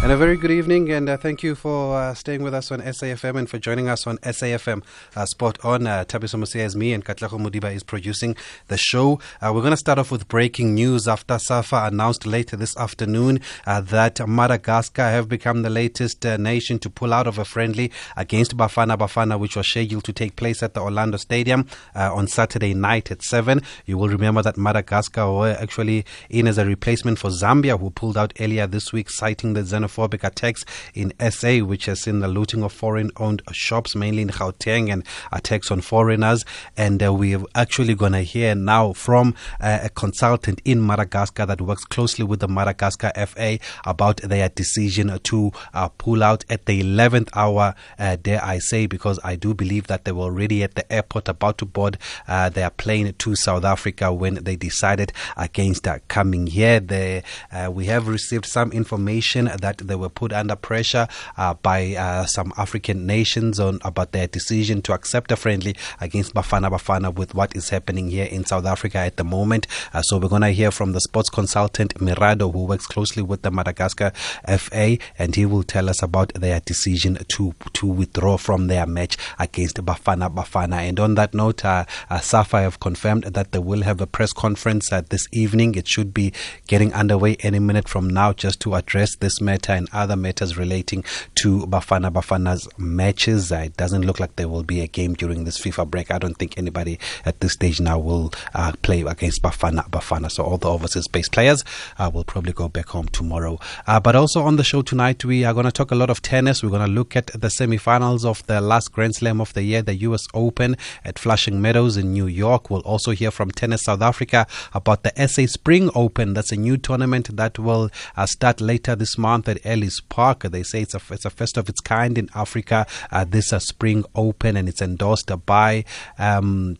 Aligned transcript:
And 0.00 0.12
a 0.12 0.16
very 0.16 0.36
good 0.36 0.52
evening, 0.52 0.92
and 0.92 1.08
uh, 1.08 1.16
thank 1.16 1.42
you 1.42 1.56
for 1.56 1.98
uh, 1.98 2.14
staying 2.14 2.44
with 2.44 2.54
us 2.54 2.70
on 2.70 2.80
SAFM 2.80 3.36
and 3.36 3.50
for 3.50 3.58
joining 3.58 3.88
us 3.88 4.06
on 4.06 4.16
SAFM 4.18 4.84
uh, 5.16 5.26
Sport 5.26 5.58
On. 5.64 5.88
Uh, 5.88 6.04
Thabiso 6.04 6.38
Mosia 6.38 6.64
is 6.64 6.76
me, 6.76 6.92
and 6.92 7.04
Katlego 7.04 7.38
Modiba 7.38 7.74
is 7.74 7.82
producing 7.82 8.36
the 8.68 8.78
show. 8.78 9.18
Uh, 9.42 9.52
we're 9.52 9.60
going 9.60 9.72
to 9.72 9.76
start 9.76 9.98
off 9.98 10.12
with 10.12 10.28
breaking 10.28 10.72
news 10.72 11.08
after 11.08 11.36
SAFA 11.36 11.88
announced 11.88 12.26
later 12.26 12.56
this 12.56 12.76
afternoon 12.76 13.40
uh, 13.66 13.80
that 13.80 14.26
Madagascar 14.26 15.02
have 15.02 15.28
become 15.28 15.62
the 15.62 15.68
latest 15.68 16.24
uh, 16.24 16.36
nation 16.36 16.78
to 16.78 16.88
pull 16.88 17.12
out 17.12 17.26
of 17.26 17.36
a 17.36 17.44
friendly 17.44 17.90
against 18.16 18.56
Bafana 18.56 18.96
Bafana, 18.96 19.38
which 19.38 19.56
was 19.56 19.68
scheduled 19.68 20.04
to 20.04 20.12
take 20.12 20.36
place 20.36 20.62
at 20.62 20.74
the 20.74 20.80
Orlando 20.80 21.16
Stadium 21.16 21.66
on 21.96 22.28
Saturday 22.28 22.72
night 22.72 23.10
at 23.10 23.22
7. 23.22 23.60
You 23.84 23.98
will 23.98 24.08
remember 24.08 24.42
that 24.42 24.56
Madagascar 24.56 25.30
were 25.30 25.56
actually 25.60 26.06
in 26.30 26.46
as 26.46 26.56
a 26.56 26.64
replacement 26.64 27.18
for 27.18 27.30
Zambia, 27.30 27.78
who 27.78 27.90
pulled 27.90 28.16
out 28.16 28.32
earlier 28.38 28.68
this 28.68 28.92
week, 28.92 29.10
citing 29.10 29.54
the 29.54 29.62
xenophobic 29.62 29.87
xenophobic 29.88 30.24
attacks 30.24 30.64
in 30.94 31.12
SA, 31.30 31.58
which 31.58 31.86
has 31.86 32.02
seen 32.02 32.20
the 32.20 32.28
looting 32.28 32.62
of 32.62 32.72
foreign 32.72 33.10
owned 33.16 33.42
shops, 33.52 33.94
mainly 33.94 34.22
in 34.22 34.28
Gauteng, 34.28 34.92
and 34.92 35.04
attacks 35.32 35.70
on 35.70 35.80
foreigners. 35.80 36.44
And 36.76 37.02
uh, 37.02 37.12
we're 37.12 37.42
actually 37.54 37.94
going 37.94 38.12
to 38.12 38.22
hear 38.22 38.54
now 38.54 38.92
from 38.92 39.34
uh, 39.60 39.80
a 39.82 39.88
consultant 39.88 40.60
in 40.64 40.84
Madagascar 40.84 41.46
that 41.46 41.60
works 41.60 41.84
closely 41.84 42.24
with 42.24 42.40
the 42.40 42.48
Madagascar 42.48 43.12
FA 43.26 43.58
about 43.84 44.18
their 44.18 44.48
decision 44.48 45.18
to 45.24 45.52
uh, 45.74 45.88
pull 45.88 46.22
out 46.22 46.44
at 46.50 46.66
the 46.66 46.82
11th 46.82 47.28
hour, 47.34 47.74
uh, 47.98 48.16
dare 48.16 48.44
I 48.44 48.58
say, 48.58 48.86
because 48.86 49.18
I 49.24 49.36
do 49.36 49.54
believe 49.54 49.86
that 49.86 50.04
they 50.04 50.12
were 50.12 50.24
already 50.24 50.62
at 50.62 50.74
the 50.74 50.90
airport 50.92 51.28
about 51.28 51.58
to 51.58 51.64
board 51.64 51.98
uh, 52.26 52.48
their 52.48 52.70
plane 52.70 53.12
to 53.12 53.36
South 53.36 53.64
Africa 53.64 54.12
when 54.12 54.34
they 54.34 54.56
decided 54.56 55.12
against 55.36 55.86
uh, 55.86 55.98
coming 56.08 56.46
here. 56.46 56.80
They, 56.80 57.22
we 57.70 57.86
have 57.86 58.08
received 58.08 58.46
some 58.46 58.72
information 58.72 59.50
that 59.60 59.77
they 59.78 59.94
were 59.94 60.08
put 60.08 60.32
under 60.32 60.56
pressure 60.56 61.08
uh, 61.36 61.54
by 61.54 61.94
uh, 61.94 62.26
some 62.26 62.52
African 62.56 63.06
nations 63.06 63.58
on 63.60 63.78
about 63.84 64.12
their 64.12 64.26
decision 64.26 64.82
to 64.82 64.92
accept 64.92 65.32
a 65.32 65.36
friendly 65.36 65.76
against 66.00 66.34
Bafana 66.34 66.70
Bafana 66.70 67.14
with 67.14 67.34
what 67.34 67.54
is 67.56 67.70
happening 67.70 68.10
here 68.10 68.26
in 68.26 68.44
South 68.44 68.66
Africa 68.66 68.98
at 68.98 69.16
the 69.16 69.24
moment. 69.24 69.66
Uh, 69.92 70.02
so 70.02 70.18
we're 70.18 70.28
going 70.28 70.42
to 70.42 70.50
hear 70.50 70.70
from 70.70 70.92
the 70.92 71.00
sports 71.00 71.30
consultant 71.30 71.94
Mirado, 71.94 72.52
who 72.52 72.64
works 72.64 72.86
closely 72.86 73.22
with 73.22 73.42
the 73.42 73.50
Madagascar 73.50 74.12
FA, 74.58 74.98
and 75.18 75.34
he 75.34 75.46
will 75.46 75.62
tell 75.62 75.88
us 75.88 76.02
about 76.02 76.32
their 76.34 76.60
decision 76.60 77.18
to 77.28 77.54
to 77.72 77.86
withdraw 77.86 78.36
from 78.36 78.66
their 78.66 78.86
match 78.86 79.16
against 79.38 79.76
Bafana 79.76 80.32
Bafana. 80.32 80.88
And 80.88 80.98
on 81.00 81.14
that 81.14 81.34
note, 81.34 81.64
uh, 81.64 81.84
uh, 82.10 82.20
SAFA 82.20 82.60
have 82.62 82.80
confirmed 82.80 83.24
that 83.24 83.52
they 83.52 83.58
will 83.58 83.82
have 83.82 84.00
a 84.00 84.06
press 84.06 84.32
conference 84.32 84.92
uh, 84.92 85.02
this 85.08 85.26
evening. 85.32 85.74
It 85.74 85.88
should 85.88 86.12
be 86.14 86.32
getting 86.66 86.92
underway 86.92 87.36
any 87.40 87.58
minute 87.58 87.88
from 87.88 88.08
now, 88.08 88.32
just 88.32 88.60
to 88.60 88.74
address 88.74 89.16
this 89.16 89.40
matter 89.40 89.67
and 89.68 89.88
other 89.92 90.16
matters 90.16 90.56
relating 90.56 91.04
to 91.36 91.66
Bafana 91.66 92.12
Bafana's 92.12 92.68
matches. 92.78 93.52
Uh, 93.52 93.56
it 93.66 93.76
doesn't 93.76 94.02
look 94.02 94.20
like 94.20 94.36
there 94.36 94.48
will 94.48 94.62
be 94.62 94.80
a 94.80 94.86
game 94.86 95.14
during 95.14 95.44
this 95.44 95.58
FIFA 95.58 95.90
break. 95.90 96.10
I 96.10 96.18
don't 96.18 96.34
think 96.34 96.58
anybody 96.58 96.98
at 97.24 97.40
this 97.40 97.52
stage 97.52 97.80
now 97.80 97.98
will 97.98 98.32
uh, 98.54 98.72
play 98.82 99.02
against 99.02 99.42
Bafana 99.42 99.88
Bafana. 99.90 100.30
So 100.30 100.44
all 100.44 100.58
the 100.58 100.68
overseas 100.68 101.08
based 101.08 101.32
players 101.32 101.64
uh, 101.98 102.10
will 102.12 102.24
probably 102.24 102.52
go 102.52 102.68
back 102.68 102.88
home 102.88 103.08
tomorrow. 103.08 103.58
Uh, 103.86 104.00
but 104.00 104.16
also 104.16 104.42
on 104.42 104.56
the 104.56 104.64
show 104.64 104.82
tonight, 104.82 105.24
we 105.24 105.44
are 105.44 105.54
going 105.54 105.66
to 105.66 105.72
talk 105.72 105.90
a 105.90 105.94
lot 105.94 106.10
of 106.10 106.22
tennis. 106.22 106.62
We're 106.62 106.70
going 106.70 106.86
to 106.86 106.92
look 106.92 107.16
at 107.16 107.28
the 107.28 107.50
semi-finals 107.50 108.24
of 108.24 108.46
the 108.46 108.60
last 108.60 108.92
Grand 108.92 109.14
Slam 109.14 109.40
of 109.40 109.52
the 109.54 109.62
year, 109.62 109.82
the 109.82 109.94
US 109.96 110.28
Open 110.34 110.76
at 111.04 111.18
Flushing 111.18 111.60
Meadows 111.60 111.96
in 111.96 112.12
New 112.12 112.26
York. 112.26 112.70
We'll 112.70 112.80
also 112.80 113.12
hear 113.12 113.30
from 113.30 113.50
Tennis 113.50 113.82
South 113.82 114.02
Africa 114.02 114.46
about 114.72 115.02
the 115.02 115.28
SA 115.28 115.46
Spring 115.46 115.90
Open. 115.94 116.34
That's 116.34 116.52
a 116.52 116.56
new 116.56 116.76
tournament 116.76 117.36
that 117.36 117.58
will 117.58 117.90
uh, 118.16 118.26
start 118.26 118.60
later 118.60 118.94
this 118.96 119.18
month 119.18 119.48
at 119.48 119.57
Ellis 119.64 120.00
Park. 120.00 120.42
They 120.42 120.62
say 120.62 120.82
it's 120.82 120.94
a, 120.94 121.00
it's 121.10 121.24
a 121.24 121.30
first 121.30 121.56
of 121.56 121.68
its 121.68 121.80
kind 121.80 122.18
in 122.18 122.28
Africa. 122.34 122.86
Uh, 123.10 123.24
this 123.24 123.52
is 123.52 123.66
Spring 123.66 124.04
Open 124.14 124.56
and 124.56 124.68
it's 124.68 124.82
endorsed 124.82 125.30
by. 125.46 125.84
Um, 126.18 126.76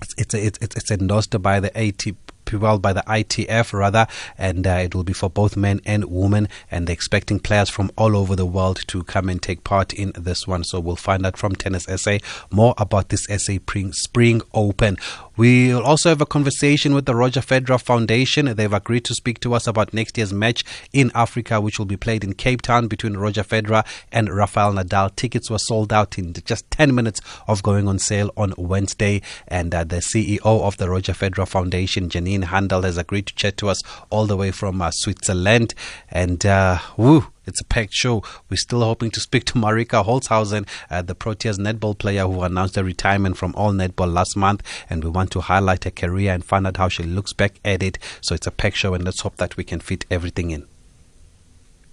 it's, 0.00 0.34
it's, 0.34 0.58
it's, 0.58 0.76
it's 0.76 0.90
endorsed 0.90 1.40
by 1.42 1.60
the 1.60 1.70
ATP 1.70 2.16
well 2.56 2.78
by 2.78 2.92
the 2.92 3.02
ITF 3.02 3.72
rather, 3.72 4.06
and 4.38 4.66
uh, 4.66 4.80
it 4.84 4.94
will 4.94 5.04
be 5.04 5.12
for 5.12 5.28
both 5.28 5.56
men 5.56 5.80
and 5.84 6.04
women. 6.06 6.48
And 6.70 6.86
they're 6.86 6.94
expecting 6.94 7.40
players 7.40 7.68
from 7.68 7.90
all 7.96 8.16
over 8.16 8.34
the 8.36 8.46
world 8.46 8.80
to 8.86 9.04
come 9.04 9.28
and 9.28 9.42
take 9.42 9.64
part 9.64 9.92
in 9.92 10.12
this 10.14 10.46
one. 10.46 10.64
So 10.64 10.80
we'll 10.80 10.96
find 10.96 11.26
out 11.26 11.36
from 11.36 11.54
Tennis 11.54 11.84
SA 11.84 12.18
more 12.50 12.74
about 12.78 13.10
this 13.10 13.24
SA 13.24 13.54
Spring 13.92 14.40
Open. 14.54 14.96
We'll 15.38 15.84
also 15.84 16.08
have 16.08 16.20
a 16.20 16.26
conversation 16.26 16.94
with 16.94 17.06
the 17.06 17.14
Roger 17.14 17.40
Federer 17.40 17.80
Foundation. 17.80 18.46
They've 18.56 18.72
agreed 18.72 19.04
to 19.04 19.14
speak 19.14 19.38
to 19.42 19.54
us 19.54 19.68
about 19.68 19.94
next 19.94 20.18
year's 20.18 20.32
match 20.32 20.64
in 20.92 21.12
Africa, 21.14 21.60
which 21.60 21.78
will 21.78 21.86
be 21.86 21.96
played 21.96 22.24
in 22.24 22.32
Cape 22.32 22.60
Town 22.60 22.88
between 22.88 23.16
Roger 23.16 23.44
Federer 23.44 23.86
and 24.10 24.28
Rafael 24.34 24.72
Nadal. 24.72 25.14
Tickets 25.14 25.48
were 25.48 25.60
sold 25.60 25.92
out 25.92 26.18
in 26.18 26.32
just 26.44 26.68
10 26.72 26.92
minutes 26.92 27.20
of 27.46 27.62
going 27.62 27.86
on 27.86 28.00
sale 28.00 28.32
on 28.36 28.52
Wednesday. 28.58 29.22
And 29.46 29.72
uh, 29.72 29.84
the 29.84 29.98
CEO 29.98 30.40
of 30.44 30.76
the 30.76 30.90
Roger 30.90 31.12
Federer 31.12 31.46
Foundation, 31.46 32.08
Janine 32.08 32.46
Handel, 32.46 32.82
has 32.82 32.98
agreed 32.98 33.26
to 33.28 33.34
chat 33.36 33.56
to 33.58 33.68
us 33.68 33.80
all 34.10 34.26
the 34.26 34.36
way 34.36 34.50
from 34.50 34.82
uh, 34.82 34.90
Switzerland. 34.90 35.72
And 36.10 36.44
uh, 36.44 36.80
woo! 36.96 37.28
It's 37.48 37.60
a 37.60 37.64
packed 37.64 37.94
show. 37.94 38.22
We're 38.48 38.56
still 38.58 38.82
hoping 38.82 39.10
to 39.12 39.20
speak 39.20 39.44
to 39.46 39.58
Maryka 39.58 40.04
Holtzhausen, 40.04 40.68
uh, 40.90 41.02
the 41.02 41.14
Proteas 41.14 41.58
netball 41.58 41.98
player 41.98 42.26
who 42.26 42.42
announced 42.42 42.76
her 42.76 42.84
retirement 42.84 43.36
from 43.36 43.54
all 43.56 43.72
netball 43.72 44.12
last 44.12 44.36
month. 44.36 44.62
And 44.88 45.02
we 45.02 45.10
want 45.10 45.30
to 45.32 45.40
highlight 45.40 45.84
her 45.84 45.90
career 45.90 46.32
and 46.32 46.44
find 46.44 46.66
out 46.66 46.76
how 46.76 46.88
she 46.88 47.02
looks 47.02 47.32
back 47.32 47.58
at 47.64 47.82
it. 47.82 47.98
So 48.20 48.34
it's 48.34 48.46
a 48.46 48.52
packed 48.52 48.76
show, 48.76 48.94
and 48.94 49.04
let's 49.04 49.22
hope 49.22 49.36
that 49.38 49.56
we 49.56 49.64
can 49.64 49.80
fit 49.80 50.04
everything 50.10 50.50
in. 50.50 50.66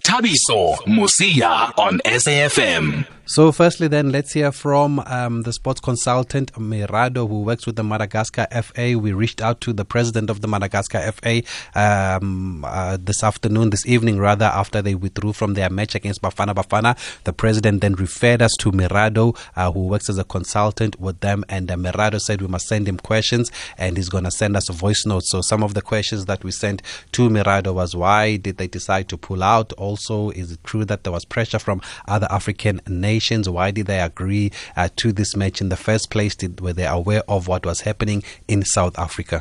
Thabiso 0.04 0.76
Mosia 0.86 1.72
on 1.78 1.98
SAFM. 2.04 3.06
So, 3.28 3.50
firstly, 3.50 3.88
then, 3.88 4.12
let's 4.12 4.34
hear 4.34 4.52
from 4.52 5.00
um, 5.00 5.42
the 5.42 5.52
sports 5.52 5.80
consultant 5.80 6.52
Mirado, 6.52 7.28
who 7.28 7.42
works 7.42 7.66
with 7.66 7.74
the 7.74 7.82
Madagascar 7.82 8.46
FA. 8.62 8.96
We 8.96 9.12
reached 9.12 9.42
out 9.42 9.60
to 9.62 9.72
the 9.72 9.84
president 9.84 10.30
of 10.30 10.42
the 10.42 10.46
Madagascar 10.46 11.10
FA 11.10 11.42
um, 11.74 12.64
uh, 12.64 12.98
this 13.00 13.24
afternoon, 13.24 13.70
this 13.70 13.84
evening, 13.84 14.20
rather, 14.20 14.44
after 14.44 14.80
they 14.80 14.94
withdrew 14.94 15.32
from 15.32 15.54
their 15.54 15.68
match 15.68 15.96
against 15.96 16.22
Bafana 16.22 16.54
Bafana. 16.54 16.96
The 17.24 17.32
president 17.32 17.80
then 17.80 17.94
referred 17.94 18.42
us 18.42 18.52
to 18.60 18.70
Mirado, 18.70 19.36
uh, 19.56 19.72
who 19.72 19.88
works 19.88 20.08
as 20.08 20.18
a 20.18 20.24
consultant 20.24 21.00
with 21.00 21.18
them. 21.18 21.44
And 21.48 21.68
uh, 21.68 21.74
Mirado 21.74 22.20
said 22.20 22.40
we 22.40 22.46
must 22.46 22.68
send 22.68 22.86
him 22.86 22.96
questions, 22.96 23.50
and 23.76 23.96
he's 23.96 24.08
going 24.08 24.24
to 24.24 24.30
send 24.30 24.56
us 24.56 24.68
a 24.68 24.72
voice 24.72 25.04
note. 25.04 25.24
So, 25.24 25.40
some 25.40 25.64
of 25.64 25.74
the 25.74 25.82
questions 25.82 26.26
that 26.26 26.44
we 26.44 26.52
sent 26.52 26.80
to 27.10 27.28
Mirado 27.28 27.74
was 27.74 27.96
why 27.96 28.36
did 28.36 28.58
they 28.58 28.68
decide 28.68 29.08
to 29.08 29.16
pull 29.16 29.42
out? 29.42 29.72
Also, 29.72 30.30
is 30.30 30.52
it 30.52 30.62
true 30.62 30.84
that 30.84 31.02
there 31.02 31.12
was 31.12 31.24
pressure 31.24 31.58
from 31.58 31.82
other 32.06 32.28
African 32.30 32.80
nations? 32.86 33.15
Nations? 33.16 33.44
Why 33.56 33.68
did 33.76 33.86
they 33.90 34.00
agree 34.10 34.46
uh, 34.76 34.88
to 35.00 35.06
this 35.18 35.30
match 35.40 35.56
in 35.64 35.68
the 35.74 35.80
first 35.88 36.06
place? 36.14 36.34
Did, 36.42 36.52
were 36.64 36.76
they 36.78 36.88
aware 37.00 37.22
of 37.34 37.40
what 37.50 37.62
was 37.70 37.78
happening 37.88 38.20
in 38.52 38.60
South 38.76 38.96
Africa? 39.06 39.38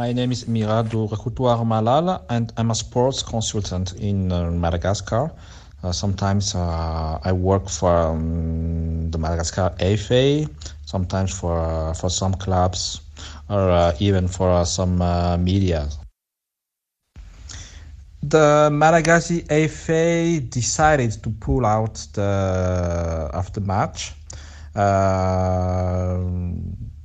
My 0.00 0.08
name 0.18 0.30
is 0.36 0.44
Mirado 0.44 1.00
Rekoutoir 1.12 1.58
Malala, 1.72 2.14
and 2.28 2.52
I'm 2.58 2.70
a 2.70 2.74
sports 2.74 3.22
consultant 3.22 3.88
in 4.10 4.18
uh, 4.30 4.50
Madagascar. 4.64 5.24
Uh, 5.82 5.92
sometimes 5.92 6.54
uh, 6.54 7.28
I 7.28 7.32
work 7.32 7.64
for 7.78 7.94
um, 8.08 9.10
the 9.12 9.18
Madagascar 9.18 9.66
FA, 10.04 10.24
sometimes 10.84 11.30
for 11.40 11.54
uh, 11.58 11.94
for 12.00 12.10
some 12.10 12.34
clubs, 12.44 13.00
or 13.48 13.64
uh, 13.70 14.06
even 14.06 14.28
for 14.28 14.48
uh, 14.50 14.64
some 14.64 14.94
media 15.44 15.88
the 18.28 18.70
Madagascar 18.72 19.40
FA 19.68 20.40
decided 20.40 21.12
to 21.22 21.30
pull 21.30 21.64
out 21.64 21.94
the 22.14 23.30
of 23.32 23.52
the 23.52 23.60
match 23.60 24.14
uh, 24.74 26.18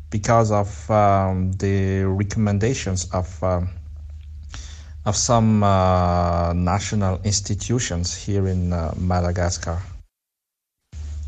because 0.10 0.52
of 0.52 0.90
um, 0.90 1.52
the 1.54 2.04
recommendations 2.06 3.10
of 3.12 3.44
um, 3.44 3.70
of 5.06 5.16
some 5.16 5.64
uh, 5.64 6.54
national 6.54 7.20
institutions 7.24 8.16
here 8.16 8.48
in 8.48 8.72
uh, 8.74 8.94
Madagascar. 8.98 9.82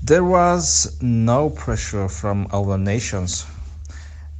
There 0.03 0.23
was 0.23 0.97
no 1.01 1.49
pressure 1.49 2.07
from 2.09 2.47
other 2.51 2.77
nations 2.77 3.45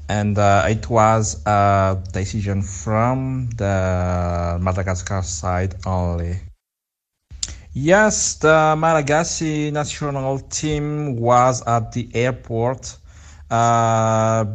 and 0.09 0.37
uh, 0.37 0.65
it 0.67 0.89
was 0.89 1.45
a 1.45 2.01
decision 2.11 2.61
from 2.61 3.49
the 3.55 4.57
Madagascar 4.61 5.21
side 5.21 5.75
only. 5.85 6.39
Yes, 7.73 8.35
the 8.35 8.75
Malagasy 8.77 9.71
national 9.71 10.39
team 10.39 11.15
was 11.15 11.63
at 11.65 11.91
the 11.91 12.07
airport 12.13 12.97
uh, 13.49 14.45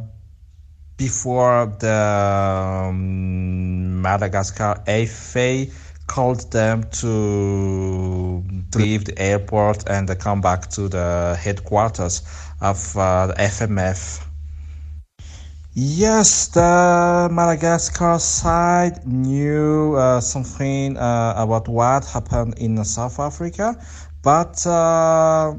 before 0.97 1.67
the 1.81 2.89
um, 2.89 4.03
Madagascar 4.03 4.83
FA 5.07 5.67
called 6.07 6.51
them 6.53 6.85
to, 6.91 8.45
leave 8.75 9.05
the 9.05 9.19
airport 9.19 9.89
and 9.89 10.09
come 10.21 10.41
back 10.41 10.69
to 10.71 10.89
the 10.89 11.37
headquarters 11.41 12.23
of 12.61 12.97
uh, 12.97 13.29
the 13.29 13.35
FMF 13.35 14.28
Yes, 15.81 16.49
the 16.49 17.29
Madagascar 17.31 18.19
side 18.19 19.07
knew 19.07 19.95
uh, 19.95 20.21
something 20.21 20.97
uh, 20.97 21.35
about 21.37 21.69
what 21.69 22.05
happened 22.05 22.55
in 22.59 22.85
South 22.85 23.21
Africa, 23.21 23.77
but 24.23 24.67
uh, 24.67 25.55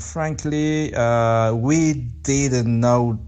frankly, 0.00 0.94
uh, 0.94 1.52
we 1.54 1.92
didn't 2.22 2.80
know 2.80 3.18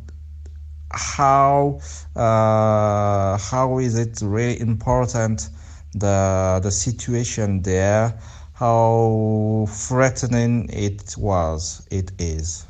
how 0.93 1.79
uh, 2.17 3.37
how 3.37 3.79
is 3.79 3.99
it 3.99 4.21
really 4.23 4.59
important 4.61 5.51
the 5.93 6.61
the 6.63 6.71
situation 6.71 7.61
there, 7.61 8.19
how 8.55 9.67
threatening 9.69 10.71
it 10.73 11.15
was, 11.19 11.87
it 11.91 12.13
is. 12.19 12.65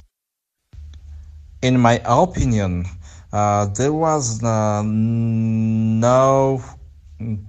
In 1.63 1.79
my 1.79 2.01
opinion 2.05 2.87
there 3.33 3.93
was 3.93 4.43
uh, 4.43 4.83
no 4.85 6.63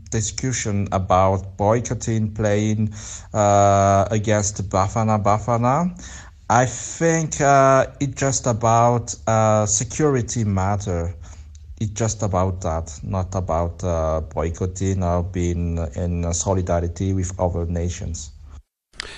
discussion 0.10 0.88
about 0.92 1.58
boycotting 1.58 2.34
playing 2.34 2.94
uh, 3.34 4.06
against 4.12 4.70
Bafana 4.70 5.22
Bafana. 5.24 5.90
I 6.50 6.66
think 6.66 7.40
uh, 7.40 7.88
it's 8.02 8.20
just 8.20 8.46
about 8.46 9.16
uh, 9.26 9.66
security 9.66 10.44
matter. 10.44 11.16
It's 11.80 11.92
just 11.94 12.22
about 12.22 12.62
that, 12.62 13.00
not 13.04 13.34
about 13.36 13.84
uh, 13.84 14.22
boycotting 14.22 15.02
or 15.04 15.24
being 15.24 15.78
in 15.96 16.32
solidarity 16.34 17.14
with 17.14 17.32
other 17.40 17.66
nations. 17.66 18.32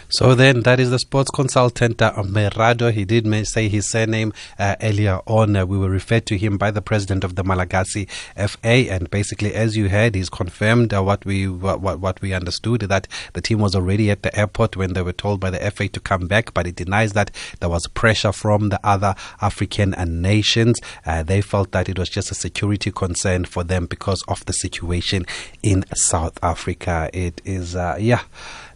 So 0.09 0.35
then, 0.35 0.61
that 0.61 0.79
is 0.79 0.89
the 0.89 0.99
sports 0.99 1.31
consultant 1.31 2.01
uh, 2.01 2.13
Mirado. 2.23 2.91
He 2.91 3.05
did 3.05 3.25
say 3.47 3.67
his 3.67 3.89
surname 3.89 4.33
uh, 4.59 4.75
earlier 4.81 5.19
on. 5.25 5.55
Uh, 5.55 5.65
we 5.65 5.77
were 5.77 5.89
referred 5.89 6.25
to 6.27 6.37
him 6.37 6.57
by 6.57 6.71
the 6.71 6.81
president 6.81 7.23
of 7.23 7.35
the 7.35 7.43
Malagasy 7.43 8.07
FA, 8.35 8.91
and 8.91 9.09
basically, 9.09 9.53
as 9.53 9.75
you 9.75 9.89
heard, 9.89 10.15
he's 10.15 10.29
confirmed 10.29 10.93
uh, 10.93 11.01
what 11.01 11.25
we 11.25 11.47
what, 11.47 11.81
what 11.81 12.21
we 12.21 12.33
understood 12.33 12.81
that 12.81 13.07
the 13.33 13.41
team 13.41 13.59
was 13.59 13.75
already 13.75 14.11
at 14.11 14.23
the 14.23 14.37
airport 14.37 14.75
when 14.75 14.93
they 14.93 15.01
were 15.01 15.13
told 15.13 15.39
by 15.39 15.49
the 15.49 15.71
FA 15.71 15.87
to 15.87 15.99
come 15.99 16.27
back, 16.27 16.53
but 16.53 16.65
he 16.65 16.71
denies 16.71 17.13
that 17.13 17.31
there 17.59 17.69
was 17.69 17.87
pressure 17.87 18.31
from 18.31 18.69
the 18.69 18.79
other 18.83 19.15
African 19.41 19.91
nations. 20.21 20.79
Uh, 21.05 21.23
they 21.23 21.41
felt 21.41 21.71
that 21.71 21.89
it 21.89 21.97
was 21.97 22.09
just 22.09 22.31
a 22.31 22.35
security 22.35 22.91
concern 22.91 23.45
for 23.45 23.63
them 23.63 23.85
because 23.85 24.23
of 24.27 24.45
the 24.45 24.53
situation 24.53 25.25
in 25.61 25.85
South 25.95 26.37
Africa. 26.43 27.09
It 27.13 27.41
is, 27.45 27.75
uh, 27.75 27.97
yeah. 27.99 28.21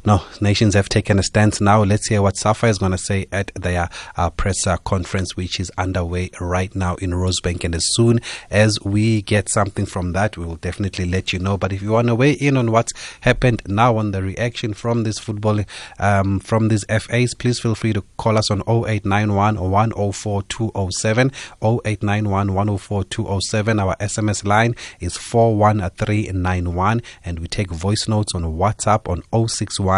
No, 0.07 0.23
nations 0.39 0.73
have 0.73 0.87
taken 0.87 1.19
a 1.19 1.21
stance 1.21 1.59
now. 1.59 1.83
Let's 1.83 2.07
hear 2.07 2.21
what 2.21 2.37
SAFA 2.37 2.67
is 2.67 2.77
going 2.77 2.93
to 2.93 2.97
say 2.97 3.25
at 3.29 3.51
their 3.55 3.89
uh, 4.15 4.29
press 4.29 4.65
uh, 4.65 4.77
conference, 4.77 5.35
which 5.35 5.59
is 5.59 5.69
underway 5.77 6.29
right 6.39 6.73
now 6.73 6.95
in 6.95 7.11
Rosebank. 7.11 7.65
And 7.65 7.75
as 7.75 7.93
soon 7.93 8.21
as 8.49 8.79
we 8.85 9.21
get 9.21 9.49
something 9.49 9.85
from 9.85 10.13
that, 10.13 10.37
we 10.37 10.45
will 10.45 10.55
definitely 10.55 11.03
let 11.03 11.33
you 11.33 11.39
know. 11.39 11.57
But 11.57 11.73
if 11.73 11.81
you 11.81 11.91
want 11.91 12.07
to 12.07 12.15
weigh 12.15 12.31
in 12.31 12.55
on 12.55 12.71
what's 12.71 12.93
happened 13.19 13.63
now 13.67 13.97
on 13.97 14.11
the 14.11 14.23
reaction 14.23 14.73
from 14.73 15.03
this 15.03 15.19
football, 15.19 15.59
um, 15.99 16.39
from 16.39 16.69
these 16.69 16.85
FAs, 16.85 17.33
please 17.33 17.59
feel 17.59 17.75
free 17.75 17.91
to 17.91 18.01
call 18.15 18.37
us 18.37 18.49
on 18.49 18.61
0891 18.61 19.59
104 19.59 20.43
207, 20.43 21.31
0891 21.61 22.53
104 22.53 23.03
207. 23.03 23.77
Our 23.77 23.95
SMS 23.97 24.45
line 24.45 24.73
is 25.01 25.17
41391, 25.17 27.01
and 27.25 27.39
we 27.39 27.49
take 27.49 27.71
voice 27.71 28.07
notes 28.07 28.33
on 28.33 28.43
WhatsApp 28.43 29.09
on 29.09 29.21
061 29.49 29.96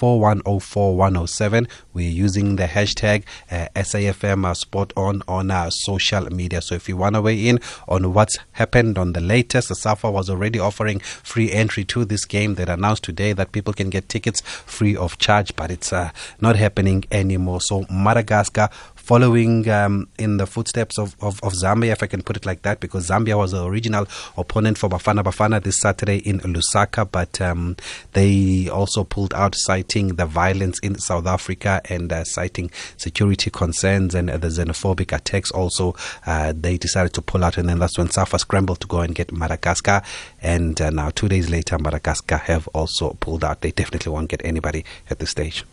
4104107. 0.00 1.68
We're 1.92 2.10
using 2.10 2.56
the 2.56 2.64
hashtag 2.64 3.24
uh, 3.50 3.68
SAFM 3.76 4.46
uh, 4.46 4.54
Sport 4.54 4.92
On 4.96 5.22
on 5.28 5.50
our 5.50 5.70
social 5.70 6.24
media. 6.30 6.62
So 6.62 6.74
if 6.74 6.88
you 6.88 6.96
want 6.96 7.16
to 7.16 7.22
weigh 7.22 7.46
in 7.46 7.60
on 7.86 8.14
what's 8.14 8.38
happened 8.52 8.96
on 8.96 9.12
the 9.12 9.20
latest, 9.20 9.68
the 9.68 9.74
SAFA 9.74 10.10
was 10.10 10.30
already 10.30 10.58
offering 10.58 11.00
free 11.00 11.52
entry 11.52 11.84
to 11.84 12.04
this 12.04 12.24
game. 12.24 12.54
They 12.54 12.62
announced 12.64 13.04
today 13.04 13.32
that 13.34 13.52
people 13.52 13.74
can 13.74 13.90
get 13.90 14.08
tickets 14.08 14.40
free 14.40 14.96
of 14.96 15.18
charge, 15.18 15.54
but 15.56 15.70
it's 15.70 15.92
uh, 15.92 16.10
not 16.40 16.56
happening 16.56 17.04
anymore. 17.10 17.60
So 17.60 17.84
Madagascar 17.90 18.70
following 19.10 19.68
um, 19.68 20.06
in 20.20 20.36
the 20.36 20.46
footsteps 20.46 20.96
of, 20.96 21.16
of, 21.20 21.42
of, 21.42 21.52
Zambia, 21.52 21.90
if 21.90 22.00
I 22.00 22.06
can 22.06 22.22
put 22.22 22.36
it 22.36 22.46
like 22.46 22.62
that, 22.62 22.78
because 22.78 23.08
Zambia 23.08 23.36
was 23.36 23.50
the 23.50 23.64
original 23.64 24.06
opponent 24.38 24.78
for 24.78 24.88
Bafana 24.88 25.24
Bafana 25.24 25.60
this 25.60 25.80
Saturday 25.80 26.18
in 26.18 26.38
Lusaka, 26.38 27.10
but 27.10 27.40
um, 27.40 27.74
they 28.12 28.68
also 28.68 29.02
pulled 29.02 29.34
out, 29.34 29.56
citing 29.56 30.14
the 30.14 30.26
violence 30.26 30.78
in 30.78 30.96
South 30.96 31.26
Africa 31.26 31.80
and 31.88 32.12
uh, 32.12 32.22
citing 32.22 32.70
security 32.98 33.50
concerns 33.50 34.14
and 34.14 34.30
uh, 34.30 34.36
the 34.36 34.46
xenophobic 34.46 35.12
attacks. 35.12 35.50
Also, 35.50 35.96
uh, 36.24 36.52
they 36.56 36.78
decided 36.78 37.12
to 37.14 37.20
pull 37.20 37.42
out, 37.42 37.58
and 37.58 37.68
then 37.68 37.80
that's 37.80 37.98
when 37.98 38.08
SAFA 38.08 38.38
scrambled 38.38 38.78
to 38.78 38.86
go 38.86 39.00
and 39.00 39.16
get 39.16 39.32
Madagascar. 39.32 40.02
And 40.40 40.80
uh, 40.80 40.90
now, 40.90 41.10
two 41.10 41.28
days 41.28 41.50
later, 41.50 41.80
Madagascar 41.80 42.36
have 42.36 42.68
also 42.68 43.14
pulled 43.18 43.42
out. 43.42 43.62
They 43.62 43.72
definitely 43.72 44.12
won't 44.12 44.28
get 44.28 44.40
anybody 44.44 44.84
at 45.10 45.18
this 45.18 45.30
stage. 45.30 45.64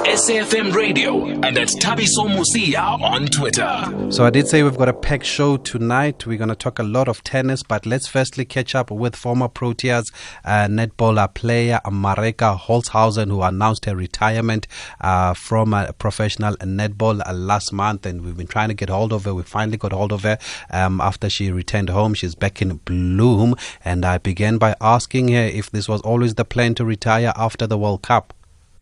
SAFM 0.00 0.74
Radio 0.74 1.24
and 1.26 1.56
at 1.56 1.68
Thabiso 1.68 2.26
Mosia 2.26 3.00
on 3.00 3.26
Twitter. 3.26 4.10
So 4.10 4.24
I 4.24 4.30
did 4.30 4.48
say 4.48 4.62
we've 4.62 4.76
got 4.76 4.88
a 4.88 4.92
packed 4.92 5.24
show 5.24 5.56
tonight. 5.56 6.26
We're 6.26 6.36
going 6.36 6.48
to 6.48 6.56
talk 6.56 6.78
a 6.78 6.82
lot 6.82 7.06
of 7.06 7.22
tennis, 7.22 7.62
but 7.62 7.86
let's 7.86 8.06
firstly 8.08 8.44
catch 8.44 8.74
up 8.74 8.90
with 8.90 9.14
former 9.14 9.48
Proteas 9.48 10.12
uh, 10.44 10.66
netballer 10.66 11.32
player 11.32 11.80
Maryka 11.86 12.58
Holtzhausen, 12.60 13.28
who 13.28 13.42
announced 13.42 13.84
her 13.84 13.94
retirement 13.94 14.66
uh, 15.00 15.32
from 15.32 15.74
professional 15.98 16.56
netball 16.56 17.22
uh, 17.26 17.32
last 17.32 17.72
month. 17.72 18.04
And 18.04 18.24
we've 18.24 18.36
been 18.36 18.46
trying 18.46 18.68
to 18.68 18.74
get 18.74 18.88
hold 18.88 19.12
of 19.12 19.24
her. 19.24 19.34
We 19.34 19.44
finally 19.44 19.78
got 19.78 19.92
hold 19.92 20.12
of 20.12 20.24
her 20.24 20.38
um, 20.70 21.00
after 21.00 21.30
she 21.30 21.50
returned 21.50 21.90
home. 21.90 22.14
She's 22.14 22.34
back 22.34 22.60
in 22.60 22.80
Bloem. 22.80 23.56
And 23.84 24.04
I 24.04 24.18
began 24.18 24.58
by 24.58 24.74
asking 24.80 25.28
her 25.28 25.44
if 25.44 25.70
this 25.70 25.88
was 25.88 26.00
always 26.02 26.34
the 26.34 26.44
plan 26.44 26.74
to 26.74 26.84
retire 26.84 27.32
after 27.36 27.66
the 27.66 27.78
World 27.78 28.02
Cup. 28.02 28.33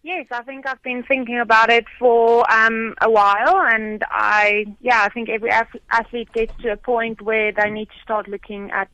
Yes, 0.05 0.27
I 0.33 0.43
think 0.43 0.67
I've 0.67 0.83
been 0.83 1.05
thinking 1.05 1.39
about 1.39 1.71
it 1.71 1.85
for 1.97 2.51
um, 2.53 2.95
a 3.01 3.09
while, 3.09 3.57
and 3.69 4.03
I, 4.11 4.67
yeah, 4.81 5.05
I 5.05 5.09
think 5.11 5.29
every 5.29 5.51
athlete 5.51 6.33
gets 6.33 6.53
to 6.63 6.73
a 6.73 6.77
point 6.77 7.23
where 7.23 7.53
they 7.53 7.71
need 7.71 7.87
to 7.87 8.03
start 8.03 8.27
looking 8.27 8.73
at 8.73 8.91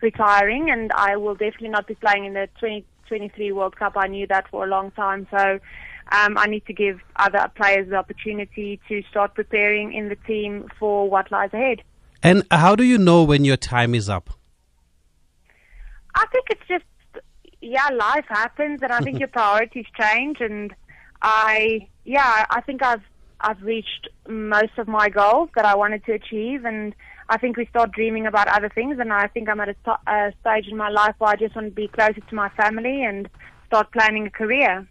retiring, 0.00 0.68
and 0.68 0.90
I 0.92 1.16
will 1.16 1.34
definitely 1.34 1.68
not 1.68 1.86
be 1.86 1.94
playing 1.94 2.24
in 2.24 2.32
the 2.32 2.48
2023 2.58 3.52
World 3.52 3.76
Cup. 3.76 3.92
I 3.96 4.08
knew 4.08 4.26
that 4.26 4.48
for 4.50 4.64
a 4.64 4.66
long 4.66 4.90
time, 4.90 5.28
so 5.30 5.60
um, 6.10 6.36
I 6.36 6.46
need 6.46 6.66
to 6.66 6.72
give 6.72 6.98
other 7.14 7.48
players 7.54 7.88
the 7.88 7.96
opportunity 7.96 8.80
to 8.88 9.02
start 9.10 9.34
preparing 9.34 9.92
in 9.92 10.08
the 10.08 10.16
team 10.16 10.68
for 10.76 11.08
what 11.08 11.30
lies 11.30 11.50
ahead. 11.52 11.82
And 12.20 12.42
how 12.50 12.74
do 12.74 12.82
you 12.82 12.98
know 12.98 13.22
when 13.22 13.44
your 13.44 13.56
time 13.56 13.94
is 13.94 14.08
up? 14.08 14.30
I 16.16 16.26
think 16.32 16.46
it's 16.50 16.66
just 16.66 16.84
yeah, 17.60 17.88
life 17.88 18.24
happens, 18.28 18.80
and 18.82 18.92
I 18.92 19.00
think 19.00 19.18
your 19.18 19.28
priorities 19.38 19.86
change. 20.00 20.38
And 20.40 20.74
I, 21.22 21.88
yeah, 22.04 22.46
I 22.50 22.60
think 22.62 22.82
I've 22.82 23.02
I've 23.40 23.62
reached 23.62 24.08
most 24.28 24.76
of 24.78 24.88
my 24.88 25.08
goals 25.08 25.50
that 25.54 25.64
I 25.64 25.76
wanted 25.76 26.04
to 26.06 26.12
achieve, 26.12 26.64
and 26.64 26.94
I 27.28 27.38
think 27.38 27.56
we 27.56 27.66
start 27.66 27.92
dreaming 27.92 28.26
about 28.26 28.48
other 28.48 28.68
things. 28.68 28.98
And 28.98 29.12
I 29.12 29.28
think 29.28 29.48
I'm 29.48 29.60
at 29.60 29.68
a, 29.68 30.10
a 30.10 30.32
stage 30.40 30.66
in 30.68 30.76
my 30.76 30.88
life 30.88 31.14
where 31.18 31.30
I 31.30 31.36
just 31.36 31.54
want 31.54 31.68
to 31.68 31.74
be 31.74 31.88
closer 31.88 32.20
to 32.20 32.34
my 32.34 32.48
family 32.50 33.04
and 33.04 33.28
start 33.66 33.92
planning 33.92 34.26
a 34.26 34.30
career. 34.30 34.88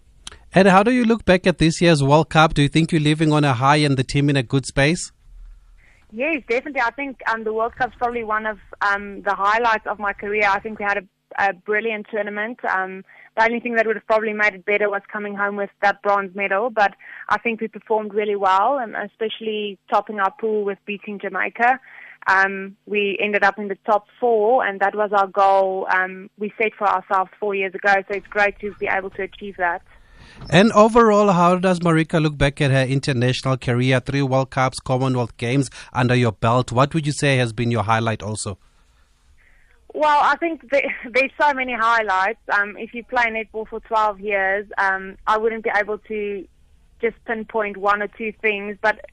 And 0.54 0.68
how 0.68 0.82
do 0.82 0.92
you 0.92 1.04
look 1.04 1.26
back 1.26 1.46
at 1.46 1.58
this 1.58 1.82
year's 1.82 2.02
World 2.02 2.30
Cup? 2.30 2.54
Do 2.54 2.62
you 2.62 2.70
think 2.70 2.92
you're 2.92 3.02
living 3.02 3.34
on 3.34 3.44
a 3.44 3.54
high 3.54 3.78
and 3.78 3.98
the 3.98 4.04
team 4.04 4.30
in 4.30 4.38
a 4.38 4.44
good 4.44 4.66
space? 4.66 5.12
Yes, 6.12 6.42
definitely. 6.48 6.82
I 6.82 6.92
think 6.92 7.20
um, 7.28 7.44
the 7.44 7.52
World 7.52 7.76
Cup's 7.76 7.96
probably 7.98 8.24
one 8.24 8.46
of 8.46 8.60
um, 8.82 9.24
the 9.24 9.36
highlights 9.36 9.86
of 9.86 10.00
my 10.00 10.14
career. 10.14 10.48
I 10.50 10.60
think 10.60 10.80
we 10.80 10.86
had 10.86 10.98
a 10.98 11.04
a 11.38 11.54
brilliant 11.54 12.08
tournament. 12.12 12.60
Um, 12.66 13.04
the 13.36 13.44
only 13.44 13.60
thing 13.60 13.76
that 13.76 13.86
would 13.86 13.96
have 13.96 14.08
probably 14.08 14.34
made 14.34 14.56
it 14.56 14.66
better 14.66 14.90
was 14.90 15.02
coming 15.12 15.36
home 15.36 15.56
with 15.56 15.70
that 15.82 16.02
bronze 16.02 16.36
medal, 16.36 16.70
but 16.70 16.96
I 17.30 17.38
think 17.38 17.62
we 17.62 17.68
performed 17.68 18.14
really 18.14 18.36
well, 18.36 18.80
and 18.80 18.96
especially 18.96 19.78
topping 19.90 20.20
our 20.20 20.32
pool 20.40 20.64
with 20.64 20.80
beating 20.86 21.20
Jamaica. 21.20 21.80
Um, 22.28 22.76
we 22.86 23.18
ended 23.22 23.44
up 23.44 23.58
in 23.58 23.68
the 23.70 23.78
top 23.86 24.08
four, 24.20 24.66
and 24.66 24.80
that 24.82 24.96
was 24.96 25.12
our 25.14 25.28
goal 25.28 25.88
um, 25.94 26.30
we 26.38 26.52
set 26.58 26.74
for 26.78 26.88
ourselves 26.88 27.32
four 27.40 27.56
years 27.56 27.74
ago. 27.74 27.94
So 28.08 28.18
it's 28.18 28.28
great 28.28 28.60
to 28.60 28.74
be 28.80 28.88
able 28.88 29.12
to 29.12 29.24
achieve 29.24 29.56
that. 29.58 29.82
And 30.50 30.72
overall, 30.74 31.32
how 31.32 31.58
does 31.58 31.82
Maryka 31.82 32.20
look 32.20 32.38
back 32.38 32.60
at 32.60 32.72
her 32.72 32.84
international 32.84 33.58
career? 33.58 34.00
Three 34.00 34.22
World 34.22 34.50
Cups, 34.50 34.80
Commonwealth 34.80 35.38
Games 35.38 35.70
under 35.94 36.16
your 36.16 36.32
belt. 36.32 36.72
What 36.72 36.94
would 36.94 37.06
you 37.06 37.14
say 37.14 37.38
has 37.38 37.54
been 37.54 37.72
your 37.72 37.84
highlight 37.84 38.22
also? 38.22 38.58
Well, 39.98 40.20
I 40.22 40.36
think 40.38 40.62
the, 40.70 40.84
there's 41.12 41.32
so 41.42 41.54
many 41.56 41.74
highlights. 41.74 42.40
Um, 42.54 42.78
if 42.78 42.94
you 42.94 43.04
play 43.04 43.26
netball 43.26 43.68
for 43.68 43.80
12 43.80 44.20
years, 44.20 44.68
um, 44.78 45.18
I 45.26 45.38
wouldn't 45.40 45.64
be 45.64 45.72
able 45.76 45.98
to 45.98 46.48
just 47.02 47.16
pinpoint 47.26 47.78
one 47.78 48.04
or 48.04 48.08
two 48.08 48.32
things, 48.40 48.78
but 48.80 49.04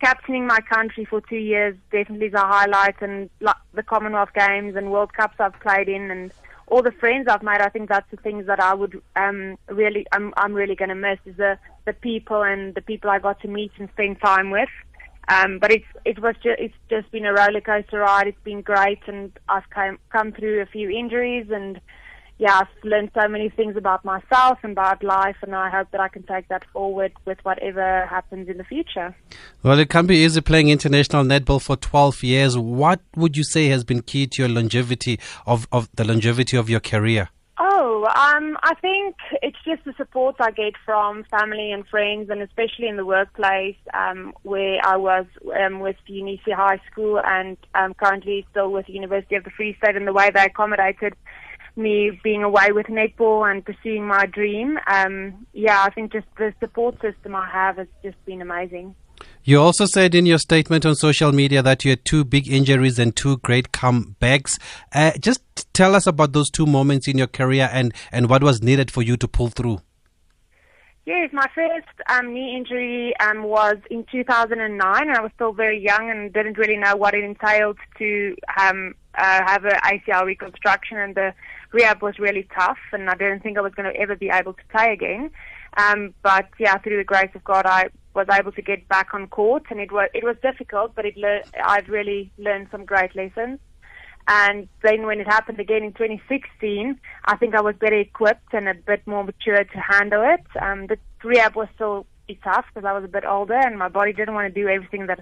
captaining 0.00 0.46
my 0.46 0.60
country 0.60 1.04
for 1.04 1.20
two 1.20 1.38
years 1.38 1.76
definitely 1.90 2.28
is 2.28 2.34
a 2.34 2.38
highlight, 2.38 3.02
and 3.02 3.30
the 3.40 3.82
Commonwealth 3.82 4.30
Games 4.32 4.76
and 4.76 4.92
World 4.92 5.12
Cups 5.12 5.34
I've 5.40 5.58
played 5.58 5.88
in, 5.88 6.08
and 6.08 6.32
all 6.68 6.82
the 6.82 6.92
friends 6.92 7.26
I've 7.28 7.42
made. 7.42 7.60
I 7.60 7.68
think 7.68 7.88
that's 7.88 8.08
the 8.12 8.16
things 8.18 8.46
that 8.46 8.60
I 8.60 8.74
would 8.74 9.02
um, 9.16 9.58
really, 9.66 10.06
I'm, 10.12 10.32
I'm 10.36 10.54
really 10.54 10.76
going 10.76 10.90
to 10.90 10.94
miss 10.94 11.18
is 11.26 11.36
the 11.36 11.58
the 11.84 11.94
people 11.94 12.42
and 12.42 12.76
the 12.76 12.82
people 12.82 13.10
I 13.10 13.18
got 13.18 13.40
to 13.40 13.48
meet 13.48 13.72
and 13.78 13.88
spend 13.90 14.20
time 14.20 14.50
with. 14.50 14.68
Um, 15.28 15.58
but 15.58 15.70
it's 15.70 15.86
it 16.04 16.18
was 16.20 16.34
just 16.42 16.58
it's 16.58 16.74
just 16.88 17.10
been 17.10 17.26
a 17.26 17.32
roller 17.32 17.60
coaster 17.60 17.98
ride. 17.98 18.28
It's 18.28 18.44
been 18.44 18.62
great, 18.62 19.00
and 19.06 19.30
I've 19.48 19.68
come 19.70 19.98
come 20.10 20.32
through 20.32 20.62
a 20.62 20.66
few 20.66 20.88
injuries, 20.88 21.46
and 21.50 21.80
yeah, 22.38 22.60
I've 22.60 22.84
learned 22.84 23.10
so 23.20 23.28
many 23.28 23.50
things 23.50 23.76
about 23.76 24.04
myself 24.04 24.58
and 24.62 24.72
about 24.72 25.02
life, 25.02 25.36
and 25.42 25.54
I 25.54 25.68
hope 25.68 25.90
that 25.90 26.00
I 26.00 26.08
can 26.08 26.22
take 26.22 26.48
that 26.48 26.64
forward 26.72 27.12
with 27.26 27.38
whatever 27.42 28.06
happens 28.06 28.48
in 28.48 28.58
the 28.58 28.64
future. 28.64 29.14
Well, 29.62 29.78
it 29.78 29.90
can 29.90 30.06
be 30.06 30.16
easy 30.16 30.40
playing 30.40 30.68
international 30.68 31.24
netball 31.24 31.60
for 31.60 31.76
12 31.76 32.22
years. 32.22 32.56
What 32.56 33.00
would 33.16 33.36
you 33.36 33.42
say 33.42 33.66
has 33.68 33.82
been 33.82 34.02
key 34.02 34.28
to 34.28 34.42
your 34.42 34.48
longevity 34.48 35.18
of, 35.46 35.66
of 35.72 35.88
the 35.96 36.04
longevity 36.04 36.56
of 36.56 36.70
your 36.70 36.80
career? 36.80 37.28
Um, 38.06 38.56
I 38.62 38.74
think 38.80 39.16
it's 39.42 39.56
just 39.64 39.84
the 39.84 39.94
support 39.96 40.36
I 40.40 40.50
get 40.50 40.74
from 40.84 41.24
family 41.30 41.72
and 41.72 41.86
friends, 41.86 42.30
and 42.30 42.42
especially 42.42 42.88
in 42.88 42.96
the 42.96 43.04
workplace 43.04 43.76
um, 43.94 44.32
where 44.42 44.80
I 44.84 44.96
was 44.96 45.26
um, 45.58 45.80
with 45.80 45.96
Eunice 46.06 46.40
High 46.46 46.80
School 46.90 47.20
and 47.24 47.56
um, 47.74 47.94
currently 47.94 48.46
still 48.50 48.70
with 48.70 48.86
the 48.86 48.92
University 48.92 49.36
of 49.36 49.44
the 49.44 49.50
Free 49.50 49.76
State, 49.76 49.96
and 49.96 50.06
the 50.06 50.12
way 50.12 50.30
they 50.34 50.44
accommodated 50.44 51.14
me 51.76 52.18
being 52.24 52.42
away 52.42 52.72
with 52.72 52.86
netball 52.86 53.50
and 53.50 53.64
pursuing 53.64 54.06
my 54.06 54.26
dream. 54.26 54.78
Um, 54.86 55.46
yeah, 55.52 55.82
I 55.82 55.90
think 55.90 56.12
just 56.12 56.26
the 56.36 56.52
support 56.60 57.00
system 57.00 57.34
I 57.34 57.48
have 57.48 57.76
has 57.76 57.86
just 58.02 58.22
been 58.24 58.42
amazing. 58.42 58.94
You 59.44 59.60
also 59.60 59.86
said 59.86 60.14
in 60.14 60.26
your 60.26 60.38
statement 60.38 60.84
on 60.84 60.94
social 60.94 61.32
media 61.32 61.62
that 61.62 61.84
you 61.84 61.90
had 61.92 62.04
two 62.04 62.24
big 62.24 62.48
injuries 62.48 62.98
and 62.98 63.16
two 63.16 63.38
great 63.38 63.72
comebacks. 63.72 64.58
Uh, 64.94 65.12
just 65.18 65.40
tell 65.72 65.94
us 65.94 66.06
about 66.06 66.32
those 66.32 66.50
two 66.50 66.66
moments 66.66 67.08
in 67.08 67.16
your 67.16 67.26
career 67.26 67.68
and, 67.72 67.94
and 68.12 68.28
what 68.28 68.42
was 68.42 68.62
needed 68.62 68.90
for 68.90 69.02
you 69.02 69.16
to 69.16 69.26
pull 69.26 69.48
through. 69.48 69.80
Yes, 71.08 71.30
my 71.32 71.46
first 71.54 71.88
um, 72.10 72.34
knee 72.34 72.54
injury 72.54 73.18
um, 73.18 73.42
was 73.42 73.78
in 73.90 74.04
2009. 74.12 75.08
and 75.08 75.16
I 75.16 75.22
was 75.22 75.32
still 75.34 75.52
very 75.52 75.82
young 75.82 76.10
and 76.10 76.30
didn't 76.30 76.58
really 76.58 76.76
know 76.76 76.96
what 76.96 77.14
it 77.14 77.24
entailed 77.24 77.78
to 77.96 78.36
um, 78.60 78.94
uh, 79.14 79.40
have 79.46 79.64
an 79.64 79.80
ACL 79.84 80.26
reconstruction, 80.26 80.98
and 80.98 81.14
the 81.14 81.32
rehab 81.72 82.02
was 82.02 82.18
really 82.18 82.46
tough, 82.54 82.76
and 82.92 83.08
I 83.08 83.14
didn't 83.14 83.42
think 83.42 83.56
I 83.56 83.62
was 83.62 83.72
going 83.72 83.90
to 83.90 83.98
ever 83.98 84.16
be 84.16 84.28
able 84.28 84.52
to 84.52 84.62
play 84.70 84.92
again. 84.92 85.30
Um, 85.78 86.12
but 86.22 86.48
yeah, 86.58 86.76
through 86.76 86.98
the 86.98 87.04
grace 87.04 87.30
of 87.34 87.42
God, 87.42 87.64
I 87.64 87.88
was 88.14 88.26
able 88.32 88.52
to 88.52 88.62
get 88.62 88.88
back 88.88 89.14
on 89.14 89.28
court, 89.28 89.64
and 89.70 89.80
it 89.80 89.92
was 89.92 90.08
it 90.14 90.24
was 90.24 90.36
difficult, 90.42 90.94
but 90.94 91.04
it 91.04 91.16
le- 91.16 91.42
I've 91.64 91.88
really 91.88 92.30
learned 92.38 92.68
some 92.70 92.84
great 92.84 93.14
lessons. 93.14 93.58
And 94.28 94.68
then 94.82 95.06
when 95.06 95.20
it 95.20 95.26
happened 95.26 95.58
again 95.58 95.82
in 95.82 95.92
2016, 95.94 97.00
I 97.24 97.36
think 97.36 97.54
I 97.54 97.62
was 97.62 97.74
better 97.76 97.98
equipped 97.98 98.52
and 98.52 98.68
a 98.68 98.74
bit 98.74 99.06
more 99.06 99.24
mature 99.24 99.64
to 99.64 99.78
handle 99.78 100.22
it. 100.22 100.44
Um, 100.60 100.86
the 100.86 100.98
rehab 101.24 101.56
was 101.56 101.68
still 101.74 102.06
tough 102.44 102.66
because 102.68 102.86
I 102.86 102.92
was 102.92 103.04
a 103.04 103.08
bit 103.08 103.24
older 103.24 103.54
and 103.54 103.78
my 103.78 103.88
body 103.88 104.12
didn't 104.12 104.34
want 104.34 104.52
to 104.52 104.60
do 104.60 104.68
everything 104.68 105.06
that 105.06 105.20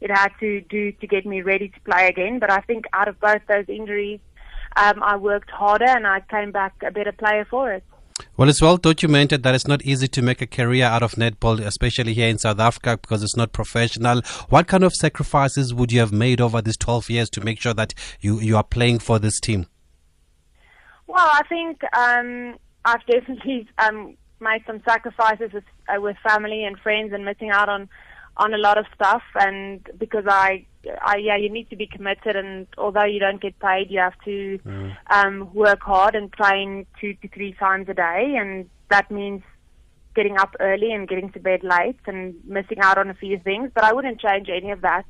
it 0.00 0.10
had 0.10 0.30
to 0.40 0.60
do 0.62 0.90
to 0.90 1.06
get 1.06 1.24
me 1.24 1.42
ready 1.42 1.68
to 1.68 1.80
play 1.82 2.08
again. 2.08 2.40
But 2.40 2.50
I 2.50 2.60
think 2.62 2.86
out 2.92 3.06
of 3.06 3.20
both 3.20 3.42
those 3.46 3.66
injuries, 3.68 4.18
um, 4.76 5.02
I 5.04 5.16
worked 5.16 5.50
harder 5.50 5.88
and 5.88 6.06
I 6.06 6.20
came 6.20 6.50
back 6.50 6.74
a 6.84 6.90
better 6.90 7.12
player 7.12 7.46
for 7.48 7.72
it. 7.72 7.84
Well, 8.38 8.48
it's 8.48 8.62
well 8.62 8.76
documented 8.76 9.42
that 9.42 9.56
it's 9.56 9.66
not 9.66 9.82
easy 9.82 10.06
to 10.06 10.22
make 10.22 10.40
a 10.40 10.46
career 10.46 10.84
out 10.84 11.02
of 11.02 11.16
netball, 11.16 11.58
especially 11.58 12.14
here 12.14 12.28
in 12.28 12.38
South 12.38 12.60
Africa, 12.60 12.96
because 12.96 13.24
it's 13.24 13.36
not 13.36 13.50
professional. 13.50 14.20
What 14.48 14.68
kind 14.68 14.84
of 14.84 14.94
sacrifices 14.94 15.74
would 15.74 15.90
you 15.90 15.98
have 15.98 16.12
made 16.12 16.40
over 16.40 16.62
these 16.62 16.76
12 16.76 17.10
years 17.10 17.30
to 17.30 17.40
make 17.40 17.60
sure 17.60 17.74
that 17.74 17.94
you, 18.20 18.38
you 18.38 18.56
are 18.56 18.62
playing 18.62 19.00
for 19.00 19.18
this 19.18 19.40
team? 19.40 19.66
Well, 21.08 21.28
I 21.28 21.42
think 21.48 21.82
um, 21.96 22.54
I've 22.84 23.04
definitely 23.06 23.66
um, 23.78 24.16
made 24.38 24.62
some 24.68 24.82
sacrifices 24.88 25.52
with, 25.52 25.64
uh, 25.88 26.00
with 26.00 26.16
family 26.18 26.62
and 26.62 26.78
friends 26.78 27.12
and 27.12 27.24
missing 27.24 27.50
out 27.50 27.68
on 27.68 27.88
on 28.38 28.54
a 28.54 28.58
lot 28.58 28.78
of 28.78 28.86
stuff 28.94 29.22
and 29.34 29.86
because 29.98 30.24
I, 30.28 30.64
I 31.02 31.16
yeah 31.16 31.36
you 31.36 31.50
need 31.50 31.68
to 31.70 31.76
be 31.76 31.86
committed 31.86 32.36
and 32.36 32.66
although 32.78 33.04
you 33.04 33.18
don't 33.18 33.40
get 33.40 33.58
paid 33.58 33.90
you 33.90 33.98
have 33.98 34.18
to 34.24 34.58
mm. 34.64 34.96
um, 35.10 35.52
work 35.52 35.80
hard 35.82 36.14
and 36.14 36.32
train 36.32 36.86
two 37.00 37.14
to 37.14 37.28
three 37.28 37.52
times 37.54 37.88
a 37.88 37.94
day 37.94 38.36
and 38.38 38.68
that 38.90 39.10
means 39.10 39.42
getting 40.18 40.36
up 40.36 40.56
early 40.58 40.92
and 40.92 41.08
getting 41.08 41.30
to 41.30 41.38
bed 41.38 41.62
late 41.62 42.00
and 42.06 42.34
missing 42.44 42.80
out 42.80 42.98
on 42.98 43.08
a 43.08 43.14
few 43.14 43.38
things. 43.38 43.70
But 43.72 43.84
I 43.84 43.92
wouldn't 43.92 44.20
change 44.20 44.48
any 44.48 44.72
of 44.72 44.80
that. 44.80 45.06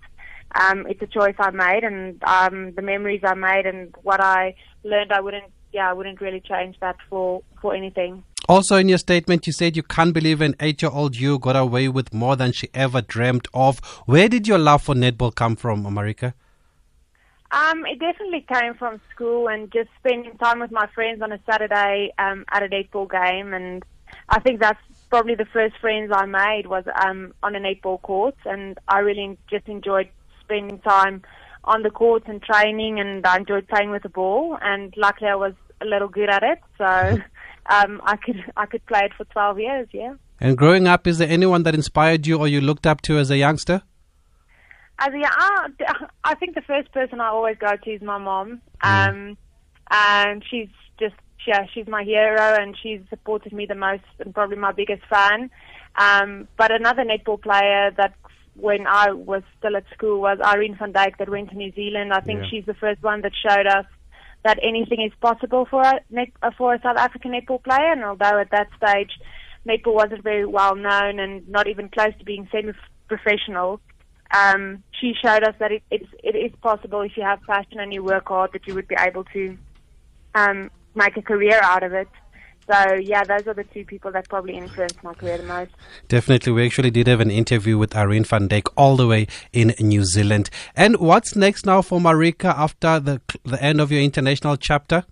Um, 0.61 0.87
it's 0.87 1.01
a 1.01 1.07
choice 1.07 1.35
I 1.39 1.51
made 1.51 1.83
and 1.83 2.23
um, 2.25 2.75
the 2.75 2.83
memories 2.83 3.23
I 3.25 3.35
made 3.35 3.65
and 3.65 3.95
what 4.03 4.21
I 4.21 4.55
learned 4.85 5.13
I 5.13 5.21
wouldn't 5.21 5.51
yeah 5.73 5.91
I 5.91 5.93
wouldn't 5.93 6.21
really 6.21 6.41
change 6.41 6.77
that 6.81 6.97
for 7.11 7.43
for 7.61 7.75
anything 7.75 8.23
also, 8.49 8.77
in 8.77 8.89
your 8.89 8.99
statement, 8.99 9.47
you 9.47 9.53
said 9.53 9.77
you 9.77 9.83
can't 9.83 10.15
believe 10.15 10.41
an 10.41 10.57
eight 10.59 10.81
year 10.81 10.91
old 10.91 11.17
you 11.17 11.39
got 11.39 11.55
away 11.55 11.87
with 11.87 12.15
more 12.15 12.35
than 12.35 12.53
she 12.53 12.71
ever 12.73 13.03
dreamt 13.03 13.47
of. 13.53 13.79
Where 14.07 14.27
did 14.27 14.49
your 14.49 14.57
love 14.57 14.83
for 14.83 14.95
netball 14.95 15.35
come 15.35 15.55
from, 15.55 15.83
Maryka? 15.85 16.33
Um, 17.51 17.85
it 17.85 17.99
definitely 17.99 18.47
came 18.51 18.75
from 18.75 19.03
school 19.15 19.49
and 19.49 19.71
just 19.71 19.91
spending 19.99 20.37
time 20.39 20.61
with 20.61 20.71
my 20.71 20.87
friends 20.95 21.21
on 21.21 21.31
a 21.31 21.39
Saturday 21.45 22.13
um, 22.19 22.47
at 22.51 22.63
a 22.63 22.69
netball 22.69 23.11
game. 23.11 23.53
And 23.53 23.85
I 24.31 24.41
think 24.41 24.61
that's 24.61 24.81
probably 25.11 25.35
the 25.35 25.47
first 25.47 25.77
friends 25.79 26.11
I 26.15 26.25
made 26.25 26.69
was 26.69 26.85
um, 27.05 27.35
on 27.43 27.55
a 27.55 27.61
netball 27.61 28.01
court. 28.01 28.37
And 28.47 28.79
I 28.89 29.01
really 29.01 29.37
just 29.51 29.69
enjoyed 29.69 30.09
spending 30.41 30.79
time 30.79 31.23
on 31.65 31.83
the 31.83 31.91
court 31.91 32.23
and 32.27 32.43
training. 32.43 32.99
And 32.99 33.27
I 33.27 33.37
enjoyed 33.37 33.69
playing 33.69 33.91
with 33.91 34.05
the 34.05 34.09
ball. 34.09 34.57
And 34.63 34.95
luckily, 34.97 35.29
I 35.29 35.35
was 35.35 35.53
a 35.83 35.85
little 35.85 36.09
good 36.09 36.31
at 36.31 36.43
it. 36.43 36.61
So. 36.79 37.19
um, 37.69 38.01
I 38.05 38.17
could 38.17 38.43
I 38.57 38.67
could 38.67 38.85
play 38.87 39.01
it 39.05 39.13
for 39.17 39.25
12 39.25 39.59
years, 39.59 39.89
yeah. 39.93 40.15
And 40.41 40.57
growing 40.57 40.87
up, 40.87 41.07
is 41.07 41.19
there 41.19 41.29
anyone 41.29 41.65
that 41.65 41.75
inspired 41.75 42.27
you 42.27 42.39
or 42.39 42.49
you 42.49 42.61
looked 42.61 42.87
up 42.87 43.01
to 43.03 43.19
as 43.19 43.31
a 43.31 43.37
youngster? 43.37 43.83
As 45.01 45.11
a, 45.13 45.27
uh, 45.27 46.07
I 46.25 46.35
think 46.35 46.55
the 46.55 46.61
first 46.63 46.91
person 46.93 47.21
I 47.21 47.29
always 47.29 47.57
go 47.59 47.77
to 47.77 47.91
is 47.91 48.03
my 48.03 48.19
mom, 48.19 48.61
mm. 48.83 49.09
um, 49.09 49.37
and 49.91 50.45
she's 50.49 50.69
just 50.99 51.15
yeah, 51.47 51.67
she's 51.73 51.87
my 51.87 52.05
hero, 52.05 52.57
and 52.61 52.77
she's 52.83 53.01
supported 53.11 53.53
me 53.53 53.67
the 53.67 53.75
most, 53.75 54.05
and 54.19 54.35
probably 54.35 54.57
my 54.57 54.73
biggest 54.73 55.03
fan. 55.09 55.51
Um, 55.97 56.49
but 56.57 56.73
another 56.73 57.05
netball 57.05 57.41
player 57.41 57.91
that 57.97 58.15
when 58.55 58.87
I 58.87 59.13
was 59.13 59.43
still 59.59 59.77
at 59.77 59.85
school 59.95 60.21
was 60.21 60.39
Irene 60.45 60.77
van 60.77 60.93
Dijk 60.93 61.19
that 61.19 61.29
went 61.29 61.51
to 61.51 61.57
New 61.57 61.73
Zealand. 61.73 62.13
I 62.13 62.21
think 62.21 62.41
yeah. 62.43 62.49
she's 62.51 62.67
the 62.67 62.75
first 62.75 63.03
one 63.03 63.23
that 63.23 63.33
showed 63.47 63.67
us 63.67 63.87
that 64.49 64.59
anything 64.63 65.03
is 65.03 65.13
possible 65.21 65.67
for 65.67 65.83
a, 65.83 66.01
uh, 66.43 66.51
for 66.57 66.73
a 66.73 66.81
South 66.81 66.97
African 66.97 67.33
netball 67.33 67.63
player. 67.63 67.93
And 67.93 68.03
although 68.03 68.39
at 68.41 68.51
that 68.51 68.69
stage 68.79 69.13
netball 69.67 69.93
wasn't 69.93 70.23
very 70.25 70.47
well 70.47 70.75
known 70.75 71.19
and 71.19 71.47
not 71.47 71.69
even 71.69 71.91
close 71.91 72.15
to 72.19 72.25
being 72.25 72.49
semi-professional, 72.51 73.79
um, 74.35 74.83
she 74.99 75.13
showed 75.23 75.45
us 75.45 75.55
that 75.59 75.71
it, 75.71 75.83
it's, 75.91 76.11
it 76.25 76.35
is 76.35 76.51
possible 76.63 77.03
if 77.03 77.15
you 77.19 77.25
have 77.25 77.43
passion 77.43 77.79
and 77.79 77.93
you 77.93 78.03
work 78.03 78.29
hard 78.29 78.53
that 78.55 78.67
you 78.67 78.75
would 78.75 78.89
be 78.89 78.97
able 78.99 79.25
to 79.25 79.59
um, 80.35 80.71
make 80.95 81.15
a 81.19 81.23
career 81.23 81.61
out 81.63 81.83
of 81.83 81.93
it. 81.93 82.09
So 82.71 82.95
yeah, 82.95 83.25
those 83.25 83.47
are 83.47 83.55
the 83.55 83.65
two 83.65 83.85
people 83.85 84.13
that 84.13 84.29
probably 84.29 84.57
influenced 84.57 85.03
my 85.03 85.15
career 85.15 85.39
the 85.39 85.45
most. 85.45 85.71
Definitely, 86.09 86.53
we 86.53 86.67
actually 86.67 86.91
did 86.91 87.07
have 87.07 87.21
an 87.21 87.31
interview 87.31 87.79
with 87.79 87.97
Irene 87.97 88.25
van 88.25 88.49
Dijk 88.49 88.69
all 88.77 88.97
the 88.97 89.07
way 89.07 89.27
in 89.53 89.75
New 89.81 90.05
Zealand. 90.05 90.51
And 90.77 90.99
what's 90.99 91.35
next 91.35 91.65
now 91.65 91.81
for 91.81 91.99
Maryka 91.99 92.49
after 92.49 93.01
the 93.01 93.21
the 93.45 93.63
end 93.63 93.81
of 93.81 93.91
your 93.91 94.03
international 94.03 94.57
chapter? 94.57 95.05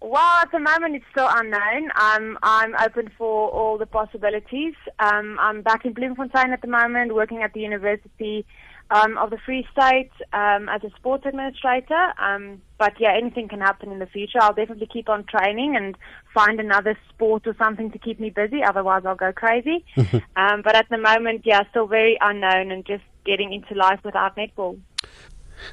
Well, 0.00 0.40
at 0.40 0.50
the 0.50 0.58
moment 0.58 0.96
it's 0.96 1.04
still 1.10 1.28
unknown. 1.30 1.90
Um, 1.94 2.38
I'm 2.42 2.74
open 2.76 3.10
for 3.18 3.50
all 3.50 3.76
the 3.76 3.84
possibilities. 3.84 4.74
Um, 4.98 5.36
I'm 5.38 5.60
back 5.60 5.84
in 5.84 5.92
Bloemfontein 5.92 6.52
at 6.52 6.62
the 6.62 6.68
moment, 6.68 7.14
working 7.14 7.42
at 7.42 7.52
the 7.52 7.60
university 7.60 8.46
um, 8.90 9.16
of 9.18 9.30
the 9.30 9.38
Free 9.38 9.66
State 9.72 10.10
um, 10.32 10.68
as 10.68 10.82
a 10.84 10.90
sports 10.96 11.24
administrator. 11.26 12.12
Um, 12.18 12.60
but 12.78 12.94
yeah, 12.98 13.12
anything 13.16 13.48
can 13.48 13.60
happen 13.60 13.92
in 13.92 13.98
the 13.98 14.06
future. 14.06 14.38
I'll 14.40 14.54
definitely 14.54 14.88
keep 14.92 15.08
on 15.08 15.24
training 15.24 15.76
and 15.76 15.96
find 16.34 16.58
another 16.60 16.98
sport 17.08 17.46
or 17.46 17.54
something 17.56 17.90
to 17.92 17.98
keep 17.98 18.18
me 18.18 18.30
busy. 18.30 18.62
Otherwise, 18.62 19.02
I'll 19.06 19.14
go 19.14 19.32
crazy. 19.32 19.84
um, 20.36 20.62
but 20.62 20.74
at 20.74 20.88
the 20.90 20.98
moment, 20.98 21.42
yeah, 21.44 21.62
still 21.70 21.86
very 21.86 22.18
unknown 22.20 22.70
and 22.72 22.84
just 22.84 23.04
getting 23.24 23.52
into 23.52 23.74
life 23.74 24.00
without 24.04 24.36
netball. 24.36 24.78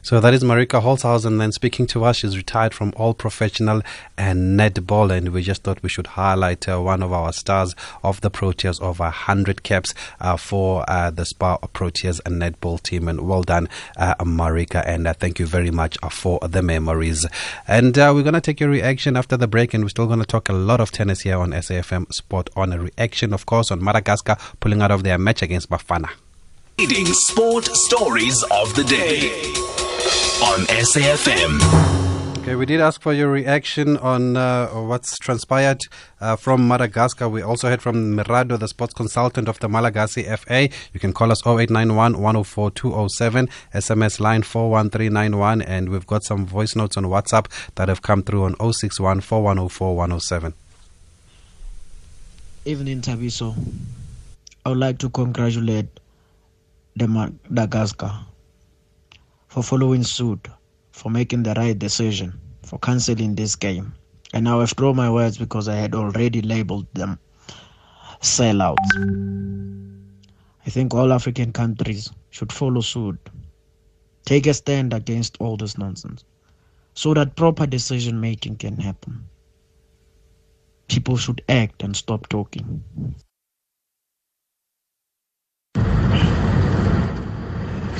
So 0.02 0.20
that 0.20 0.34
is 0.34 0.44
Maryka 0.44 0.82
Holtzhausen 0.82 1.40
then 1.40 1.52
speaking 1.52 1.88
to 1.88 2.04
us. 2.04 2.18
She's 2.18 2.38
retired 2.38 2.74
from 2.74 2.94
all 2.96 3.14
professional 3.14 3.82
and 4.18 4.60
netball, 4.60 5.12
and 5.12 5.30
we 5.30 5.42
just 5.42 5.64
thought 5.64 5.84
we 5.84 5.90
should 5.90 6.08
highlight 6.08 6.68
uh, 6.68 6.82
one 6.82 7.04
of 7.04 7.12
our 7.12 7.34
stars 7.34 7.76
of 8.04 8.22
the 8.22 8.32
Proteas 8.32 8.82
of 8.82 9.00
100 9.00 9.64
caps 9.64 9.94
uh, 10.20 10.38
for 10.38 10.84
uh, 10.90 11.12
the 11.12 11.26
Spar 11.26 11.60
Proteas 11.74 12.20
and 12.26 12.42
netball 12.42 12.82
team. 12.82 13.08
And 13.08 13.28
well 13.28 13.44
done, 13.44 13.70
uh, 13.98 14.16
Maryka, 14.26 14.88
and 14.88 15.08
uh, 15.08 15.14
thank 15.14 15.40
you 15.40 15.46
very 15.46 15.72
much 15.72 15.98
uh, 16.04 16.10
for 16.10 16.40
the 16.48 16.62
memories. 16.62 17.26
And 17.68 17.96
we're 17.96 18.24
going 18.24 18.34
to 18.34 18.42
take 18.42 18.60
your 18.60 18.70
reaction 18.70 19.16
after 19.18 19.38
the 19.38 19.48
break, 19.48 19.74
and 19.74 19.84
we're 19.84 19.90
still 19.90 20.08
going 20.08 20.20
to 20.20 20.26
talk 20.26 20.50
a 20.50 20.54
lot 20.54 20.80
of 20.80 20.92
tennis 20.92 21.22
here 21.22 21.38
on 21.38 21.52
SAFM 21.52 22.14
Sport 22.14 22.50
on 22.56 22.74
a 22.74 22.80
reaction, 22.80 23.34
of 23.34 23.46
course, 23.46 23.72
on 23.72 23.84
Madagascar 23.84 24.38
pulling 24.60 24.82
out 24.82 24.92
of 24.92 25.04
their 25.04 25.18
match 25.18 25.42
against 25.42 25.70
Bafana. 25.70 26.10
Leading 26.80 27.08
sport 27.08 27.66
stories 27.66 28.44
of 28.52 28.76
the 28.76 28.84
day 28.84 29.32
on 30.44 30.60
SAFM. 30.68 31.58
Okay, 32.38 32.54
we 32.54 32.68
did 32.68 32.80
ask 32.80 33.02
for 33.02 33.14
your 33.14 33.32
reaction 33.32 33.98
on 33.98 34.38
uh, 34.38 34.68
what's 34.68 35.18
transpired 35.18 35.82
uh, 36.22 36.36
from 36.36 36.68
Madagascar. 36.68 37.30
We 37.30 37.42
also 37.42 37.68
heard 37.68 37.82
from 37.82 38.16
Mirado, 38.16 38.60
the 38.60 38.68
sports 38.68 38.94
consultant 38.94 39.48
of 39.48 39.60
the 39.60 39.68
Malagasy 39.68 40.22
FA. 40.38 40.70
You 40.94 41.00
can 41.00 41.14
call 41.14 41.32
us 41.32 41.42
0891 41.48 42.22
104 42.22 42.70
207, 42.70 43.50
SMS 43.74 44.20
line 44.20 44.44
41391, 44.44 45.64
and 45.64 45.90
we've 45.90 46.06
got 46.06 46.24
some 46.24 46.46
voice 46.46 46.76
notes 46.76 46.96
on 46.96 47.06
WhatsApp 47.06 47.48
that 47.74 47.90
have 47.90 48.04
come 48.04 48.22
through 48.22 48.44
on 48.44 48.56
061 48.72 49.22
4104 49.22 49.96
107. 49.96 50.54
Evening, 52.66 53.02
Thabiso. 53.02 53.56
I 54.64 54.70
would 54.70 54.78
like 54.78 55.00
to 55.00 55.10
congratulate 55.10 55.88
the 56.98 57.08
Madagascar 57.08 58.12
for 59.48 59.62
following 59.64 60.04
suit 60.04 60.48
for 60.92 61.10
making 61.12 61.44
the 61.44 61.54
right 61.54 61.78
decision 61.78 62.40
for 62.64 62.80
cancelling 62.80 63.36
this 63.36 63.56
game. 63.56 63.94
And 64.34 64.50
I 64.50 64.56
withdraw 64.56 64.94
my 64.94 65.10
words 65.10 65.38
because 65.38 65.68
I 65.68 65.76
had 65.76 65.96
already 65.96 66.42
labeled 66.42 66.88
them 66.94 67.20
sellouts. 68.22 68.78
I 70.66 70.70
think 70.70 70.94
all 70.94 71.14
African 71.14 71.54
countries 71.54 72.12
should 72.30 72.52
follow 72.52 72.82
suit. 72.82 73.20
Take 74.26 74.48
a 74.48 74.54
stand 74.54 74.94
against 74.94 75.38
all 75.40 75.56
this 75.56 75.78
nonsense 75.78 76.26
so 76.94 77.14
that 77.14 77.36
proper 77.36 77.68
decision 77.68 78.20
making 78.20 78.58
can 78.58 78.78
happen. 78.78 79.30
People 80.90 81.16
should 81.16 81.42
act 81.48 81.84
and 81.84 81.96
stop 81.96 82.28
talking. 82.28 82.84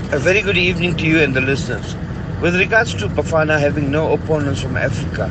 A 0.10 0.20
very 0.20 0.42
good 0.42 0.58
evening 0.58 0.96
to 0.98 1.06
you 1.06 1.20
and 1.20 1.36
the 1.36 1.42
listeners. 1.42 1.94
With 2.42 2.56
regards 2.56 2.94
to 2.94 3.10
Bafana 3.10 3.60
having 3.60 3.92
no 3.92 4.14
opponents 4.14 4.62
from 4.62 4.78
Africa, 4.78 5.30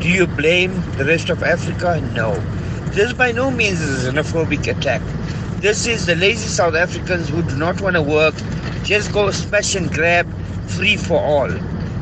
do 0.00 0.08
you 0.08 0.26
blame 0.26 0.72
the 0.96 1.04
rest 1.04 1.28
of 1.28 1.42
Africa? 1.42 2.00
No. 2.14 2.32
This 2.92 3.12
by 3.12 3.32
no 3.32 3.50
means 3.50 3.78
is 3.82 4.06
a 4.06 4.10
xenophobic 4.12 4.74
attack. 4.74 5.02
This 5.60 5.86
is 5.86 6.06
the 6.06 6.16
lazy 6.16 6.48
South 6.48 6.74
Africans 6.74 7.28
who 7.28 7.42
do 7.42 7.56
not 7.56 7.82
want 7.82 7.96
to 7.96 8.02
work, 8.02 8.34
just 8.84 9.12
go 9.12 9.30
smash 9.32 9.74
and 9.74 9.92
grab, 9.92 10.26
free 10.66 10.96
for 10.96 11.20
all. 11.20 11.50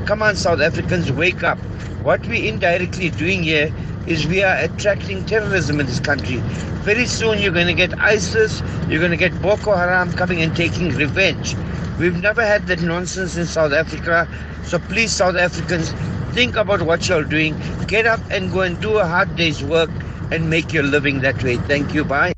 Come 0.06 0.22
on, 0.22 0.36
South 0.36 0.60
Africans, 0.60 1.10
wake 1.10 1.42
up. 1.42 1.58
What 2.04 2.24
we're 2.28 2.48
indirectly 2.48 3.10
doing 3.10 3.42
here 3.42 3.72
is 4.06 4.26
we 4.26 4.42
are 4.42 4.56
attracting 4.56 5.24
terrorism 5.26 5.80
in 5.80 5.86
this 5.86 6.00
country. 6.00 6.36
Very 6.84 7.06
soon 7.06 7.38
you're 7.40 7.52
going 7.52 7.66
to 7.66 7.74
get 7.74 7.98
ISIS, 7.98 8.62
you're 8.88 9.00
going 9.00 9.10
to 9.10 9.16
get 9.16 9.40
Boko 9.40 9.74
Haram 9.74 10.12
coming 10.12 10.42
and 10.42 10.54
taking 10.54 10.90
revenge. 10.90 11.56
We've 11.98 12.20
never 12.20 12.44
had 12.44 12.66
that 12.66 12.82
nonsense 12.82 13.36
in 13.36 13.46
South 13.46 13.72
Africa. 13.72 14.28
So 14.64 14.78
please, 14.78 15.12
South 15.12 15.36
Africans, 15.36 15.92
think 16.34 16.56
about 16.56 16.82
what 16.82 17.08
you're 17.08 17.24
doing. 17.24 17.56
Get 17.86 18.06
up 18.06 18.20
and 18.30 18.52
go 18.52 18.62
and 18.62 18.80
do 18.80 18.98
a 18.98 19.06
hard 19.06 19.36
day's 19.36 19.62
work 19.62 19.90
and 20.30 20.50
make 20.50 20.72
your 20.72 20.82
living 20.82 21.20
that 21.20 21.42
way. 21.42 21.56
Thank 21.56 21.94
you. 21.94 22.04
Bye. 22.04 22.32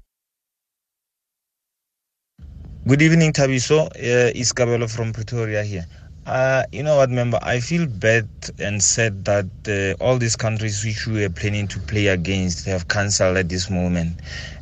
Good 2.86 3.02
evening, 3.02 3.32
Thabiso. 3.32 3.86
Uh, 3.86 4.30
it's 4.34 4.52
from 4.92 5.12
Pretoria 5.12 5.64
here. 5.64 5.86
Uh, 6.26 6.64
you 6.72 6.82
know 6.82 6.96
what, 6.96 7.10
member? 7.10 7.38
I 7.42 7.60
feel 7.60 7.86
bad 7.86 8.28
and 8.58 8.82
sad 8.82 9.24
that 9.26 9.46
uh, 9.68 10.02
all 10.04 10.18
these 10.18 10.36
countries 10.36 10.84
which 10.84 11.06
we 11.06 11.22
were 11.22 11.30
planning 11.30 11.68
to 11.68 11.80
play 11.80 12.08
against 12.08 12.66
have 12.66 12.88
cancelled 12.88 13.36
at 13.38 13.48
this 13.48 13.70
moment. 13.70 14.20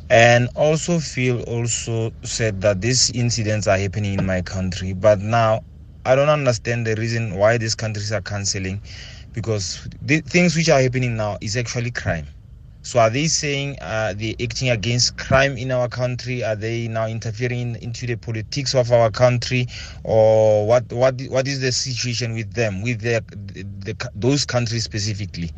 And 0.09 0.49
also 0.55 0.99
feel 0.99 1.41
also 1.43 2.13
said 2.23 2.61
that 2.61 2.81
these 2.81 3.09
incidents 3.11 3.67
are 3.67 3.77
happening 3.77 4.13
in 4.19 4.25
my 4.25 4.41
country. 4.41 4.93
But 4.93 5.19
now 5.19 5.63
i 6.07 6.15
don't 6.15 6.29
understand 6.29 6.85
the 6.87 6.95
reason 6.95 7.35
why 7.35 7.57
these 7.57 7.75
countries 7.75 8.11
are 8.11 8.21
canceling 8.21 8.81
because 9.33 9.87
the 10.01 10.21
things 10.21 10.55
which 10.55 10.69
are 10.69 10.81
happening 10.81 11.17
now 11.17 11.37
is 11.41 11.57
actually 11.57 11.91
crime 11.91 12.27
so 12.85 12.99
are 12.99 13.09
they 13.09 13.25
saying 13.25 13.75
uh, 13.81 14.13
they're 14.15 14.35
acting 14.39 14.69
against 14.69 15.17
crime 15.17 15.57
in 15.57 15.71
our 15.71 15.87
country 15.89 16.43
are 16.43 16.55
they 16.55 16.87
now 16.87 17.07
interfering 17.07 17.75
into 17.81 18.05
the 18.05 18.15
politics 18.15 18.75
of 18.75 18.91
our 18.91 19.09
country 19.09 19.65
or 20.03 20.67
what 20.67 20.93
what 20.93 21.19
what 21.29 21.47
is 21.47 21.59
the 21.61 21.71
situation 21.71 22.33
with 22.33 22.53
them 22.53 22.83
with 22.83 23.01
the, 23.01 23.23
the 23.55 24.09
those 24.13 24.45
countries 24.45 24.83
specifically 24.83 25.51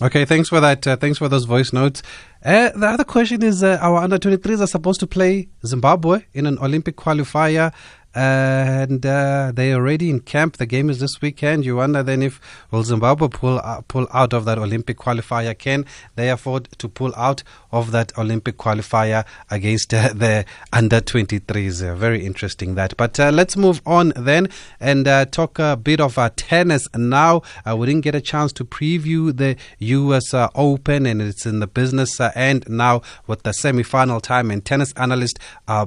Okay, 0.00 0.24
thanks 0.24 0.48
for 0.48 0.60
that. 0.60 0.86
Uh, 0.86 0.94
thanks 0.94 1.18
for 1.18 1.28
those 1.28 1.44
voice 1.44 1.72
notes. 1.72 2.04
Uh, 2.44 2.68
the 2.68 2.86
other 2.86 3.02
question 3.02 3.42
is 3.42 3.64
uh, 3.64 3.78
our 3.80 3.96
under 3.96 4.16
23s 4.16 4.60
are 4.60 4.68
supposed 4.68 5.00
to 5.00 5.08
play 5.08 5.48
Zimbabwe 5.66 6.22
in 6.34 6.46
an 6.46 6.56
Olympic 6.60 6.94
qualifier 6.94 7.72
and 8.14 9.04
uh, 9.04 9.52
they're 9.54 9.74
already 9.74 10.10
in 10.10 10.20
camp. 10.20 10.56
The 10.56 10.66
game 10.66 10.88
is 10.90 11.00
this 11.00 11.20
weekend. 11.20 11.64
You 11.64 11.76
wonder 11.76 12.02
then 12.02 12.22
if 12.22 12.40
will 12.70 12.82
Zimbabwe 12.82 13.28
pull 13.28 13.58
uh, 13.58 13.82
pull 13.82 14.06
out 14.12 14.32
of 14.32 14.44
that 14.46 14.58
Olympic 14.58 14.96
qualifier? 14.96 15.56
Can 15.56 15.84
they 16.16 16.30
afford 16.30 16.68
to 16.78 16.88
pull 16.88 17.14
out 17.16 17.42
of 17.70 17.90
that 17.92 18.16
Olympic 18.16 18.56
qualifier 18.56 19.24
against 19.50 19.92
uh, 19.92 20.12
the 20.14 20.44
under 20.72 21.00
23s? 21.00 21.86
Uh, 21.86 21.94
very 21.94 22.24
interesting 22.24 22.74
that. 22.76 22.96
But 22.96 23.20
uh, 23.20 23.30
let's 23.30 23.56
move 23.56 23.82
on 23.84 24.12
then 24.16 24.48
and 24.80 25.06
uh, 25.06 25.26
talk 25.26 25.58
a 25.58 25.76
bit 25.76 26.00
of 26.00 26.18
tennis 26.36 26.88
now. 26.94 27.42
we 27.76 27.86
didn't 27.86 28.02
get 28.02 28.14
a 28.14 28.20
chance 28.20 28.52
to 28.54 28.64
preview 28.64 29.36
the 29.36 29.56
U.S. 29.78 30.34
Open, 30.54 31.06
and 31.06 31.20
it's 31.20 31.46
in 31.46 31.60
the 31.60 31.66
business 31.66 32.18
end 32.20 32.68
now 32.68 33.02
with 33.26 33.42
the 33.42 33.52
semi-final 33.52 34.20
time. 34.20 34.50
And 34.50 34.64
tennis 34.64 34.92
analyst 34.94 35.38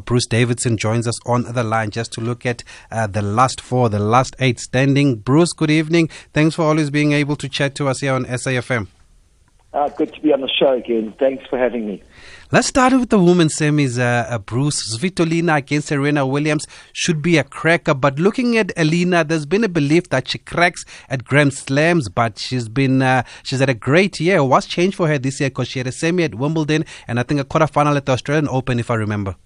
Bruce 0.05 0.27
Davidson 0.27 0.77
joins 0.77 1.07
us 1.07 1.19
on 1.25 1.43
the 1.43 1.63
line 1.63 1.89
just 1.89 2.13
to 2.13 2.20
look 2.21 2.45
at 2.45 2.63
uh, 2.91 3.07
the 3.07 3.21
last 3.21 3.59
four, 3.59 3.89
the 3.89 3.99
last 3.99 4.35
eight 4.39 4.59
standing. 4.59 5.17
Bruce, 5.17 5.53
good 5.53 5.71
evening. 5.71 6.09
Thanks 6.33 6.55
for 6.55 6.63
always 6.63 6.89
being 6.89 7.11
able 7.11 7.35
to 7.37 7.49
chat 7.49 7.75
to 7.75 7.87
us 7.87 7.99
here 7.99 8.13
on 8.13 8.25
SAFM. 8.25 8.87
Uh, 9.73 9.87
good 9.89 10.13
to 10.13 10.19
be 10.19 10.33
on 10.33 10.41
the 10.41 10.49
show 10.49 10.73
again. 10.73 11.13
Thanks 11.17 11.45
for 11.49 11.57
having 11.57 11.87
me. 11.87 12.03
Let's 12.51 12.67
start 12.67 12.91
with 12.91 13.09
the 13.09 13.17
women's 13.17 13.55
semis, 13.55 13.97
uh, 13.97 14.29
uh, 14.29 14.37
Bruce. 14.37 14.97
Svitolina 14.97 15.55
against 15.59 15.87
Serena 15.87 16.27
Williams 16.27 16.67
should 16.91 17.21
be 17.21 17.37
a 17.37 17.45
cracker, 17.45 17.93
but 17.93 18.19
looking 18.19 18.57
at 18.57 18.77
Elina, 18.77 19.23
there's 19.23 19.45
been 19.45 19.63
a 19.63 19.69
belief 19.69 20.09
that 20.09 20.27
she 20.27 20.39
cracks 20.39 20.83
at 21.07 21.23
Grand 21.23 21.53
Slams, 21.53 22.09
but 22.09 22.37
she's 22.37 22.67
been 22.67 23.01
uh, 23.01 23.23
she's 23.43 23.61
had 23.61 23.69
a 23.69 23.73
great 23.73 24.19
year. 24.19 24.43
What's 24.43 24.67
changed 24.67 24.97
for 24.97 25.07
her 25.07 25.17
this 25.17 25.39
year? 25.39 25.49
Because 25.49 25.69
she 25.69 25.79
had 25.79 25.87
a 25.87 25.93
semi 25.93 26.23
at 26.23 26.35
Wimbledon 26.35 26.83
and 27.07 27.21
I 27.21 27.23
think 27.23 27.39
a 27.39 27.45
quarterfinal 27.45 27.95
at 27.95 28.05
the 28.05 28.11
Australian 28.11 28.49
Open, 28.49 28.77
if 28.77 28.91
I 28.91 28.95
remember. 28.95 29.37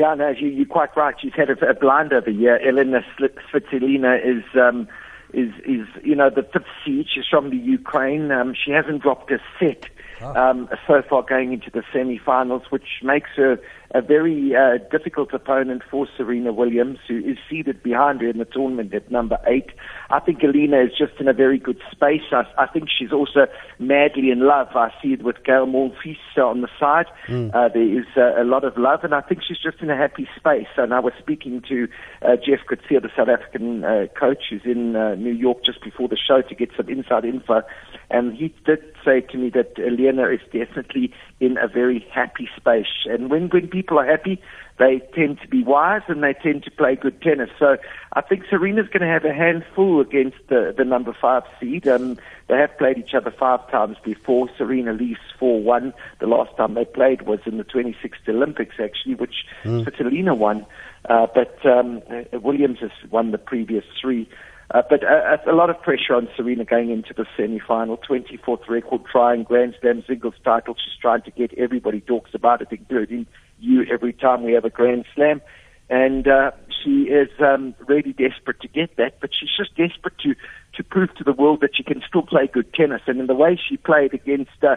Yeah, 0.00 0.14
no, 0.14 0.30
you, 0.30 0.48
you're 0.48 0.64
quite 0.64 0.96
right. 0.96 1.14
She's 1.20 1.34
had 1.36 1.50
a, 1.50 1.68
a 1.68 1.74
blinder 1.74 2.22
the 2.22 2.32
year. 2.32 2.56
Elina 2.66 3.04
Svitolina 3.52 4.18
is, 4.24 4.42
um, 4.54 4.88
is, 5.34 5.52
is, 5.66 5.86
you 6.02 6.16
know, 6.16 6.30
the 6.30 6.42
fifth 6.42 6.64
seed. 6.82 7.04
She's 7.14 7.26
from 7.30 7.50
the 7.50 7.58
Ukraine. 7.58 8.32
Um, 8.32 8.54
she 8.54 8.70
hasn't 8.70 9.02
dropped 9.02 9.30
a 9.30 9.38
set 9.58 9.90
ah. 10.22 10.48
um, 10.48 10.70
so 10.86 11.02
far 11.06 11.22
going 11.22 11.52
into 11.52 11.70
the 11.70 11.82
semi-finals, 11.92 12.62
which 12.70 13.02
makes 13.02 13.28
her 13.36 13.60
a 13.92 14.00
very 14.00 14.54
uh, 14.54 14.78
difficult 14.90 15.32
opponent 15.34 15.82
for 15.90 16.06
Serena 16.16 16.52
Williams, 16.52 16.98
who 17.08 17.18
is 17.18 17.36
seated 17.48 17.82
behind 17.82 18.20
her 18.20 18.28
in 18.28 18.38
the 18.38 18.44
tournament 18.44 18.94
at 18.94 19.10
number 19.10 19.38
eight. 19.46 19.70
I 20.10 20.20
think 20.20 20.42
Elina 20.44 20.80
is 20.80 20.90
just 20.96 21.14
in 21.18 21.26
a 21.26 21.32
very 21.32 21.58
good 21.58 21.80
space. 21.90 22.22
I, 22.30 22.44
I 22.56 22.66
think 22.66 22.88
she's 22.96 23.12
also 23.12 23.46
madly 23.78 24.30
in 24.30 24.40
love. 24.40 24.68
I 24.74 24.92
see 25.02 25.12
it 25.12 25.24
with 25.24 25.42
Gael 25.44 25.66
Monfils 25.66 26.16
on 26.36 26.60
the 26.60 26.68
side. 26.78 27.06
Mm. 27.28 27.54
Uh, 27.54 27.68
there 27.68 27.98
is 27.98 28.06
uh, 28.16 28.40
a 28.40 28.44
lot 28.44 28.64
of 28.64 28.76
love, 28.76 29.02
and 29.02 29.14
I 29.14 29.22
think 29.22 29.40
she's 29.46 29.58
just 29.58 29.80
in 29.80 29.90
a 29.90 29.96
happy 29.96 30.28
space. 30.36 30.68
And 30.76 30.94
I 30.94 31.00
was 31.00 31.12
speaking 31.18 31.62
to 31.68 31.88
uh, 32.22 32.36
Jeff 32.36 32.60
Coetzee, 32.68 33.02
the 33.02 33.10
South 33.16 33.28
African 33.28 33.84
uh, 33.84 34.06
coach, 34.18 34.44
who's 34.50 34.62
in 34.64 34.94
uh, 34.94 35.16
New 35.16 35.32
York 35.32 35.64
just 35.64 35.82
before 35.82 36.06
the 36.06 36.16
show 36.16 36.42
to 36.42 36.54
get 36.54 36.70
some 36.76 36.88
inside 36.88 37.24
info. 37.24 37.62
And 38.08 38.36
he 38.36 38.54
did 38.64 38.82
say 39.04 39.20
to 39.20 39.36
me 39.36 39.50
that 39.50 39.78
Elina 39.78 40.28
is 40.28 40.40
definitely 40.52 41.12
in 41.40 41.56
a 41.58 41.68
very 41.68 42.04
happy 42.12 42.48
space. 42.56 43.06
And 43.06 43.30
when, 43.30 43.48
when 43.48 43.68
people 43.68 43.79
are 43.88 44.06
happy, 44.06 44.40
they 44.80 45.00
tend 45.14 45.38
to 45.42 45.48
be 45.48 45.62
wise 45.62 46.00
and 46.08 46.22
they 46.22 46.32
tend 46.32 46.64
to 46.64 46.70
play 46.70 46.96
good 46.96 47.20
tennis. 47.20 47.50
So 47.58 47.76
I 48.14 48.22
think 48.22 48.44
Serena's 48.48 48.88
going 48.88 49.02
to 49.02 49.06
have 49.06 49.26
a 49.26 49.34
handful 49.34 50.00
against 50.00 50.38
the, 50.48 50.74
the 50.76 50.84
number 50.84 51.14
five 51.20 51.42
seed. 51.60 51.86
Um, 51.86 52.18
they 52.48 52.56
have 52.56 52.76
played 52.78 52.96
each 52.96 53.14
other 53.14 53.30
five 53.30 53.70
times 53.70 53.98
before. 54.02 54.48
Serena 54.56 54.94
leaves 54.94 55.20
4-1. 55.38 55.92
The 56.18 56.26
last 56.26 56.56
time 56.56 56.74
they 56.74 56.86
played 56.86 57.22
was 57.22 57.40
in 57.44 57.58
the 57.58 57.64
26th 57.64 58.26
Olympics, 58.26 58.76
actually, 58.82 59.16
which 59.16 59.44
mm. 59.64 59.84
Svitolina 59.84 60.36
won. 60.36 60.64
Uh, 61.08 61.26
but 61.34 61.64
um, 61.66 62.00
Williams 62.32 62.78
has 62.80 62.90
won 63.10 63.32
the 63.32 63.38
previous 63.38 63.84
three. 64.00 64.28
Uh, 64.72 64.82
but 64.88 65.02
uh, 65.02 65.36
a 65.46 65.52
lot 65.52 65.68
of 65.68 65.80
pressure 65.82 66.14
on 66.14 66.28
Serena 66.36 66.64
going 66.64 66.90
into 66.90 67.12
the 67.12 67.26
semi-final. 67.36 67.98
24th 67.98 68.68
record 68.68 69.02
trying 69.10 69.42
Grand 69.42 69.74
Slam 69.80 70.04
singles 70.06 70.34
title. 70.44 70.74
She's 70.74 70.98
trying 71.00 71.22
to 71.22 71.30
get 71.30 71.52
everybody 71.58 72.00
talks 72.00 72.30
about 72.34 72.62
it, 72.62 72.68
including 72.70 73.26
you, 73.60 73.84
every 73.90 74.12
time 74.12 74.42
we 74.42 74.52
have 74.52 74.64
a 74.64 74.70
Grand 74.70 75.04
Slam. 75.14 75.40
And 75.88 76.28
uh, 76.28 76.52
she 76.82 77.02
is 77.02 77.28
um, 77.40 77.74
really 77.88 78.12
desperate 78.12 78.60
to 78.60 78.68
get 78.68 78.96
that, 78.96 79.20
but 79.20 79.30
she's 79.38 79.50
just 79.56 79.76
desperate 79.76 80.16
to, 80.18 80.34
to 80.76 80.84
prove 80.84 81.12
to 81.16 81.24
the 81.24 81.32
world 81.32 81.60
that 81.62 81.76
she 81.76 81.82
can 81.82 82.00
still 82.06 82.22
play 82.22 82.46
good 82.46 82.72
tennis. 82.74 83.02
And 83.06 83.18
in 83.18 83.26
the 83.26 83.34
way 83.34 83.58
she 83.68 83.76
played 83.76 84.14
against 84.14 84.62
uh, 84.62 84.76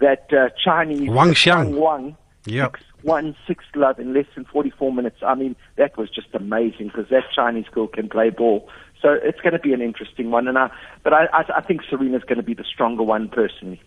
that 0.00 0.26
uh, 0.32 0.48
Chinese 0.62 1.08
Wang 1.10 1.30
Qiang. 1.30 1.78
Wang, 1.78 2.16
Yep. 2.44 2.76
Six, 2.76 2.84
one, 3.02 3.36
six 3.46 3.64
love 3.74 3.98
in 3.98 4.14
less 4.14 4.26
than 4.34 4.44
44 4.44 4.92
minutes. 4.92 5.18
I 5.24 5.34
mean, 5.34 5.54
that 5.76 5.96
was 5.96 6.10
just 6.10 6.28
amazing 6.34 6.88
because 6.88 7.08
that 7.10 7.24
Chinese 7.34 7.66
girl 7.70 7.86
can 7.86 8.08
play 8.08 8.30
ball. 8.30 8.68
So 9.00 9.10
it's 9.22 9.40
going 9.40 9.52
to 9.52 9.58
be 9.58 9.72
an 9.72 9.82
interesting 9.82 10.30
one. 10.30 10.48
And 10.48 10.58
I, 10.58 10.70
but 11.04 11.12
I, 11.12 11.26
I, 11.32 11.44
I 11.58 11.60
think 11.60 11.82
Serena's 11.88 12.24
going 12.24 12.38
to 12.38 12.42
be 12.42 12.54
the 12.54 12.64
stronger 12.64 13.02
one 13.02 13.28
personally. 13.28 13.80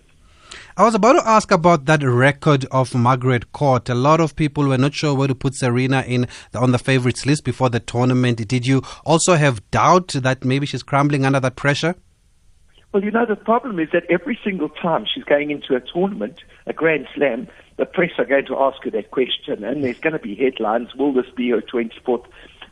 I 0.77 0.83
was 0.85 0.95
about 0.95 1.13
to 1.13 1.27
ask 1.27 1.51
about 1.51 1.83
that 1.85 2.01
record 2.01 2.65
of 2.71 2.95
Margaret 2.95 3.51
Court. 3.51 3.89
A 3.89 3.95
lot 3.95 4.21
of 4.21 4.37
people 4.37 4.67
were 4.67 4.77
not 4.77 4.93
sure 4.93 5.13
where 5.13 5.27
to 5.27 5.35
put 5.35 5.53
Serena 5.53 6.01
in 6.07 6.27
the, 6.51 6.59
on 6.59 6.71
the 6.71 6.79
favorites 6.79 7.25
list 7.25 7.43
before 7.43 7.69
the 7.69 7.81
tournament. 7.81 8.47
Did 8.47 8.65
you 8.65 8.81
also 9.03 9.35
have 9.35 9.69
doubt 9.71 10.09
that 10.09 10.45
maybe 10.45 10.65
she's 10.65 10.81
crumbling 10.81 11.25
under 11.25 11.41
that 11.41 11.57
pressure? 11.57 11.95
Well, 12.93 13.03
you 13.03 13.11
know, 13.11 13.25
the 13.25 13.35
problem 13.35 13.79
is 13.79 13.89
that 13.91 14.03
every 14.09 14.39
single 14.45 14.69
time 14.69 15.05
she's 15.13 15.25
going 15.25 15.51
into 15.51 15.75
a 15.75 15.81
tournament, 15.81 16.39
a 16.65 16.73
Grand 16.73 17.05
Slam, 17.15 17.49
the 17.75 17.85
press 17.85 18.11
are 18.17 18.25
going 18.25 18.45
to 18.45 18.57
ask 18.57 18.81
her 18.83 18.91
that 18.91 19.11
question, 19.11 19.65
and 19.65 19.83
there's 19.83 19.99
going 19.99 20.13
to 20.13 20.19
be 20.19 20.35
headlines. 20.35 20.95
Will 20.95 21.13
this 21.13 21.29
be 21.35 21.49
her 21.49 21.61
24th, 21.61 22.25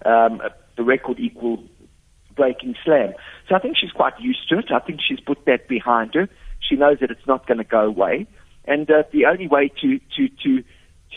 um, 0.06 0.42
the 0.78 0.84
record 0.84 1.20
equal 1.20 1.64
breaking 2.36 2.76
slam? 2.86 3.14
So 3.50 3.56
I 3.56 3.60
think 3.60 3.76
she's 3.78 3.92
quite 3.92 4.14
used 4.20 4.48
to 4.50 4.60
it. 4.60 4.72
I 4.72 4.80
think 4.80 5.00
she's 5.06 5.20
put 5.20 5.46
that 5.46 5.68
behind 5.68 6.14
her. 6.16 6.30
She 6.60 6.76
knows 6.76 7.00
that 7.02 7.12
it's 7.12 7.28
not 7.28 7.48
going 7.48 7.58
to 7.58 7.64
go 7.64 7.82
away, 7.82 8.28
and 8.66 8.90
uh, 8.90 9.04
the 9.12 9.26
only 9.26 9.48
way 9.48 9.72
to 9.82 10.00
to 10.18 10.30
to 10.44 10.64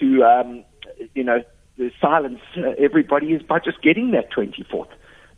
to 0.00 0.24
um, 0.24 0.64
you 1.14 1.24
know 1.24 1.42
silence 2.00 2.40
uh, 2.56 2.70
everybody 2.78 3.28
is 3.28 3.42
by 3.42 3.58
just 3.58 3.82
getting 3.82 4.12
that 4.12 4.30
24th. 4.32 4.88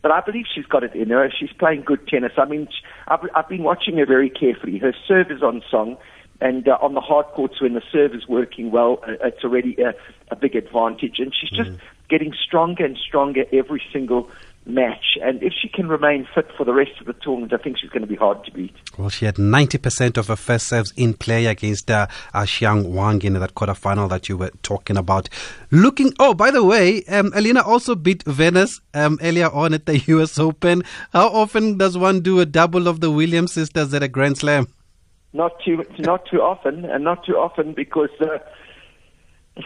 But 0.02 0.12
I 0.12 0.20
believe 0.20 0.44
she's 0.54 0.66
got 0.66 0.84
it 0.84 0.94
in 0.94 1.08
her. 1.08 1.30
She's 1.30 1.52
playing 1.58 1.82
good 1.86 2.06
tennis. 2.08 2.32
I 2.36 2.44
mean, 2.44 2.68
I've, 3.08 3.20
I've 3.34 3.48
been 3.48 3.62
watching 3.62 3.96
her 3.96 4.06
very 4.06 4.28
carefully. 4.28 4.76
Her 4.78 4.92
serve 5.08 5.30
is 5.30 5.42
on 5.42 5.62
song, 5.70 5.96
and 6.42 6.68
uh, 6.68 6.76
on 6.82 6.92
the 6.92 7.00
hard 7.00 7.26
courts 7.28 7.60
when 7.60 7.72
the 7.72 7.82
serve 7.90 8.14
is 8.14 8.28
working 8.28 8.70
well, 8.70 8.98
uh, 9.08 9.12
it's 9.22 9.42
already 9.42 9.76
a, 9.80 9.94
a 10.30 10.36
big 10.36 10.56
advantage. 10.56 11.20
And 11.20 11.32
she's 11.34 11.50
just 11.50 11.70
getting 12.10 12.34
stronger 12.34 12.84
and 12.84 12.98
stronger 12.98 13.44
every 13.50 13.82
single 13.92 14.28
match. 14.66 15.18
And 15.22 15.42
if 15.42 15.52
she 15.52 15.68
can 15.68 15.88
remain 15.88 16.26
fit 16.34 16.46
for 16.56 16.64
the 16.64 16.72
rest 16.72 16.92
of 17.00 17.06
the 17.06 17.12
tournament, 17.14 17.52
I 17.52 17.58
think 17.58 17.78
she's 17.78 17.90
going 17.90 18.02
to 18.02 18.08
be 18.08 18.16
hard 18.16 18.44
to 18.44 18.50
beat. 18.50 18.74
Well, 18.98 19.08
she 19.08 19.24
had 19.26 19.36
90% 19.36 20.16
of 20.16 20.28
her 20.28 20.36
first 20.36 20.68
serves 20.68 20.92
in 20.96 21.14
play 21.14 21.46
against 21.46 21.90
uh, 21.90 22.06
uh, 22.32 22.42
Qiang 22.42 22.90
Wang 22.90 23.22
in 23.22 23.34
that 23.34 23.54
quarterfinal 23.54 24.08
that 24.10 24.28
you 24.28 24.36
were 24.36 24.50
talking 24.62 24.96
about. 24.96 25.28
Looking, 25.70 26.12
oh, 26.18 26.34
by 26.34 26.50
the 26.50 26.64
way, 26.64 27.04
um, 27.04 27.32
Elina 27.34 27.62
also 27.62 27.94
beat 27.94 28.22
Venus 28.24 28.80
um, 28.94 29.18
earlier 29.22 29.50
on 29.50 29.74
at 29.74 29.86
the 29.86 29.98
US 30.06 30.38
Open. 30.38 30.82
How 31.12 31.28
often 31.28 31.78
does 31.78 31.98
one 31.98 32.20
do 32.20 32.40
a 32.40 32.46
double 32.46 32.88
of 32.88 33.00
the 33.00 33.10
Williams 33.10 33.52
sisters 33.52 33.92
at 33.92 34.02
a 34.02 34.08
Grand 34.08 34.38
Slam? 34.38 34.68
Not 35.32 35.52
too, 35.64 35.84
not 35.98 36.26
too 36.30 36.40
often, 36.40 36.84
and 36.84 37.02
not 37.02 37.24
too 37.26 37.34
often 37.34 37.72
because 37.72 38.10
uh, 38.20 38.38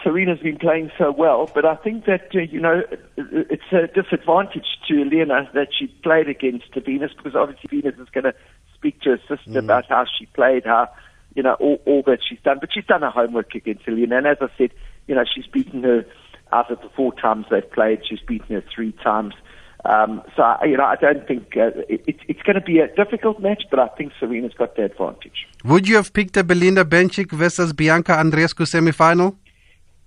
Serena's 0.04 0.40
been 0.40 0.58
playing 0.58 0.90
so 0.98 1.10
well. 1.10 1.50
But 1.54 1.64
I 1.64 1.74
think 1.76 2.04
that 2.04 2.28
uh, 2.34 2.40
you 2.40 2.60
know 2.60 2.82
it's 3.16 3.62
a 3.72 3.86
disadvantage 3.86 4.66
to 4.88 5.02
Elina 5.02 5.48
that 5.54 5.68
she 5.78 5.86
played 6.02 6.28
against 6.28 6.74
Venus 6.74 7.12
because 7.16 7.34
obviously 7.34 7.80
Venus 7.80 7.98
is 7.98 8.08
going 8.12 8.24
to 8.24 8.34
speak 8.74 9.00
to 9.02 9.10
her 9.10 9.18
sister 9.28 9.50
Mm. 9.50 9.64
about 9.64 9.86
how 9.88 10.04
she 10.18 10.26
played, 10.26 10.64
how 10.66 10.88
you 11.34 11.42
know 11.42 11.54
all, 11.54 11.80
all 11.86 12.02
that 12.06 12.18
she's 12.28 12.38
done. 12.44 12.58
But 12.60 12.70
she's 12.72 12.84
done 12.84 13.02
her 13.02 13.10
homework 13.10 13.54
against 13.54 13.88
Elina, 13.88 14.18
and 14.18 14.26
as 14.26 14.38
I 14.42 14.48
said, 14.58 14.70
you 15.06 15.14
know 15.14 15.24
she's 15.32 15.46
beaten 15.46 15.82
her 15.84 16.04
out 16.52 16.70
of 16.70 16.80
the 16.82 16.88
four 16.94 17.12
times 17.14 17.46
they've 17.50 17.70
played. 17.72 18.00
She's 18.08 18.20
beaten 18.20 18.54
her 18.56 18.64
three 18.74 18.92
times. 19.02 19.34
Um, 19.86 20.22
so 20.36 20.42
I- 20.42 20.64
you 20.66 20.76
know 20.76 20.84
I 20.84 20.96
don't 20.96 21.26
think 21.26 21.56
uh, 21.56 21.70
it, 21.88 22.02
it, 22.06 22.16
it's 22.28 22.42
going 22.42 22.56
to 22.56 22.60
be 22.60 22.78
a 22.80 22.88
difficult 22.94 23.40
match, 23.40 23.62
but 23.70 23.78
I 23.78 23.88
think 23.88 24.12
Serena's 24.20 24.52
got 24.52 24.76
the 24.76 24.84
advantage. 24.84 25.46
Would 25.64 25.88
you 25.88 25.96
have 25.96 26.12
picked 26.12 26.36
a 26.36 26.44
Belinda 26.44 26.84
Bencic 26.84 27.30
versus 27.32 27.72
Bianca 27.72 28.12
Andreescu 28.12 28.66
semifinal? 28.66 29.36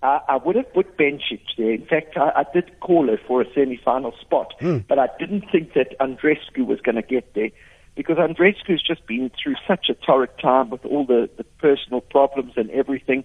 I, 0.01 0.19
I 0.27 0.37
would 0.37 0.55
have 0.55 0.73
put 0.73 0.97
Bencic 0.97 1.41
there. 1.57 1.71
In 1.71 1.85
fact, 1.85 2.17
I, 2.17 2.31
I 2.35 2.45
did 2.53 2.79
call 2.79 3.07
her 3.07 3.19
for 3.27 3.41
a 3.41 3.45
semi-final 3.53 4.13
spot, 4.19 4.53
but 4.87 4.99
I 4.99 5.07
didn't 5.19 5.45
think 5.51 5.73
that 5.73 5.97
Andreescu 5.99 6.65
was 6.65 6.81
going 6.81 6.95
to 6.95 7.01
get 7.01 7.33
there 7.33 7.49
because 7.95 8.17
Andreescu's 8.17 8.81
just 8.85 9.05
been 9.05 9.31
through 9.41 9.55
such 9.67 9.89
a 9.89 9.93
torrid 9.93 10.31
time 10.41 10.69
with 10.69 10.85
all 10.85 11.05
the, 11.05 11.29
the 11.37 11.43
personal 11.43 12.01
problems 12.01 12.53
and 12.55 12.69
everything. 12.71 13.23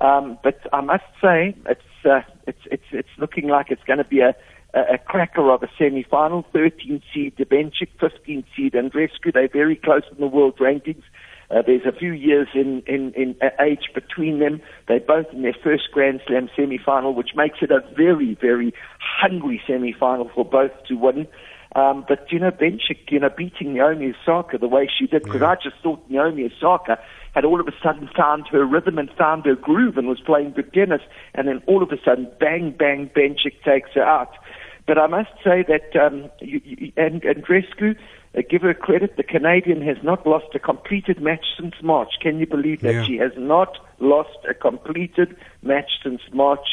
Um, 0.00 0.38
but 0.42 0.60
I 0.72 0.80
must 0.80 1.04
say, 1.22 1.54
it's 1.66 1.80
uh, 2.04 2.20
it's 2.46 2.60
it's 2.70 2.84
it's 2.92 3.08
looking 3.18 3.48
like 3.48 3.70
it's 3.70 3.82
going 3.84 3.98
to 3.98 4.04
be 4.04 4.20
a 4.20 4.34
a 4.74 4.94
a 4.94 4.98
cracker 4.98 5.50
of 5.50 5.62
a 5.62 5.68
semi-final. 5.78 6.44
13 6.52 7.02
seed 7.12 7.36
Bencic, 7.36 7.88
15 7.98 8.44
seed 8.54 8.72
Andreescu. 8.74 9.32
They're 9.32 9.48
very 9.48 9.76
close 9.76 10.02
in 10.12 10.18
the 10.20 10.26
world 10.26 10.58
rankings. 10.58 11.02
Uh, 11.50 11.62
there's 11.66 11.86
a 11.86 11.92
few 11.92 12.12
years 12.12 12.48
in, 12.54 12.82
in, 12.86 13.12
in 13.14 13.36
uh, 13.40 13.50
age 13.62 13.88
between 13.94 14.40
them. 14.40 14.60
They're 14.88 15.00
both 15.00 15.26
in 15.32 15.42
their 15.42 15.54
first 15.62 15.84
Grand 15.92 16.20
Slam 16.26 16.48
semi-final, 16.56 17.14
which 17.14 17.30
makes 17.36 17.58
it 17.62 17.70
a 17.70 17.80
very, 17.96 18.36
very 18.40 18.74
hungry 18.98 19.62
semi-final 19.66 20.30
for 20.34 20.44
both 20.44 20.72
to 20.88 20.94
win. 20.94 21.28
Um, 21.74 22.04
but, 22.08 22.32
you 22.32 22.38
know, 22.38 22.50
Bencic, 22.50 23.10
you 23.10 23.20
know, 23.20 23.28
beating 23.28 23.74
Naomi 23.74 24.14
Osaka 24.14 24.56
the 24.58 24.66
way 24.66 24.88
she 24.88 25.06
did, 25.06 25.24
because 25.24 25.42
I 25.42 25.56
just 25.56 25.76
thought 25.82 26.02
Naomi 26.08 26.44
Osaka 26.44 26.98
had 27.34 27.44
all 27.44 27.60
of 27.60 27.68
a 27.68 27.72
sudden 27.82 28.08
found 28.16 28.48
her 28.50 28.64
rhythm 28.64 28.98
and 28.98 29.10
found 29.10 29.44
her 29.44 29.54
groove 29.54 29.98
and 29.98 30.08
was 30.08 30.18
playing 30.20 30.52
good 30.52 30.72
tennis, 30.72 31.02
and 31.34 31.46
then 31.46 31.62
all 31.66 31.82
of 31.82 31.90
a 31.92 31.98
sudden, 32.02 32.28
bang, 32.40 32.74
bang, 32.76 33.10
Bencic 33.14 33.62
takes 33.62 33.90
her 33.92 34.02
out. 34.02 34.30
But 34.86 34.96
I 34.98 35.06
must 35.06 35.30
say 35.44 35.64
that, 35.68 35.94
um, 36.00 36.30
you, 36.40 36.62
you, 36.64 36.92
and, 36.96 37.22
and 37.24 37.44
Drescu, 37.44 37.94
uh, 38.36 38.42
give 38.48 38.62
her 38.62 38.74
credit, 38.74 39.16
the 39.16 39.22
Canadian 39.22 39.80
has 39.82 39.96
not 40.02 40.26
lost 40.26 40.54
a 40.54 40.58
completed 40.58 41.20
match 41.20 41.44
since 41.58 41.74
March. 41.82 42.14
Can 42.20 42.38
you 42.38 42.46
believe 42.46 42.82
that? 42.82 42.94
Yeah. 42.94 43.04
She 43.04 43.16
has 43.16 43.32
not 43.36 43.78
lost 43.98 44.38
a 44.48 44.54
completed 44.54 45.36
match 45.62 45.90
since 46.02 46.20
March. 46.32 46.66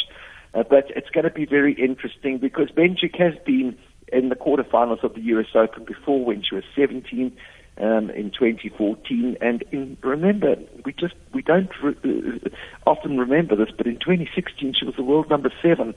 Uh, 0.54 0.64
but 0.70 0.92
it's 0.96 1.10
going 1.10 1.24
to 1.24 1.32
be 1.32 1.46
very 1.46 1.74
interesting 1.74 2.38
because 2.38 2.70
Bencic 2.70 3.18
has 3.18 3.34
been 3.46 3.76
in 4.12 4.30
the 4.30 4.36
quarterfinals 4.36 5.04
of 5.04 5.16
the 5.16 5.22
US 5.22 5.48
Open 5.56 5.86
before 5.86 6.24
when 6.24 6.44
she 6.44 6.54
was 6.54 6.64
17 6.76 7.36
um, 7.78 8.10
in 8.12 8.32
2014. 8.32 9.38
And 9.42 9.64
in, 9.72 9.98
remember, 10.02 10.56
we 10.86 10.94
just 10.94 11.16
we 11.34 11.42
don't 11.42 11.70
re- 11.82 11.96
uh, 12.04 12.50
often 12.86 13.18
remember 13.18 13.56
this, 13.56 13.70
but 13.76 13.88
in 13.88 13.96
2016 13.96 14.74
she 14.74 14.86
was 14.86 14.96
the 14.96 15.04
world 15.04 15.30
number 15.30 15.52
seven. 15.62 15.94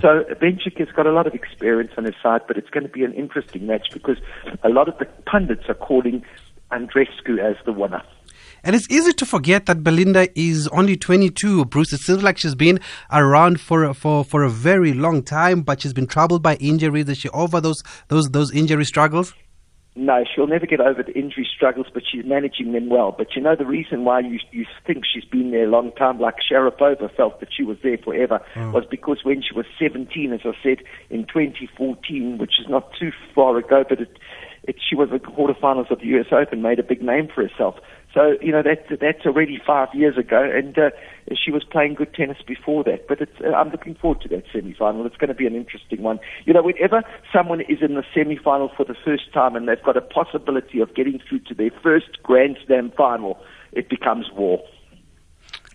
So 0.00 0.24
Bencic 0.40 0.78
has 0.78 0.88
got 0.94 1.06
a 1.06 1.12
lot 1.12 1.26
of 1.26 1.34
experience 1.34 1.92
on 1.96 2.04
his 2.04 2.14
side, 2.22 2.42
but 2.46 2.56
it's 2.56 2.70
going 2.70 2.84
to 2.84 2.92
be 2.92 3.04
an 3.04 3.12
interesting 3.14 3.66
match 3.66 3.88
because 3.92 4.18
a 4.62 4.68
lot 4.68 4.88
of 4.88 4.98
the 4.98 5.06
pundits 5.26 5.68
are 5.68 5.74
calling 5.74 6.24
Andreescu 6.70 7.38
as 7.38 7.56
the 7.64 7.72
winner. 7.72 8.02
And 8.64 8.74
it's 8.74 8.90
easy 8.90 9.12
to 9.12 9.26
forget 9.26 9.66
that 9.66 9.84
Belinda 9.84 10.28
is 10.38 10.68
only 10.68 10.96
22. 10.96 11.66
Bruce, 11.66 11.92
it 11.92 12.00
seems 12.00 12.22
like 12.22 12.38
she's 12.38 12.56
been 12.56 12.80
around 13.12 13.60
for 13.60 13.94
for 13.94 14.24
for 14.24 14.42
a 14.42 14.50
very 14.50 14.92
long 14.92 15.22
time, 15.22 15.62
but 15.62 15.80
she's 15.80 15.92
been 15.92 16.06
troubled 16.06 16.42
by 16.42 16.56
injuries. 16.56 17.08
Is 17.08 17.18
she 17.18 17.28
over 17.30 17.60
those 17.60 17.82
those 18.08 18.30
those 18.30 18.52
injury 18.52 18.84
struggles? 18.84 19.32
No, 19.96 20.24
she'll 20.24 20.46
never 20.46 20.66
get 20.66 20.80
over 20.80 21.02
the 21.02 21.12
injury 21.12 21.48
struggles, 21.52 21.86
but 21.92 22.04
she's 22.08 22.24
managing 22.24 22.72
them 22.72 22.88
well. 22.88 23.12
But 23.16 23.34
you 23.34 23.42
know 23.42 23.56
the 23.56 23.66
reason 23.66 24.04
why 24.04 24.20
you 24.20 24.38
you 24.52 24.64
think 24.86 25.04
she's 25.04 25.24
been 25.24 25.50
there 25.50 25.64
a 25.64 25.70
long 25.70 25.90
time, 25.92 26.20
like 26.20 26.36
Sharapova 26.48 27.14
felt 27.16 27.40
that 27.40 27.48
she 27.54 27.64
was 27.64 27.78
there 27.82 27.98
forever, 27.98 28.40
mm. 28.54 28.72
was 28.72 28.84
because 28.88 29.24
when 29.24 29.42
she 29.42 29.54
was 29.54 29.66
17, 29.78 30.32
as 30.32 30.40
I 30.44 30.52
said, 30.62 30.78
in 31.10 31.26
2014, 31.26 32.38
which 32.38 32.60
is 32.60 32.68
not 32.68 32.92
too 32.98 33.10
far 33.34 33.56
ago, 33.58 33.84
but 33.88 34.00
it, 34.00 34.18
it, 34.64 34.76
she 34.88 34.94
was 34.94 35.08
in 35.10 35.14
the 35.14 35.20
quarterfinals 35.20 35.90
of 35.90 35.98
the 35.98 36.06
U.S. 36.06 36.26
Open, 36.30 36.62
made 36.62 36.78
a 36.78 36.84
big 36.84 37.02
name 37.02 37.26
for 37.34 37.46
herself. 37.46 37.76
So 38.18 38.34
you 38.42 38.50
know 38.50 38.62
that 38.64 38.98
that's 39.00 39.24
already 39.24 39.60
five 39.64 39.90
years 39.94 40.18
ago, 40.18 40.42
and 40.42 40.76
uh, 40.76 40.90
she 41.32 41.52
was 41.52 41.62
playing 41.62 41.94
good 41.94 42.12
tennis 42.14 42.38
before 42.44 42.82
that. 42.82 43.06
But 43.06 43.20
it's, 43.20 43.40
uh, 43.40 43.52
I'm 43.54 43.70
looking 43.70 43.94
forward 43.94 44.22
to 44.22 44.28
that 44.30 44.42
semi-final. 44.52 45.06
It's 45.06 45.16
going 45.16 45.28
to 45.28 45.34
be 45.34 45.46
an 45.46 45.54
interesting 45.54 46.02
one. 46.02 46.18
You 46.44 46.52
know, 46.52 46.62
whenever 46.62 47.04
someone 47.32 47.60
is 47.60 47.78
in 47.80 47.94
the 47.94 48.02
semi-final 48.12 48.72
for 48.76 48.84
the 48.84 48.96
first 49.04 49.32
time 49.32 49.54
and 49.54 49.68
they've 49.68 49.84
got 49.84 49.96
a 49.96 50.00
possibility 50.00 50.80
of 50.80 50.96
getting 50.96 51.20
through 51.28 51.40
to 51.46 51.54
their 51.54 51.70
first 51.80 52.20
Grand 52.24 52.58
Slam 52.66 52.90
final, 52.96 53.38
it 53.70 53.88
becomes 53.88 54.26
war. 54.36 54.64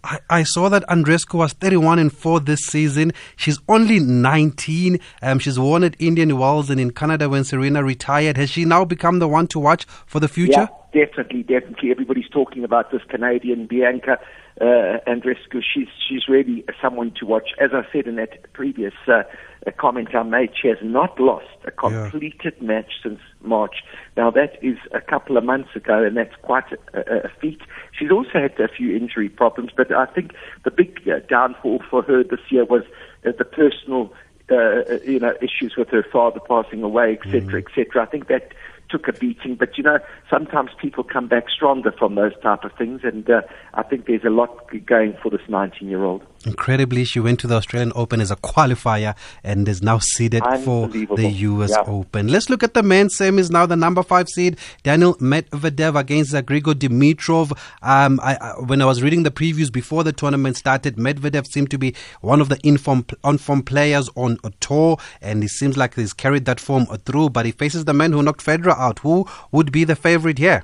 I, 0.04 0.20
I 0.30 0.44
saw 0.44 0.70
that 0.70 0.84
Andreescu 0.88 1.36
was 1.36 1.54
31 1.54 2.00
and 2.00 2.12
4 2.12 2.42
this 2.42 2.62
season. 2.62 3.14
She's 3.36 3.60
only 3.70 4.00
19. 4.00 5.00
Um, 5.22 5.40
she's 5.40 5.58
won 5.58 5.84
at 5.84 5.96
Indian 6.00 6.38
Wells 6.38 6.70
and 6.70 6.80
in 6.80 6.92
Canada 6.92 7.30
when 7.30 7.44
Serena 7.44 7.84
retired. 7.84 8.38
Has 8.38 8.50
she 8.50 8.66
now 8.66 8.86
become 8.86 9.20
the 9.20 9.28
one 9.28 9.48
to 9.48 9.60
watch 9.60 9.86
for 10.06 10.20
the 10.20 10.28
future? 10.28 10.70
Yeah, 10.94 11.06
definitely, 11.06 11.44
definitely. 11.44 11.92
Everybody's 11.92 12.30
talking 12.30 12.64
about 12.64 12.92
this 12.92 13.02
Canadian 13.10 13.66
Bianca 13.66 14.20
uh, 14.62 15.00
Andreescu. 15.08 15.62
She's 15.62 15.88
she's 16.08 16.28
really 16.28 16.64
someone 16.82 17.12
to 17.20 17.26
watch. 17.26 17.50
As 17.60 17.72
I 17.74 17.84
said 17.92 18.08
in 18.08 18.16
that 18.18 18.52
previous 18.54 18.94
uh, 19.08 19.24
uh, 19.66 19.72
comment 19.78 20.14
I 20.14 20.24
made, 20.24 20.52
she 20.60 20.68
has 20.68 20.78
not 20.82 21.20
lost 21.20 21.46
a 21.66 21.72
completed 21.72 22.62
match 22.62 22.92
since 23.02 23.20
March. 23.42 23.84
Now 24.16 24.32
that 24.32 24.58
is 24.62 24.78
a 24.92 25.02
couple 25.02 25.38
of 25.38 25.44
months 25.44 25.76
ago, 25.76 26.04
and 26.04 26.18
that's 26.18 26.36
quite 26.42 26.72
a, 26.72 27.00
a, 27.00 27.18
a 27.26 27.30
feat. 27.42 27.62
She's 27.98 28.12
also 28.12 28.34
had 28.34 28.60
a 28.60 28.68
few 28.68 28.96
injury 28.96 29.30
problems, 29.30 29.72
but 29.76 29.92
I 29.92 30.06
think 30.06 30.34
the 30.64 30.72
big 30.72 31.00
uh, 31.08 31.20
downfall 31.28 31.82
for 31.90 32.02
her 32.04 32.24
this 32.24 32.42
year 32.50 32.66
was 32.66 32.84
uh, 33.26 33.32
the 33.38 33.46
personal 33.46 34.14
uh, 34.52 35.00
you 35.06 35.20
know, 35.20 35.34
issues 35.42 35.76
with 35.78 35.90
her 35.90 36.04
father 36.12 36.40
passing 36.48 36.84
away, 36.84 37.18
etc., 37.18 37.62
etc. 37.62 38.04
I 38.04 38.06
think 38.06 38.28
that 38.28 38.54
took 38.94 39.08
a 39.08 39.14
beating, 39.14 39.56
but 39.56 39.76
you 39.78 39.84
know, 39.84 39.98
sometimes 40.30 40.70
people 40.80 41.04
come 41.04 41.28
back 41.28 41.46
stronger 41.50 41.92
from 41.92 42.14
those 42.14 42.34
type 42.44 42.64
of 42.64 42.72
things, 42.78 43.02
and 43.04 43.28
uh, 43.28 43.42
I 43.74 43.82
think 43.82 44.06
there's 44.06 44.24
a 44.24 44.30
lot 44.30 44.70
going 44.86 45.18
for 45.22 45.32
this 45.32 45.42
19-year-old. 45.50 46.22
Incredibly, 46.46 47.04
she 47.06 47.20
went 47.20 47.40
to 47.42 47.48
the 47.48 47.56
Australian 47.56 47.92
Open 47.96 48.20
as 48.20 48.32
a 48.32 48.36
qualifier 48.36 49.16
and 49.44 49.68
is 49.68 49.82
now 49.82 50.00
seeded 50.00 50.44
for 50.64 50.88
the 50.88 51.30
US 51.50 51.72
Yeah. 51.72 51.84
Open. 51.88 52.28
Let's 52.28 52.50
look 52.50 52.64
at 52.64 52.74
the 52.74 52.84
men's 52.84 53.18
semis 53.18 53.50
now. 53.50 53.66
The 53.66 53.76
number 53.76 54.04
five 54.04 54.28
seed, 54.30 54.58
Daniel 54.84 55.16
Medvedev 55.16 55.98
against 56.00 56.34
Grigor 56.34 56.74
Dimitrov. 56.74 57.58
Um, 57.82 58.20
I, 58.22 58.36
I, 58.36 58.54
when 58.62 58.82
I 58.82 58.86
was 58.86 59.02
reading 59.02 59.24
the 59.24 59.32
previews 59.32 59.72
before 59.72 60.04
the 60.04 60.12
tournament 60.12 60.58
started, 60.58 60.98
Medvedev 60.98 61.48
seemed 61.48 61.72
to 61.72 61.78
be 61.78 61.96
one 62.22 62.42
of 62.42 62.50
the 62.50 62.60
inform, 62.64 63.06
on-form 63.24 63.64
players 63.64 64.10
on 64.16 64.38
a 64.44 64.52
tour, 64.60 64.98
and 65.22 65.44
it 65.44 65.50
seems 65.50 65.78
like 65.78 65.96
he's 65.96 66.14
carried 66.14 66.46
that 66.46 66.60
form 66.60 66.86
through. 67.06 67.30
But 67.30 67.46
he 67.46 67.52
faces 67.52 67.86
the 67.86 67.94
man 67.94 68.12
who 68.12 68.22
knocked 68.22 68.46
Federer 68.46 68.78
out. 68.78 69.00
Who 69.00 69.28
would 69.52 69.72
be 69.72 69.84
the 69.84 69.96
favorite 69.96 70.38
here? 70.40 70.64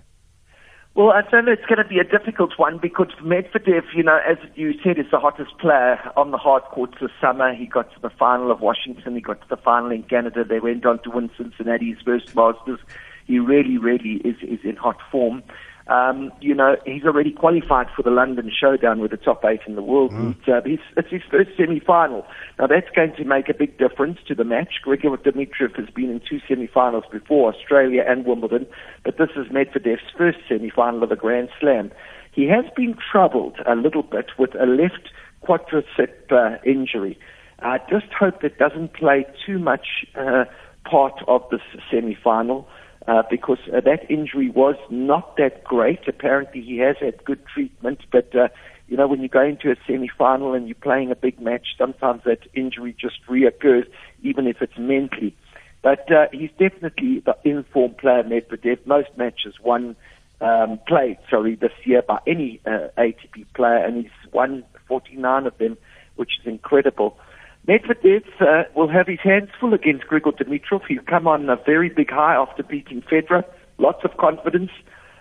Well, 0.95 1.11
I 1.11 1.21
know. 1.31 1.51
It's 1.51 1.65
going 1.65 1.81
to 1.81 1.87
be 1.87 1.99
a 1.99 2.03
difficult 2.03 2.57
one 2.57 2.77
because 2.77 3.07
Medvedev, 3.21 3.83
you 3.95 4.03
know, 4.03 4.19
as 4.27 4.37
you 4.55 4.73
said, 4.83 4.97
is 4.97 5.05
the 5.11 5.19
hottest 5.19 5.57
player 5.59 5.97
on 6.17 6.31
the 6.31 6.37
hard 6.37 6.63
courts 6.63 6.95
this 6.99 7.11
summer. 7.21 7.53
He 7.53 7.67
got 7.67 7.93
to 7.93 7.99
the 8.01 8.09
final 8.09 8.51
of 8.51 8.59
Washington. 8.59 9.15
He 9.15 9.21
got 9.21 9.41
to 9.41 9.47
the 9.49 9.57
final 9.57 9.91
in 9.91 10.03
Canada. 10.03 10.43
They 10.43 10.59
went 10.59 10.85
on 10.85 11.01
to 11.03 11.09
win 11.11 11.29
Cincinnati's 11.37 11.97
first 12.03 12.35
Masters. 12.35 12.79
He 13.27 13.39
really, 13.39 13.77
really 13.77 14.15
is, 14.25 14.35
is 14.41 14.59
in 14.63 14.75
hot 14.75 14.97
form. 15.11 15.43
Um, 15.89 16.31
you 16.39 16.53
know, 16.53 16.75
he's 16.85 17.03
already 17.03 17.31
qualified 17.31 17.87
for 17.95 18.03
the 18.03 18.11
London 18.11 18.51
Showdown 18.55 18.99
with 18.99 19.09
the 19.09 19.17
top 19.17 19.43
eight 19.43 19.61
in 19.65 19.73
the 19.75 19.81
world. 19.81 20.11
Mm. 20.11 20.35
He's, 20.35 20.53
uh, 20.53 20.61
he's, 20.63 20.79
it's 20.95 21.09
his 21.09 21.23
first 21.31 21.49
semi-final. 21.57 22.25
Now 22.59 22.67
that's 22.67 22.89
going 22.95 23.15
to 23.15 23.25
make 23.25 23.49
a 23.49 23.55
big 23.55 23.79
difference 23.79 24.19
to 24.27 24.35
the 24.35 24.43
match. 24.43 24.81
Grigor 24.85 25.17
Dimitrov 25.17 25.75
has 25.77 25.89
been 25.89 26.11
in 26.11 26.21
two 26.29 26.39
semi-finals 26.47 27.05
before, 27.11 27.51
Australia 27.51 28.03
and 28.07 28.23
Wimbledon, 28.23 28.67
but 29.03 29.17
this 29.17 29.29
is 29.35 29.47
Medvedev's 29.47 30.03
first 30.15 30.37
semi-final 30.47 31.01
of 31.01 31.11
a 31.11 31.15
Grand 31.15 31.49
Slam. 31.59 31.91
He 32.31 32.47
has 32.47 32.65
been 32.75 32.95
troubled 33.11 33.57
a 33.65 33.75
little 33.75 34.03
bit 34.03 34.27
with 34.37 34.53
a 34.53 34.67
left 34.67 35.09
quadricep 35.43 36.31
uh, 36.31 36.57
injury. 36.63 37.17
I 37.61 37.79
just 37.89 38.13
hope 38.17 38.41
that 38.43 38.59
doesn't 38.59 38.93
play 38.93 39.25
too 39.43 39.57
much 39.57 40.05
uh, 40.15 40.45
part 40.85 41.19
of 41.27 41.43
this 41.49 41.61
semi-final 41.89 42.67
uh, 43.09 43.23
because 43.27 43.57
uh, 43.75 43.81
that 43.81 44.09
injury 44.09 44.51
was 44.51 44.75
not 44.91 45.35
that 45.37 45.63
great. 45.63 46.07
Apparently, 46.07 46.61
he 46.61 46.77
has 46.77 46.95
had 46.99 47.23
good 47.25 47.43
treatment, 47.47 47.99
but 48.11 48.35
uh, 48.35 48.49
you 48.87 48.97
know, 48.97 49.07
when 49.07 49.21
you 49.21 49.27
go 49.27 49.43
into 49.43 49.71
a 49.71 49.75
semi-final 49.87 50.53
and 50.53 50.67
you're 50.67 50.75
playing 50.75 51.09
a 51.09 51.15
big 51.15 51.41
match, 51.41 51.69
sometimes 51.75 52.21
that 52.25 52.41
injury 52.53 52.95
just 52.99 53.17
reoccurs, 53.27 53.87
even 54.21 54.45
if 54.45 54.61
it's 54.61 54.77
mentally. 54.77 55.35
But 55.81 56.11
uh, 56.11 56.27
he's 56.31 56.51
definitely 56.59 57.21
the 57.21 57.35
informed 57.43 57.97
player, 57.97 58.23
Medvedev. 58.23 58.85
Most 58.85 59.09
matches 59.17 59.55
won, 59.63 59.95
um, 60.39 60.79
played, 60.87 61.17
sorry, 61.31 61.55
this 61.55 61.71
year 61.85 62.03
by 62.03 62.19
any 62.27 62.61
uh, 62.67 62.89
ATP 62.97 63.45
player, 63.55 63.77
and 63.77 64.03
he's 64.03 64.31
won 64.31 64.63
49 64.87 65.47
of 65.47 65.57
them, 65.57 65.77
which 66.15 66.31
is 66.39 66.45
incredible. 66.45 67.17
Medvedev 67.69 68.23
uh, 68.41 68.63
will 68.75 68.87
have 68.87 69.05
his 69.05 69.19
hands 69.19 69.49
full 69.59 69.75
against 69.75 70.07
Grigor 70.07 70.35
Dimitrov. 70.35 70.81
He's 70.87 70.99
come 71.05 71.27
on 71.27 71.47
a 71.51 71.55
very 71.55 71.89
big 71.89 72.09
high 72.09 72.33
after 72.33 72.63
beating 72.63 73.03
Federer. 73.03 73.43
Lots 73.77 74.03
of 74.03 74.17
confidence. 74.17 74.71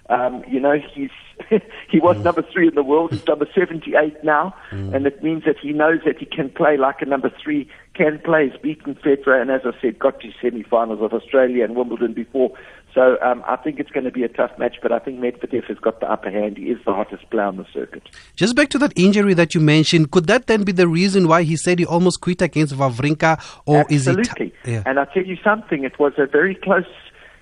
Um, 0.08 0.42
you 0.48 0.58
know, 0.58 0.80
he's 0.94 1.10
he 1.90 2.00
was 2.00 2.16
number 2.24 2.42
three 2.50 2.66
in 2.66 2.74
the 2.74 2.82
world. 2.82 3.12
He's 3.12 3.26
number 3.26 3.46
78 3.54 4.24
now, 4.24 4.54
and 4.94 5.06
it 5.06 5.22
means 5.22 5.44
that 5.44 5.58
he 5.58 5.72
knows 5.74 6.00
that 6.06 6.16
he 6.18 6.24
can 6.24 6.48
play 6.48 6.78
like 6.78 7.02
a 7.02 7.04
number 7.04 7.30
three 7.42 7.68
can 7.92 8.18
play. 8.20 8.48
He's 8.48 8.58
beaten 8.60 8.94
Federer, 8.94 9.42
and 9.42 9.50
as 9.50 9.60
I 9.66 9.78
said, 9.82 9.98
got 9.98 10.18
to 10.20 10.30
semi-finals 10.40 11.02
of 11.02 11.12
Australia 11.12 11.64
and 11.64 11.76
Wimbledon 11.76 12.14
before. 12.14 12.52
So 12.94 13.18
um, 13.22 13.44
I 13.46 13.56
think 13.56 13.78
it's 13.78 13.90
going 13.90 14.04
to 14.04 14.10
be 14.10 14.24
a 14.24 14.28
tough 14.28 14.50
match, 14.58 14.76
but 14.82 14.92
I 14.92 14.98
think 14.98 15.20
Medvedev 15.20 15.64
has 15.64 15.78
got 15.78 16.00
the 16.00 16.10
upper 16.10 16.30
hand. 16.30 16.56
He 16.56 16.64
is 16.64 16.78
the 16.84 16.92
hottest 16.92 17.28
player 17.30 17.44
on 17.44 17.56
the 17.56 17.66
circuit. 17.72 18.02
Just 18.34 18.56
back 18.56 18.70
to 18.70 18.78
that 18.78 18.92
injury 18.96 19.34
that 19.34 19.54
you 19.54 19.60
mentioned, 19.60 20.10
could 20.10 20.26
that 20.26 20.46
then 20.46 20.64
be 20.64 20.72
the 20.72 20.88
reason 20.88 21.28
why 21.28 21.42
he 21.42 21.56
said 21.56 21.78
he 21.78 21.86
almost 21.86 22.20
quit 22.20 22.42
against 22.42 22.74
Wawrinka, 22.74 23.60
or 23.66 23.84
is 23.90 24.08
it? 24.08 24.18
Absolutely. 24.18 24.54
Yeah. 24.64 24.82
And 24.86 24.98
I 24.98 25.04
tell 25.04 25.24
you 25.24 25.36
something, 25.44 25.84
it 25.84 25.98
was 25.98 26.14
a 26.18 26.26
very 26.26 26.54
close 26.54 26.86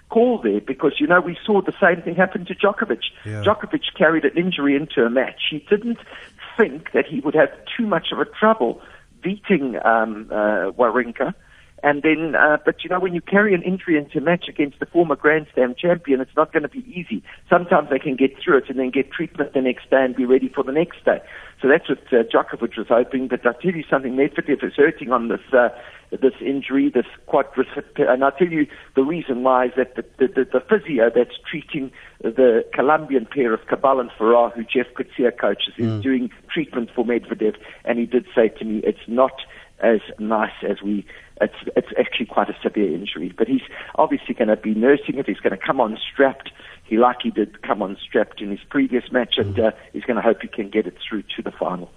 call 0.09 0.41
there 0.43 0.61
because, 0.61 0.95
you 0.99 1.07
know, 1.07 1.21
we 1.21 1.37
saw 1.45 1.61
the 1.63 1.75
same 1.81 2.03
thing 2.03 2.15
happen 2.15 2.45
to 2.47 2.55
Djokovic. 2.55 3.03
Yeah. 3.25 3.43
Djokovic 3.45 3.83
carried 3.97 4.25
an 4.25 4.37
injury 4.37 4.77
into 4.77 5.05
a 5.05 5.11
match. 5.11 5.43
He 5.51 5.59
didn't 5.71 5.99
think 6.57 6.93
that 6.93 7.07
he 7.07 7.21
would 7.21 7.35
have 7.35 7.51
too 7.77 7.87
much 7.87 8.09
of 8.13 8.19
a 8.19 8.25
trouble 8.25 8.81
beating 9.23 9.77
um, 9.85 10.29
uh, 10.31 10.71
Wawrinka. 10.73 11.35
And 11.83 12.03
then, 12.03 12.35
uh, 12.35 12.57
but 12.65 12.83
you 12.83 12.91
know, 12.91 12.99
when 12.99 13.15
you 13.15 13.21
carry 13.21 13.55
an 13.55 13.63
injury 13.63 13.99
into 13.99 14.19
a 14.19 14.21
match 14.21 14.47
against 14.49 14.81
the 14.81 14.87
former 14.87 15.15
Grand 15.15 15.47
Slam 15.55 15.75
champion, 15.79 16.21
it's 16.21 16.37
not 16.37 16.53
going 16.53 16.63
to 16.63 16.69
be 16.69 16.85
easy. 16.89 17.23
Sometimes 17.51 17.91
they 17.91 17.99
can 17.99 18.17
get 18.17 18.33
through 18.43 18.59
it 18.59 18.65
and 18.69 18.79
then 18.79 18.91
get 18.91 19.13
treatment 19.13 19.53
the 19.53 19.61
next 19.61 19.91
day 19.91 20.03
and 20.05 20.17
be 20.17 20.25
ready 20.25 20.49
for 20.49 20.65
the 20.65 20.73
next 20.73 21.05
day. 21.05 21.21
So 21.61 21.69
that's 21.69 21.89
what 21.89 21.99
uh, 22.13 22.25
Djokovic 22.25 22.77
was 22.77 22.89
hoping. 22.89 23.29
But 23.29 23.47
I'll 23.47 23.55
tell 23.55 23.73
you 23.73 23.85
something, 23.89 24.17
Medvedev 24.17 24.65
is 24.65 24.73
hurting 24.75 25.13
on 25.13 25.29
this 25.29 25.41
uh, 25.53 25.69
this 26.11 26.35
injury, 26.41 26.91
this 26.91 27.07
quadricep. 27.29 27.99
And 27.99 28.25
I'll 28.25 28.33
tell 28.33 28.49
you 28.49 28.67
the 28.95 29.03
reason 29.03 29.43
why 29.43 29.67
is 29.67 29.73
that 29.77 29.97
the, 29.97 30.05
the, 30.19 30.29
the, 30.29 30.45
the 30.45 30.61
physio 30.61 31.11
that's 31.15 31.37
treating 31.51 31.91
the 32.23 32.65
Colombian 32.73 33.27
pair 33.27 33.53
of 33.53 33.67
Cabal 33.67 34.01
and 34.01 34.11
Farah, 34.11 34.53
who 34.55 34.63
Jeff 34.65 34.87
Coetzee 34.95 35.37
coaches, 35.39 35.75
is 35.79 36.03
doing 36.03 36.31
treatment 36.53 36.91
for 36.95 37.05
Medvedev. 37.05 37.57
And 37.85 37.99
he 37.99 38.07
did 38.07 38.27
say 38.35 38.49
to 38.49 38.65
me, 38.65 38.81
it's 38.85 39.07
not 39.07 39.33
as 39.81 40.01
nice 40.19 40.53
as 40.63 40.83
we. 40.83 41.07
It's 41.41 41.55
it's 41.77 41.89
actually 41.99 42.27
quite 42.27 42.49
a 42.49 42.57
severe 42.63 42.95
injury, 42.95 43.33
but 43.37 43.47
he's 43.47 43.63
obviously 43.97 44.35
going 44.35 44.49
to 44.49 44.57
be 44.57 44.75
nursing 44.75 45.19
it. 45.19 45.27
He's 45.27 45.41
going 45.41 45.57
to 45.59 45.63
come 45.65 45.81
on 45.81 45.99
strapped. 46.13 46.51
He 46.85 46.97
like 46.97 47.19
he 47.23 47.31
did 47.31 47.63
come 47.63 47.83
on 47.83 47.97
strapped 48.03 48.41
in 48.41 48.51
his 48.51 48.61
previous 48.71 49.13
match, 49.13 49.35
and 49.37 49.59
uh, 49.59 49.73
he's 49.93 50.05
going 50.05 50.17
to 50.17 50.23
hope 50.23 50.41
he 50.41 50.49
can 50.49 50.71
get 50.71 50.87
it 50.87 50.97
through 51.07 51.25
to 51.37 51.43
the 51.43 51.51
final. 51.51 51.91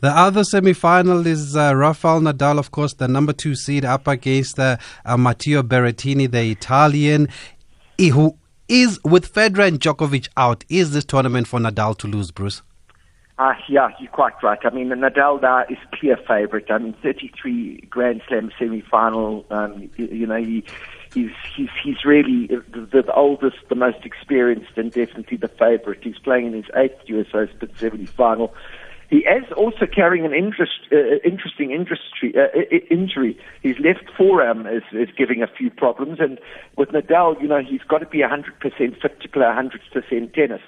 The 0.00 0.08
other 0.08 0.44
semi-final 0.44 1.26
is 1.26 1.54
uh, 1.54 1.74
Rafael 1.74 2.20
Nadal, 2.20 2.58
of 2.58 2.70
course, 2.70 2.94
the 2.94 3.06
number 3.06 3.32
two 3.32 3.54
seed, 3.54 3.84
up 3.84 4.08
against 4.08 4.58
uh, 4.58 4.78
uh, 5.04 5.16
Matteo 5.16 5.62
Berrettini, 5.62 6.30
the 6.30 6.50
Italian, 6.50 7.28
who 7.98 8.36
is 8.68 8.98
with 9.04 9.32
Federer 9.32 9.68
and 9.68 9.80
Djokovic 9.80 10.28
out. 10.36 10.64
Is 10.68 10.92
this 10.92 11.04
tournament 11.04 11.46
for 11.46 11.60
Nadal 11.60 11.96
to 11.98 12.06
lose, 12.06 12.30
Bruce? 12.30 12.62
Uh, 13.40 13.54
yeah, 13.70 13.88
you're 13.98 14.10
quite 14.10 14.34
right. 14.42 14.58
I 14.64 14.68
mean, 14.68 14.88
Nadal 14.90 15.40
now 15.40 15.64
is 15.70 15.78
clear 15.94 16.18
favourite. 16.28 16.70
I 16.70 16.76
mean, 16.76 16.94
33 17.02 17.86
Grand 17.88 18.20
Slam 18.28 18.50
semi-final. 18.58 19.46
Um, 19.50 19.88
you, 19.96 20.08
you 20.08 20.26
know, 20.26 20.36
he, 20.36 20.62
he's 21.14 21.30
he's 21.56 21.70
he's 21.82 22.04
really 22.04 22.48
the, 22.48 23.02
the 23.02 23.14
oldest, 23.14 23.56
the 23.70 23.76
most 23.76 24.04
experienced, 24.04 24.72
and 24.76 24.92
definitely 24.92 25.38
the 25.38 25.48
favourite. 25.48 26.04
He's 26.04 26.18
playing 26.18 26.48
in 26.48 26.52
his 26.52 26.66
eighth 26.76 27.00
US 27.06 27.28
Open 27.32 27.70
semi-final. 27.78 28.52
He 29.08 29.20
is 29.20 29.50
also 29.56 29.86
carrying 29.86 30.26
an 30.26 30.34
interest, 30.34 30.78
uh, 30.92 31.16
interesting 31.24 31.70
industry, 31.70 32.34
uh, 32.36 32.60
injury. 32.90 33.38
His 33.62 33.76
left 33.78 34.04
forearm 34.18 34.66
is, 34.66 34.82
is 34.92 35.08
giving 35.16 35.42
a 35.42 35.46
few 35.46 35.70
problems, 35.70 36.18
and 36.20 36.38
with 36.76 36.90
Nadal, 36.90 37.40
you 37.40 37.48
know, 37.48 37.62
he's 37.62 37.82
got 37.88 37.98
to 37.98 38.06
be 38.06 38.18
100% 38.18 38.52
fit 39.00 39.20
to 39.22 39.28
play 39.30 39.46
100% 39.46 40.34
tennis. 40.34 40.60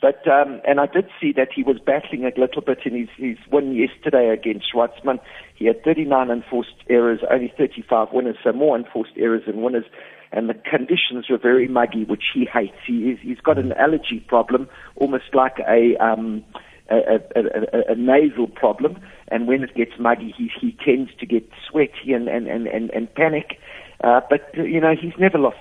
But 0.00 0.26
um, 0.28 0.60
and 0.66 0.78
I 0.78 0.86
did 0.86 1.08
see 1.20 1.32
that 1.36 1.48
he 1.54 1.62
was 1.62 1.78
battling 1.78 2.24
a 2.24 2.38
little 2.38 2.60
bit 2.60 2.80
in 2.84 2.94
his, 2.94 3.08
his 3.16 3.38
win 3.50 3.74
yesterday 3.74 4.28
against 4.28 4.66
Schwartzman. 4.72 5.18
He 5.54 5.66
had 5.66 5.82
39 5.82 6.30
unforced 6.30 6.74
errors, 6.90 7.20
only 7.30 7.52
35 7.56 8.08
winners, 8.12 8.36
so 8.44 8.52
more 8.52 8.76
unforced 8.76 9.12
errors 9.16 9.42
than 9.46 9.62
winners. 9.62 9.86
And 10.32 10.50
the 10.50 10.54
conditions 10.54 11.30
were 11.30 11.38
very 11.38 11.66
muggy, 11.66 12.04
which 12.04 12.24
he 12.34 12.44
hates. 12.44 12.76
He 12.86 13.10
is, 13.10 13.18
he's 13.22 13.40
got 13.40 13.58
an 13.58 13.72
allergy 13.72 14.20
problem, 14.26 14.68
almost 14.96 15.34
like 15.34 15.58
a 15.66 15.96
um, 15.96 16.44
a, 16.90 16.96
a, 16.96 17.40
a, 17.40 17.92
a 17.92 17.94
nasal 17.94 18.48
problem. 18.48 18.98
And 19.28 19.48
when 19.48 19.62
it 19.62 19.74
gets 19.74 19.92
muggy, 19.98 20.34
he 20.36 20.50
he 20.60 20.76
tends 20.84 21.10
to 21.20 21.26
get 21.26 21.48
sweaty 21.70 22.12
and 22.12 22.28
and 22.28 22.46
and 22.48 22.66
and, 22.66 22.90
and 22.90 23.12
panic. 23.14 23.58
Uh, 24.04 24.20
but 24.28 24.50
you 24.54 24.80
know 24.80 24.94
he's 24.94 25.14
never 25.18 25.38
lost 25.38 25.56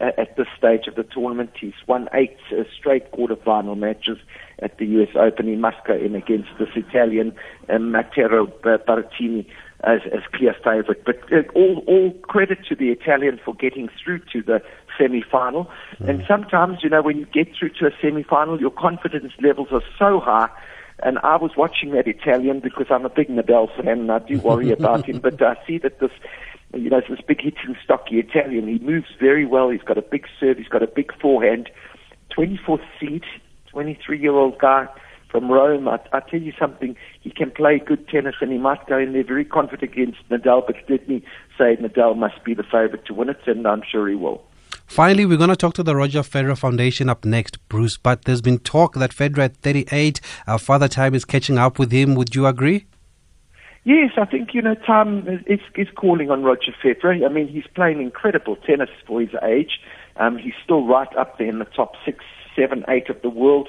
uh, 0.00 0.10
at 0.18 0.36
this 0.36 0.48
stage 0.58 0.86
of 0.88 0.96
the 0.96 1.04
tournament. 1.04 1.50
He's 1.58 1.74
won 1.86 2.08
eight 2.12 2.36
uh, 2.50 2.64
straight 2.76 3.12
quarterfinal 3.12 3.78
matches 3.78 4.18
at 4.58 4.78
the 4.78 4.86
U.S. 4.86 5.10
Open. 5.14 5.46
He 5.46 5.54
must 5.54 5.76
go 5.86 5.94
in 5.94 6.14
against 6.16 6.48
this 6.58 6.70
Italian 6.74 7.34
uh, 7.68 7.78
Matteo 7.78 8.46
Berrettini 8.46 9.46
as, 9.84 10.00
as 10.12 10.22
clear 10.34 10.54
favourite. 10.64 11.04
But 11.04 11.32
uh, 11.32 11.42
all 11.54 11.84
all 11.86 12.10
credit 12.22 12.58
to 12.68 12.74
the 12.74 12.90
Italian 12.90 13.38
for 13.44 13.54
getting 13.54 13.88
through 14.02 14.20
to 14.32 14.42
the 14.42 14.62
semi-final. 14.98 15.70
And 16.00 16.24
sometimes 16.26 16.78
you 16.82 16.90
know 16.90 17.02
when 17.02 17.18
you 17.18 17.26
get 17.26 17.54
through 17.56 17.70
to 17.80 17.86
a 17.86 17.90
semi-final, 18.02 18.60
your 18.60 18.70
confidence 18.70 19.32
levels 19.40 19.68
are 19.70 19.82
so 19.96 20.18
high. 20.18 20.48
And 21.00 21.18
I 21.18 21.36
was 21.36 21.50
watching 21.56 21.90
that 21.90 22.08
Italian 22.08 22.60
because 22.60 22.86
I'm 22.90 23.04
a 23.04 23.10
big 23.10 23.28
Nadal 23.28 23.68
fan 23.76 24.00
and 24.00 24.10
I 24.10 24.18
do 24.18 24.40
worry 24.40 24.72
about 24.72 25.06
him. 25.06 25.20
But 25.26 25.42
I 25.42 25.56
see 25.66 25.76
that 25.78 26.00
this 26.00 26.10
you 26.74 26.90
know, 26.90 26.98
it's 26.98 27.08
this 27.08 27.20
big 27.26 27.40
hitting 27.40 27.76
stocky 27.82 28.18
Italian. 28.18 28.68
He 28.68 28.78
moves 28.78 29.08
very 29.20 29.46
well. 29.46 29.70
He's 29.70 29.82
got 29.82 29.98
a 29.98 30.02
big 30.02 30.26
serve. 30.38 30.58
He's 30.58 30.68
got 30.68 30.82
a 30.82 30.86
big 30.86 31.12
forehand. 31.20 31.70
24th 32.36 32.84
seed, 33.00 33.24
23 33.68 34.20
year 34.20 34.32
old 34.32 34.58
guy 34.58 34.88
from 35.30 35.50
Rome. 35.50 35.88
I, 35.88 35.98
I 36.12 36.20
tell 36.20 36.40
you 36.40 36.52
something, 36.58 36.96
he 37.20 37.30
can 37.30 37.50
play 37.50 37.78
good 37.78 38.08
tennis 38.08 38.36
and 38.40 38.52
he 38.52 38.58
might 38.58 38.86
go 38.86 38.98
in 38.98 39.12
there 39.12 39.24
very 39.24 39.44
confident 39.44 39.92
against 39.92 40.28
Nadal, 40.30 40.66
but 40.66 40.76
let 40.88 41.08
me 41.08 41.22
say 41.58 41.76
Nadal 41.76 42.16
must 42.16 42.42
be 42.44 42.54
the 42.54 42.62
favorite 42.62 43.04
to 43.06 43.14
win 43.14 43.28
it, 43.28 43.40
and 43.46 43.66
I'm 43.66 43.82
sure 43.88 44.08
he 44.08 44.14
will. 44.14 44.42
Finally, 44.86 45.26
we're 45.26 45.36
going 45.36 45.50
to 45.50 45.56
talk 45.56 45.74
to 45.74 45.82
the 45.82 45.96
Roger 45.96 46.20
Federer 46.20 46.56
Foundation 46.56 47.08
up 47.08 47.24
next, 47.24 47.58
Bruce. 47.68 47.96
But 47.96 48.24
there's 48.24 48.40
been 48.40 48.58
talk 48.58 48.94
that 48.94 49.10
Federer 49.10 49.44
at 49.44 49.56
38, 49.56 50.20
our 50.46 50.58
Father 50.58 50.88
Time 50.88 51.14
is 51.14 51.24
catching 51.24 51.58
up 51.58 51.78
with 51.78 51.90
him. 51.90 52.14
Would 52.14 52.34
you 52.34 52.46
agree? 52.46 52.86
Yes, 53.86 54.10
I 54.16 54.24
think 54.24 54.52
you 54.52 54.62
know 54.62 54.74
time 54.74 55.28
is, 55.46 55.60
is 55.76 55.86
calling 55.94 56.28
on 56.28 56.42
Roger 56.42 56.74
Federer. 56.82 57.24
I 57.24 57.32
mean, 57.32 57.46
he's 57.46 57.68
playing 57.72 58.00
incredible 58.00 58.56
tennis 58.56 58.90
for 59.06 59.20
his 59.20 59.30
age. 59.44 59.78
Um, 60.16 60.38
he's 60.38 60.54
still 60.64 60.84
right 60.84 61.06
up 61.16 61.38
there 61.38 61.46
in 61.46 61.60
the 61.60 61.66
top 61.66 61.92
six, 62.04 62.24
seven, 62.56 62.84
eight 62.88 63.08
of 63.08 63.22
the 63.22 63.30
world. 63.30 63.68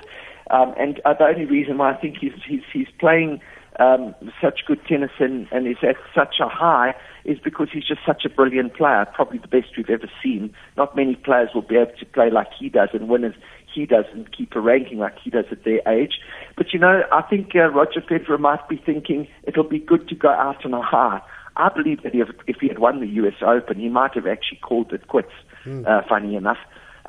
Um, 0.49 0.73
and 0.75 0.99
uh, 1.05 1.13
the 1.13 1.25
only 1.25 1.45
reason 1.45 1.77
why 1.77 1.93
I 1.93 1.97
think 1.97 2.17
he's 2.19 2.31
he's, 2.47 2.63
he's 2.73 2.87
playing 2.99 3.41
um, 3.79 4.15
such 4.41 4.61
good 4.65 4.79
tennis 4.87 5.11
and, 5.19 5.47
and 5.51 5.67
is 5.67 5.77
at 5.83 5.97
such 6.15 6.37
a 6.41 6.47
high 6.49 6.95
is 7.23 7.37
because 7.37 7.67
he's 7.71 7.85
just 7.85 8.01
such 8.03 8.25
a 8.25 8.29
brilliant 8.29 8.73
player, 8.73 9.05
probably 9.13 9.37
the 9.37 9.47
best 9.47 9.77
we've 9.77 9.87
ever 9.87 10.09
seen. 10.23 10.51
Not 10.77 10.95
many 10.95 11.13
players 11.13 11.49
will 11.53 11.61
be 11.61 11.75
able 11.75 11.91
to 11.99 12.05
play 12.07 12.31
like 12.31 12.47
he 12.57 12.69
does 12.69 12.89
and 12.93 13.07
win 13.07 13.23
as 13.23 13.33
he 13.77 13.85
does 13.85 14.05
and 14.11 14.31
keep 14.31 14.55
a 14.55 14.59
ranking 14.59 14.99
like 14.99 15.17
he 15.19 15.29
does 15.29 15.45
at 15.51 15.63
their 15.63 15.81
age. 15.87 16.19
But 16.55 16.73
you 16.73 16.79
know, 16.79 17.03
I 17.11 17.21
think 17.21 17.55
uh, 17.55 17.69
Roger 17.69 18.01
Federer 18.01 18.39
might 18.39 18.67
be 18.67 18.77
thinking 18.77 19.27
it'll 19.43 19.63
be 19.63 19.79
good 19.79 20.07
to 20.09 20.15
go 20.15 20.29
out 20.29 20.65
on 20.65 20.73
a 20.73 20.81
high. 20.81 21.21
I 21.55 21.69
believe 21.69 22.03
that 22.03 22.13
if, 22.13 22.29
if 22.45 22.57
he 22.61 22.67
had 22.67 22.79
won 22.79 22.99
the 22.99 23.07
U.S. 23.07 23.35
Open, 23.41 23.79
he 23.79 23.89
might 23.89 24.13
have 24.13 24.27
actually 24.27 24.59
called 24.59 24.93
it 24.93 25.07
quits. 25.07 25.31
Mm. 25.65 25.85
Uh, 25.87 26.01
funny 26.07 26.35
enough, 26.35 26.59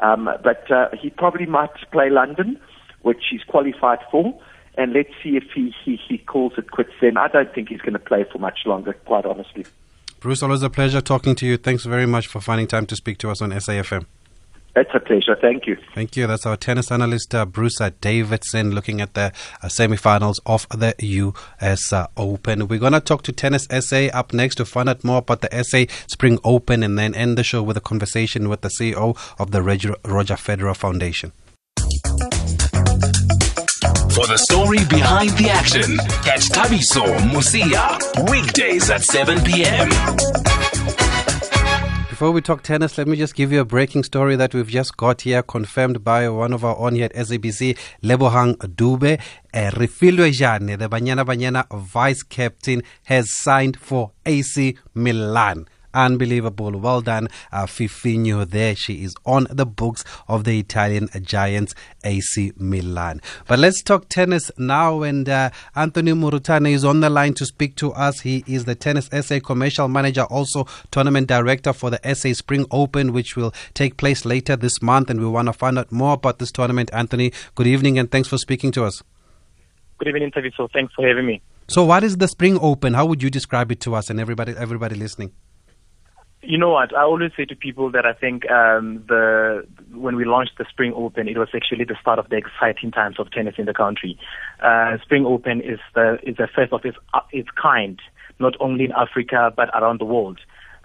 um, 0.02 0.28
but 0.42 0.68
uh, 0.70 0.88
he 1.00 1.10
probably 1.10 1.46
might 1.46 1.70
play 1.92 2.10
London, 2.10 2.58
which 3.02 3.22
he's 3.30 3.44
qualified 3.44 4.00
for 4.10 4.34
and 4.78 4.92
let's 4.92 5.10
see 5.22 5.36
if 5.36 5.44
he, 5.54 5.74
he, 5.84 6.00
he 6.08 6.18
calls 6.18 6.52
it 6.56 6.70
quits 6.70 6.92
then. 7.00 7.16
I 7.16 7.26
don't 7.28 7.52
think 7.52 7.68
he's 7.68 7.80
going 7.80 7.94
to 7.94 7.98
play 7.98 8.24
for 8.32 8.38
much 8.38 8.60
longer, 8.64 8.92
quite 8.92 9.26
honestly. 9.26 9.66
Bruce, 10.20 10.42
always 10.42 10.62
a 10.62 10.70
pleasure 10.70 11.00
talking 11.00 11.34
to 11.34 11.46
you. 11.46 11.56
Thanks 11.56 11.84
very 11.84 12.06
much 12.06 12.28
for 12.28 12.40
finding 12.40 12.68
time 12.68 12.86
to 12.86 12.96
speak 12.96 13.18
to 13.18 13.30
us 13.30 13.42
on 13.42 13.50
SAFM. 13.50 14.06
It's 14.78 14.90
a 14.94 15.00
pleasure. 15.00 15.34
Thank 15.34 15.66
you. 15.66 15.76
Thank 15.92 16.16
you. 16.16 16.28
That's 16.28 16.46
our 16.46 16.56
tennis 16.56 16.92
analyst, 16.92 17.34
uh, 17.34 17.44
Bruce 17.44 17.80
uh, 17.80 17.90
Davidson, 18.00 18.76
looking 18.76 19.00
at 19.00 19.14
the 19.14 19.32
uh, 19.60 19.66
semifinals 19.66 20.38
of 20.46 20.68
the 20.68 20.94
U.S. 21.00 21.92
Uh, 21.92 22.06
Open. 22.16 22.68
We're 22.68 22.78
going 22.78 22.92
to 22.92 23.00
talk 23.00 23.22
to 23.22 23.32
Tennis 23.32 23.66
SA 23.70 24.06
up 24.14 24.32
next 24.32 24.54
to 24.56 24.64
find 24.64 24.88
out 24.88 25.02
more 25.02 25.18
about 25.18 25.40
the 25.40 25.64
SA 25.64 25.92
Spring 26.06 26.38
Open 26.44 26.84
and 26.84 26.96
then 26.96 27.12
end 27.16 27.36
the 27.36 27.42
show 27.42 27.60
with 27.60 27.76
a 27.76 27.80
conversation 27.80 28.48
with 28.48 28.60
the 28.60 28.68
CEO 28.68 29.18
of 29.40 29.50
the 29.50 29.64
Roger, 29.64 29.96
Roger 30.04 30.34
Federer 30.34 30.76
Foundation. 30.76 31.32
For 34.14 34.26
the 34.26 34.36
story 34.36 34.78
behind 34.88 35.30
the 35.30 35.50
action, 35.50 35.96
catch 36.22 36.50
Thabiso 36.50 37.04
Mosia 37.30 38.30
weekdays 38.30 38.90
at 38.90 39.02
7 39.02 39.42
p.m. 39.42 39.88
Before 42.18 42.32
we 42.32 42.40
talk 42.40 42.64
tennis, 42.64 42.98
let 42.98 43.06
me 43.06 43.16
just 43.16 43.36
give 43.36 43.52
you 43.52 43.60
a 43.60 43.64
breaking 43.64 44.02
story 44.02 44.34
that 44.34 44.52
we've 44.52 44.66
just 44.66 44.96
got 44.96 45.20
here, 45.20 45.40
confirmed 45.40 46.02
by 46.02 46.28
one 46.28 46.52
of 46.52 46.64
our 46.64 46.76
own 46.76 46.96
here 46.96 47.04
at 47.04 47.14
SABC, 47.14 47.78
Lebohang 48.02 48.56
Dube. 48.56 49.20
Uh, 49.54 49.70
Refiloe 49.70 50.32
Jane, 50.32 50.76
the 50.78 50.88
Banyana 50.88 51.24
Banyana 51.24 51.64
vice 51.78 52.24
captain, 52.24 52.82
has 53.04 53.32
signed 53.32 53.78
for 53.78 54.10
AC 54.26 54.76
Milan. 54.94 55.68
Unbelievable. 55.94 56.72
Well 56.72 57.00
done, 57.00 57.28
uh, 57.50 57.66
Fifinho 57.66 58.48
there. 58.48 58.76
She 58.76 59.02
is 59.02 59.14
on 59.24 59.46
the 59.50 59.64
books 59.64 60.04
of 60.28 60.44
the 60.44 60.58
Italian 60.58 61.08
giants 61.22 61.74
AC 62.04 62.52
Milan. 62.56 63.20
But 63.46 63.58
let's 63.58 63.82
talk 63.82 64.08
tennis 64.08 64.50
now. 64.58 65.02
And 65.02 65.28
uh, 65.28 65.50
Anthony 65.74 66.12
Murutane 66.12 66.70
is 66.70 66.84
on 66.84 67.00
the 67.00 67.10
line 67.10 67.34
to 67.34 67.46
speak 67.46 67.74
to 67.76 67.92
us. 67.92 68.20
He 68.20 68.44
is 68.46 68.66
the 68.66 68.74
Tennis 68.74 69.08
SA 69.12 69.40
commercial 69.40 69.88
manager, 69.88 70.24
also 70.24 70.66
tournament 70.90 71.26
director 71.26 71.72
for 71.72 71.90
the 71.90 72.14
SA 72.14 72.34
Spring 72.34 72.66
Open, 72.70 73.12
which 73.12 73.36
will 73.36 73.54
take 73.74 73.96
place 73.96 74.24
later 74.24 74.56
this 74.56 74.82
month. 74.82 75.08
And 75.08 75.20
we 75.20 75.26
want 75.26 75.46
to 75.46 75.52
find 75.52 75.78
out 75.78 75.90
more 75.90 76.14
about 76.14 76.38
this 76.38 76.52
tournament. 76.52 76.90
Anthony, 76.92 77.32
good 77.54 77.66
evening 77.66 77.98
and 77.98 78.10
thanks 78.10 78.28
for 78.28 78.38
speaking 78.38 78.72
to 78.72 78.84
us. 78.84 79.02
Good 79.98 80.08
evening, 80.08 80.30
Tavi. 80.30 80.52
So 80.56 80.68
thanks 80.72 80.92
for 80.94 81.06
having 81.06 81.26
me. 81.26 81.42
So, 81.66 81.84
what 81.84 82.02
is 82.02 82.16
the 82.16 82.28
Spring 82.28 82.58
Open? 82.62 82.94
How 82.94 83.04
would 83.04 83.22
you 83.22 83.28
describe 83.28 83.70
it 83.70 83.80
to 83.80 83.94
us 83.94 84.08
and 84.08 84.18
everybody, 84.18 84.54
everybody 84.56 84.94
listening? 84.94 85.32
You 86.40 86.56
know 86.56 86.70
what? 86.70 86.96
I 86.96 87.02
always 87.02 87.32
say 87.36 87.44
to 87.46 87.56
people 87.56 87.90
that 87.90 88.06
I 88.06 88.12
think 88.12 88.48
um, 88.50 89.04
the 89.08 89.66
when 89.92 90.14
we 90.14 90.24
launched 90.24 90.52
the 90.56 90.64
Spring 90.70 90.92
Open, 90.94 91.28
it 91.28 91.36
was 91.36 91.48
actually 91.54 91.84
the 91.84 91.96
start 92.00 92.18
of 92.18 92.28
the 92.28 92.36
exciting 92.36 92.92
times 92.92 93.16
of 93.18 93.30
tennis 93.32 93.56
in 93.58 93.66
the 93.66 93.74
country. 93.74 94.16
Uh, 94.60 94.98
Spring 95.02 95.26
Open 95.26 95.60
is 95.60 95.80
the 95.94 96.18
is 96.22 96.36
the 96.36 96.48
first 96.54 96.72
of 96.72 96.84
its 96.84 96.96
its 97.32 97.48
kind, 97.60 98.00
not 98.38 98.54
only 98.60 98.84
in 98.84 98.92
Africa 98.92 99.52
but 99.54 99.68
around 99.70 100.00
the 100.00 100.04
world 100.04 100.38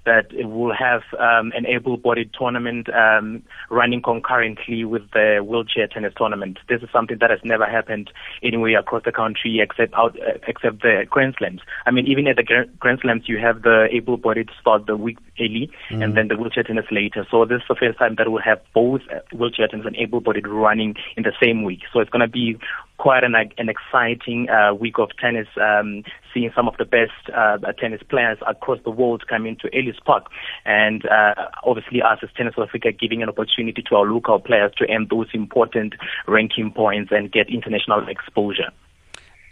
that 0.06 0.32
it 0.32 0.46
will 0.46 0.74
have 0.74 1.02
um, 1.20 1.52
an 1.56 1.66
able-bodied 1.66 2.32
tournament 2.38 2.88
um, 2.94 3.42
running 3.70 4.02
concurrently 4.02 4.84
with 4.84 5.04
the 5.12 5.39
wheelchair 5.46 5.88
tennis 5.88 6.13
tournament. 6.18 6.60
This 6.68 6.82
is 6.82 6.89
something 6.92 7.18
that 7.20 7.30
has 7.30 7.39
never 7.44 7.66
happened 7.66 8.12
anywhere 8.42 8.80
across 8.80 9.04
the 9.06 9.12
country 9.12 9.60
except 9.62 9.94
out 9.94 10.18
uh, 10.20 10.38
except 10.48 10.82
the 10.82 11.06
Grand 11.10 11.36
Slams. 11.38 11.62
I 11.86 11.92
mean, 11.92 12.08
even 12.08 12.28
at 12.28 12.36
the 12.36 12.68
Grand 12.80 13.00
Slams, 13.02 13.24
you 13.28 13.38
have 13.39 13.62
the 13.62 13.88
able-bodied 13.92 14.50
start 14.60 14.86
the 14.86 14.98
week 14.98 15.18
early 15.39 15.70
mm. 15.89 16.04
and 16.04 16.16
then 16.18 16.28
the 16.28 16.36
wheelchair 16.36 16.63
tennis 16.63 16.86
later. 16.92 17.26
So 17.32 17.46
this 17.46 17.58
is 17.58 17.68
the 17.70 17.76
first 17.76 17.98
time 17.98 18.16
that 18.18 18.30
we'll 18.30 18.42
have 18.42 18.62
both 18.74 19.02
uh, 19.12 19.20
wheelchair 19.32 19.68
tennis 19.68 19.86
and 19.86 19.96
able-bodied 19.96 20.48
running 20.48 20.96
in 21.16 21.24
the 21.24 21.34
same 21.42 21.63
week. 21.63 21.82
So 21.92 22.00
it's 22.00 22.10
going 22.10 22.22
to 22.22 22.28
be 22.28 22.58
quite 22.98 23.24
an, 23.24 23.36
an 23.36 23.70
exciting 23.70 24.50
uh, 24.50 24.74
week 24.74 25.00
of 25.00 25.10
tennis, 25.20 25.48
um, 25.62 26.04
seeing 26.34 26.52
some 26.56 26.68
of 26.68 26.78
the 26.78 26.86
best 26.86 27.12
uh, 27.36 27.58
tennis 27.80 28.02
players 28.10 28.38
across 28.48 28.80
the 28.84 28.92
world 28.92 29.24
come 29.28 29.46
into 29.46 29.70
Ellis 29.76 29.98
Park. 30.06 30.26
And 30.66 31.06
uh, 31.06 31.34
obviously, 31.64 32.02
us 32.02 32.20
as 32.22 32.30
Tennis 32.36 32.54
Africa 32.58 32.92
giving 32.92 33.24
an 33.24 33.30
opportunity 33.30 33.84
to 33.90 33.96
our 33.96 34.06
local 34.06 34.40
players 34.40 34.72
to 34.78 34.86
earn 34.90 35.08
those 35.10 35.28
important 35.34 35.96
ranking 36.28 36.72
points 36.72 37.12
and 37.12 37.32
get 37.32 37.50
international 37.50 38.08
exposure. 38.08 38.72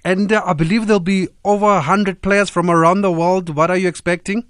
And 0.03 0.31
uh, 0.31 0.41
I 0.45 0.53
believe 0.53 0.87
there'll 0.87 0.99
be 0.99 1.27
over 1.43 1.65
100 1.65 2.21
players 2.21 2.49
from 2.49 2.69
around 2.69 3.01
the 3.01 3.11
world. 3.11 3.55
What 3.55 3.69
are 3.69 3.77
you 3.77 3.87
expecting? 3.87 4.45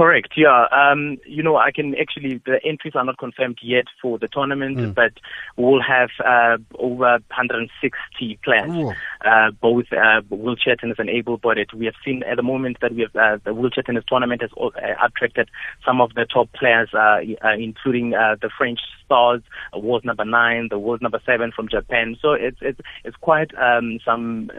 Correct. 0.00 0.32
Yeah. 0.34 0.64
Um, 0.72 1.18
you 1.26 1.42
know, 1.42 1.58
I 1.58 1.72
can 1.72 1.94
actually 1.94 2.40
the 2.46 2.58
entries 2.64 2.94
are 2.96 3.04
not 3.04 3.18
confirmed 3.18 3.58
yet 3.60 3.84
for 4.00 4.18
the 4.18 4.28
tournament, 4.28 4.78
mm. 4.78 4.94
but 4.94 5.12
we'll 5.58 5.82
have 5.82 6.08
uh, 6.24 6.56
over 6.78 7.18
160 7.28 8.38
players, 8.42 8.94
uh, 9.26 9.50
both 9.60 9.92
uh, 9.92 10.22
wheelchair 10.30 10.76
tennis 10.76 10.96
and 10.98 11.10
able-bodied. 11.10 11.74
We 11.74 11.84
have 11.84 11.96
seen 12.02 12.22
at 12.22 12.36
the 12.36 12.42
moment 12.42 12.78
that 12.80 12.94
we 12.94 13.02
have 13.02 13.14
uh, 13.14 13.42
the 13.44 13.52
wheelchair 13.52 13.82
tennis 13.82 14.04
tournament 14.08 14.40
has 14.40 14.50
uh, 14.58 14.70
attracted 15.04 15.50
some 15.84 16.00
of 16.00 16.14
the 16.14 16.24
top 16.24 16.50
players, 16.54 16.88
uh, 16.94 17.18
including 17.58 18.12
the 18.12 18.48
French 18.56 18.80
stars, 19.04 19.42
world 19.74 20.06
number 20.06 20.24
nine, 20.24 20.68
the 20.70 20.78
world 20.78 21.02
number 21.02 21.20
seven 21.26 21.52
from 21.54 21.68
Japan. 21.68 22.16
So 22.22 22.32
it's 22.32 22.56
it's 22.62 22.80
it's 23.04 23.16
quite 23.18 23.50
um, 23.58 23.98
some 24.02 24.50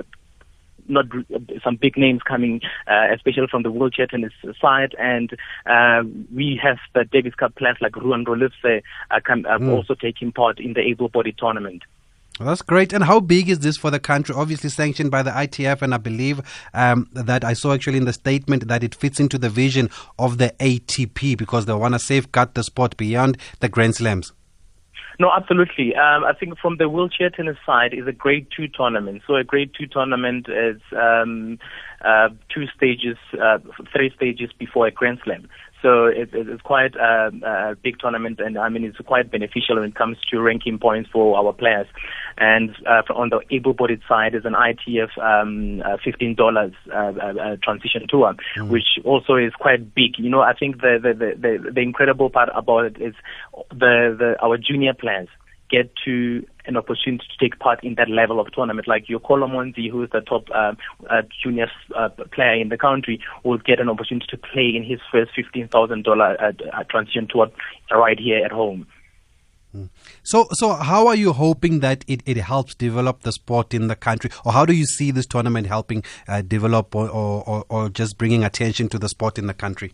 not 0.88 1.06
some 1.64 1.76
big 1.76 1.98
names 1.98 2.22
coming, 2.24 2.62
uh, 2.88 3.08
especially 3.14 3.48
from 3.50 3.64
the 3.64 3.72
wheelchair 3.72 4.08
tennis 4.08 4.34
side. 4.60 4.96
And 5.00 5.32
uh, 5.66 6.04
we 6.34 6.60
have 6.62 6.78
the 6.94 7.06
Davis 7.06 7.36
Cup 7.36 7.56
players 7.56 7.78
like 7.82 7.96
Ruan 7.96 8.26
Roelofse 8.26 8.82
uh, 9.12 9.20
come, 9.24 9.46
uh, 9.46 9.58
mm. 9.58 9.72
also 9.72 9.96
taking 9.96 10.32
part 10.32 10.60
in 10.60 10.74
the 10.74 10.82
able 10.82 11.10
body 11.10 11.34
tournament. 11.38 11.84
Well, 12.40 12.48
that's 12.48 12.62
great. 12.64 12.92
And 12.92 13.04
how 13.04 13.20
big 13.20 13.50
is 13.50 13.60
this 13.60 13.78
for 13.78 13.92
the 13.92 14.00
country? 14.00 14.34
Obviously 14.34 14.72
sanctioned 14.72 15.12
by 15.12 15.22
the 15.22 15.32
ITF, 15.32 15.82
and 15.82 15.94
I 15.94 15.98
believe 15.98 16.42
um, 16.74 17.08
that 17.14 17.44
I 17.44 17.54
saw 17.54 17.74
actually 17.74 17.98
in 17.98 18.06
the 18.06 18.14
statement 18.14 18.68
that 18.68 18.84
it 18.84 18.96
fits 18.96 19.20
into 19.20 19.38
the 19.38 19.50
vision 19.50 19.90
of 20.18 20.38
the 20.38 20.56
ATP 20.60 21.38
because 21.38 21.66
they 21.66 21.74
want 21.74 21.94
to 21.94 22.00
safeguard 22.00 22.56
the 22.56 22.64
sport 22.64 22.98
beyond 22.98 23.38
the 23.60 23.70
Grand 23.70 23.96
Slams. 23.96 24.34
No, 25.22 25.30
absolutely. 25.32 25.94
Um, 25.94 26.24
I 26.24 26.34
think 26.34 26.58
from 26.58 26.78
the 26.78 26.90
wheelchair 26.90 27.30
tennis 27.30 27.58
side 27.64 27.94
is 27.94 28.08
a 28.08 28.12
grade 28.12 28.48
two 28.58 28.68
tournament. 28.68 29.22
So 29.28 29.36
a 29.36 29.44
grade 29.44 29.70
two 29.78 29.86
tournament 29.86 30.48
is 30.50 30.82
um, 31.00 31.60
uh, 32.04 32.30
two 32.52 32.66
stages, 32.76 33.18
uh, 33.40 33.60
three 33.94 34.12
stages 34.16 34.50
before 34.58 34.88
a 34.88 34.92
Grand 34.92 35.20
Slam. 35.24 35.48
So 35.82 36.06
it, 36.06 36.30
it's 36.34 36.62
quite 36.62 36.96
a, 36.96 37.32
a, 37.44 37.76
big 37.76 37.98
tournament, 38.00 38.40
and 38.40 38.58
I 38.58 38.70
mean 38.70 38.84
it's 38.84 38.98
quite 39.00 39.32
beneficial 39.32 39.76
when 39.76 39.90
it 39.90 39.96
comes 39.96 40.18
to 40.30 40.40
ranking 40.40 40.78
points 40.78 41.10
for 41.12 41.38
our 41.38 41.54
players. 41.54 41.88
And 42.38 42.72
uh, 42.88 43.02
on 43.14 43.30
the 43.30 43.42
able-bodied 43.50 44.02
side 44.08 44.36
is 44.36 44.46
an 44.46 44.54
ITF 44.54 45.18
um, 45.18 45.82
uh, 45.82 45.98
$15 46.06 46.40
uh, 46.40 46.96
uh, 46.96 47.58
transition 47.64 48.08
tour, 48.08 48.36
mm. 48.58 48.70
which 48.70 49.00
also 49.04 49.36
is 49.36 49.54
quite 49.54 49.94
big. 49.94 50.18
You 50.18 50.30
know, 50.30 50.42
I 50.42 50.54
think 50.54 50.82
the 50.82 51.00
the, 51.02 51.14
the, 51.14 51.36
the, 51.36 51.72
the 51.72 51.82
incredible 51.82 52.30
part 52.30 52.50
about 52.56 52.86
it 52.86 53.02
is 53.02 53.16
the, 53.72 54.16
the 54.18 54.36
our 54.42 54.58
junior 54.58 54.94
players 54.94 55.28
get 55.72 55.92
to 56.06 56.46
an 56.66 56.78
opportunity 56.78 57.24
to 57.26 57.38
take 57.44 57.60
part 57.60 57.84
in 57.84 57.96
that 57.96 58.10
level 58.10 58.40
of 58.40 58.52
tournament. 58.52 58.88
Like 58.88 59.08
Yokolo 59.08 59.50
Monzi, 59.50 59.90
who 59.90 60.04
is 60.04 60.10
the 60.12 60.22
top 60.22 60.48
uh, 60.54 60.74
uh, 61.10 61.22
junior 61.42 61.72
uh, 61.96 62.10
player 62.32 62.62
in 62.62 62.70
the 62.70 62.78
country, 62.78 63.20
will 63.44 63.58
get 63.58 63.80
an 63.80 63.90
opportunity 63.90 64.28
to 64.30 64.38
play 64.38 64.74
in 64.76 64.84
his 64.84 65.00
first 65.12 65.32
$15,000 65.36 66.08
uh, 66.08 66.34
uh, 66.44 66.84
transition 66.90 67.28
tour 67.28 67.50
right 67.92 68.20
here 68.20 68.46
at 68.46 68.52
home. 68.52 68.86
Hmm. 69.72 69.86
So, 70.24 70.48
so 70.52 70.74
how 70.74 71.08
are 71.08 71.16
you 71.16 71.32
hoping 71.32 71.80
that 71.80 72.04
it, 72.08 72.22
it 72.26 72.38
helps 72.38 72.76
develop 72.76 73.22
the 73.22 73.32
sport 73.32 73.74
in 73.74 73.88
the 73.88 73.96
country, 73.96 74.30
or 74.44 74.52
how 74.52 74.66
do 74.66 74.74
you 74.74 74.86
see 74.86 75.12
this 75.12 75.26
tournament 75.26 75.68
helping 75.68 76.04
uh, 76.28 76.42
develop, 76.42 76.94
or, 76.94 77.10
or, 77.10 77.66
or 77.70 77.90
just 77.90 78.18
bringing 78.18 78.44
attention 78.44 78.90
to 78.90 79.00
the 79.00 79.08
sport 79.08 79.40
in 79.40 79.48
the 79.48 79.54
country? 79.54 79.94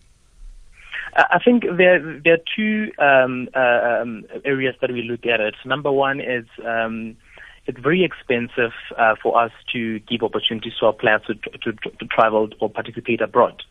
I 1.17 1.39
think 1.43 1.63
there 1.77 2.21
there 2.23 2.33
are 2.35 2.45
two 2.55 2.91
um, 2.99 3.49
uh, 3.55 4.01
um, 4.01 4.23
areas 4.45 4.75
that 4.81 4.91
we 4.91 5.01
look 5.01 5.25
at 5.25 5.39
it. 5.39 5.55
Number 5.65 5.91
one 5.91 6.19
is 6.19 6.45
um, 6.63 7.17
it's 7.67 7.79
very 7.79 8.03
expensive 8.03 8.71
uh, 8.97 9.15
for 9.21 9.39
us 9.41 9.51
to 9.73 9.99
give 10.01 10.23
opportunities 10.23 10.73
to 10.79 10.85
our 10.85 10.93
players 10.93 11.21
to, 11.27 11.33
to, 11.35 11.73
to 11.73 12.05
travel 12.09 12.49
or 12.61 12.69
participate 12.69 13.19
abroad. 13.19 13.63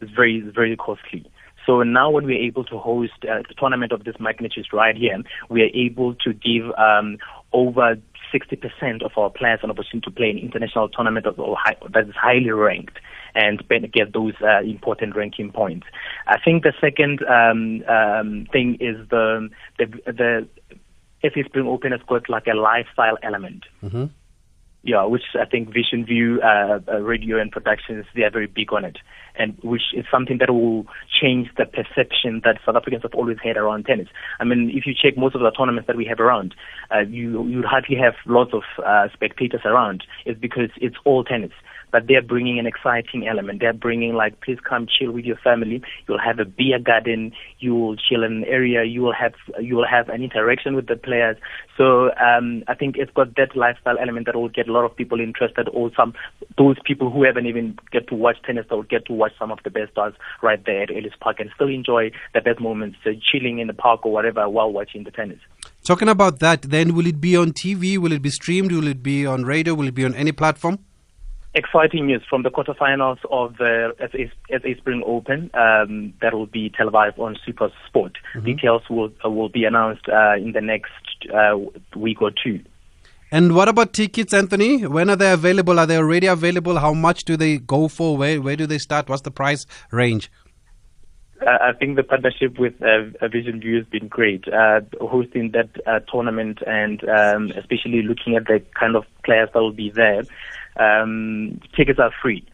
It's 0.00 0.12
very, 0.12 0.40
very 0.40 0.76
costly. 0.76 1.30
So 1.66 1.82
now 1.82 2.10
when 2.10 2.26
we're 2.26 2.42
able 2.42 2.64
to 2.64 2.78
host 2.78 3.24
a 3.24 3.42
tournament 3.54 3.92
of 3.92 4.04
this 4.04 4.16
magnitude 4.18 4.66
right 4.72 4.96
here, 4.96 5.16
we 5.48 5.62
are 5.62 5.70
able 5.74 6.14
to 6.16 6.32
give 6.32 6.70
um, 6.76 7.18
over 7.52 7.96
60% 8.32 9.02
of 9.02 9.12
our 9.16 9.30
players 9.30 9.60
an 9.62 9.70
opportunity 9.70 10.00
to 10.04 10.10
play 10.10 10.30
an 10.30 10.38
international 10.38 10.88
tournament 10.88 11.26
that 11.26 12.08
is 12.08 12.14
highly 12.14 12.50
ranked 12.50 12.98
and 13.34 13.62
get 13.92 14.12
those 14.12 14.34
uh, 14.42 14.60
important 14.60 15.16
ranking 15.16 15.50
points. 15.50 15.86
I 16.26 16.38
think 16.38 16.62
the 16.62 16.72
second 16.80 17.20
um, 17.24 17.82
um, 17.88 18.46
thing 18.52 18.76
is 18.80 18.96
the 19.08 19.48
the, 19.78 19.86
the 20.06 20.48
SA 21.22 21.42
Spring 21.46 21.66
Open 21.66 21.92
has 21.92 22.00
got 22.06 22.28
like 22.28 22.46
a 22.46 22.54
lifestyle 22.54 23.16
element. 23.22 23.64
Mm-hmm. 23.82 24.06
Yeah, 24.84 25.04
which 25.04 25.22
I 25.40 25.44
think 25.44 25.68
Vision 25.72 26.04
View, 26.04 26.40
uh, 26.42 26.80
uh, 26.88 26.98
radio 26.98 27.40
and 27.40 27.52
productions, 27.52 28.04
they 28.16 28.22
are 28.22 28.30
very 28.30 28.48
big 28.48 28.72
on 28.72 28.84
it, 28.84 28.98
and 29.38 29.56
which 29.62 29.94
is 29.96 30.04
something 30.10 30.38
that 30.38 30.50
will 30.50 30.86
change 31.20 31.50
the 31.56 31.66
perception 31.66 32.40
that 32.44 32.58
South 32.66 32.74
Africans 32.74 33.02
have 33.02 33.14
always 33.14 33.36
had 33.44 33.56
around 33.56 33.84
tennis. 33.84 34.08
I 34.40 34.44
mean, 34.44 34.72
if 34.74 34.84
you 34.84 34.92
check 34.92 35.16
most 35.16 35.36
of 35.36 35.40
the 35.40 35.52
tournaments 35.52 35.86
that 35.86 35.96
we 35.96 36.04
have 36.06 36.18
around, 36.18 36.56
uh, 36.92 37.00
you 37.00 37.46
you 37.46 37.62
hardly 37.62 37.96
have 37.96 38.14
lots 38.26 38.52
of 38.52 38.62
uh, 38.84 39.06
spectators 39.14 39.60
around. 39.64 40.02
It's 40.26 40.40
because 40.40 40.70
it's 40.80 40.96
all 41.04 41.22
tennis 41.22 41.52
but 41.92 42.08
they're 42.08 42.22
bringing 42.22 42.58
an 42.58 42.66
exciting 42.66 43.28
element. 43.28 43.60
They're 43.60 43.72
bringing 43.74 44.14
like, 44.14 44.40
please 44.40 44.58
come 44.66 44.88
chill 44.88 45.12
with 45.12 45.24
your 45.26 45.36
family. 45.36 45.82
You'll 46.08 46.18
have 46.18 46.38
a 46.40 46.44
beer 46.44 46.78
garden. 46.78 47.32
You 47.58 47.74
will 47.74 47.96
chill 47.96 48.24
in 48.24 48.32
an 48.32 48.44
area. 48.44 48.84
You 48.84 49.02
will 49.02 49.12
have 49.12 49.34
you 49.60 49.76
will 49.76 49.86
have 49.86 50.08
an 50.08 50.22
interaction 50.22 50.74
with 50.74 50.86
the 50.88 50.96
players. 50.96 51.36
So 51.76 52.10
um, 52.16 52.64
I 52.66 52.74
think 52.74 52.96
it's 52.96 53.12
got 53.12 53.36
that 53.36 53.54
lifestyle 53.54 53.98
element 53.98 54.26
that 54.26 54.34
will 54.34 54.48
get 54.48 54.68
a 54.68 54.72
lot 54.72 54.84
of 54.84 54.96
people 54.96 55.20
interested. 55.20 55.68
Or 55.68 55.90
some 55.94 56.14
those 56.56 56.76
people 56.84 57.10
who 57.10 57.24
haven't 57.24 57.46
even 57.46 57.78
get 57.92 58.08
to 58.08 58.14
watch 58.14 58.36
tennis, 58.44 58.66
that 58.70 58.76
will 58.76 58.82
get 58.82 59.06
to 59.06 59.12
watch 59.12 59.32
some 59.38 59.52
of 59.52 59.58
the 59.62 59.70
best 59.70 59.92
stars 59.92 60.14
right 60.42 60.64
there 60.64 60.82
at 60.82 60.90
Ellis 60.90 61.12
Park 61.20 61.40
and 61.40 61.50
still 61.54 61.68
enjoy 61.68 62.10
the 62.34 62.40
best 62.40 62.58
moments, 62.58 62.96
uh, 63.06 63.10
chilling 63.30 63.58
in 63.58 63.66
the 63.66 63.74
park 63.74 64.06
or 64.06 64.12
whatever 64.12 64.48
while 64.48 64.72
watching 64.72 65.04
the 65.04 65.10
tennis. 65.10 65.38
Talking 65.84 66.08
about 66.08 66.38
that, 66.38 66.62
then 66.62 66.94
will 66.94 67.06
it 67.06 67.20
be 67.20 67.36
on 67.36 67.52
TV? 67.52 67.98
Will 67.98 68.12
it 68.12 68.22
be 68.22 68.30
streamed? 68.30 68.72
Will 68.72 68.86
it 68.86 69.02
be 69.02 69.26
on 69.26 69.44
radio? 69.44 69.74
Will 69.74 69.88
it 69.88 69.94
be 69.94 70.04
on 70.04 70.14
any 70.14 70.32
platform? 70.32 70.78
Exciting 71.54 72.06
news 72.06 72.22
from 72.28 72.42
the 72.42 72.50
quarterfinals 72.50 73.18
of 73.30 73.56
the 73.58 73.94
SA, 73.98 74.58
SA 74.58 74.68
Spring 74.78 75.02
Open 75.06 75.50
um, 75.54 76.14
that 76.20 76.34
will 76.34 76.46
be 76.46 76.70
televised 76.70 77.18
on 77.18 77.36
Super 77.44 77.70
Sport. 77.86 78.16
Mm-hmm. 78.34 78.46
Details 78.46 78.82
will 78.88 79.12
uh, 79.24 79.30
will 79.30 79.48
be 79.48 79.64
announced 79.64 80.08
uh, 80.08 80.34
in 80.36 80.52
the 80.52 80.60
next 80.60 80.92
uh, 81.32 81.58
week 81.96 82.22
or 82.22 82.30
two. 82.30 82.60
And 83.30 83.54
what 83.54 83.68
about 83.68 83.94
tickets, 83.94 84.34
Anthony? 84.34 84.86
When 84.86 85.08
are 85.08 85.16
they 85.16 85.32
available? 85.32 85.78
Are 85.78 85.86
they 85.86 85.96
already 85.96 86.26
available? 86.26 86.78
How 86.78 86.92
much 86.92 87.24
do 87.24 87.36
they 87.36 87.58
go 87.58 87.88
for? 87.88 88.16
Where 88.16 88.40
where 88.40 88.56
do 88.56 88.66
they 88.66 88.78
start? 88.78 89.08
What's 89.08 89.22
the 89.22 89.30
price 89.30 89.66
range? 89.90 90.30
I 91.44 91.72
think 91.72 91.96
the 91.96 92.04
partnership 92.04 92.56
with 92.58 92.74
uh, 92.82 93.26
Vision 93.28 93.58
View 93.60 93.76
has 93.78 93.86
been 93.86 94.06
great. 94.06 94.46
Uh, 94.46 94.82
hosting 95.00 95.50
that 95.52 95.70
uh, 95.86 95.98
tournament 96.10 96.60
and 96.66 97.02
um, 97.08 97.50
especially 97.56 98.02
looking 98.02 98.36
at 98.36 98.46
the 98.46 98.62
kind 98.78 98.94
of 98.94 99.04
players 99.24 99.48
that 99.52 99.58
will 99.58 99.72
be 99.72 99.90
there 99.90 100.22
um, 100.76 101.60
tickets 101.76 101.98
are 101.98 102.12
free. 102.22 102.46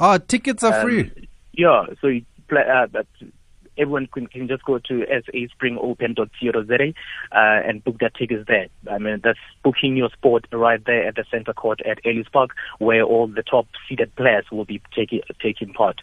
Oh, 0.00 0.18
tickets 0.18 0.64
are 0.64 0.80
um, 0.80 0.82
free. 0.82 1.28
Yeah, 1.52 1.86
so 2.00 2.08
you 2.08 2.24
play, 2.48 2.62
uh, 2.62 2.86
but 2.86 3.06
everyone 3.78 4.06
can, 4.06 4.26
can 4.26 4.48
just 4.48 4.64
go 4.64 4.78
to 4.78 5.06
saspringopen.co.za 5.06 6.94
uh, 7.32 7.68
and 7.68 7.84
book 7.84 7.98
their 7.98 8.10
tickets 8.10 8.44
there. 8.46 8.68
I 8.90 8.98
mean, 8.98 9.20
that's 9.22 9.38
booking 9.62 9.96
your 9.96 10.10
sport 10.10 10.46
right 10.52 10.84
there 10.84 11.06
at 11.06 11.16
the 11.16 11.24
center 11.30 11.52
court 11.52 11.80
at 11.86 11.98
Ellis 12.04 12.26
Park, 12.32 12.50
where 12.78 13.02
all 13.02 13.26
the 13.26 13.42
top 13.42 13.66
seeded 13.88 14.14
players 14.16 14.44
will 14.50 14.64
be 14.64 14.80
taking 14.94 15.20
taking 15.40 15.72
part. 15.72 16.00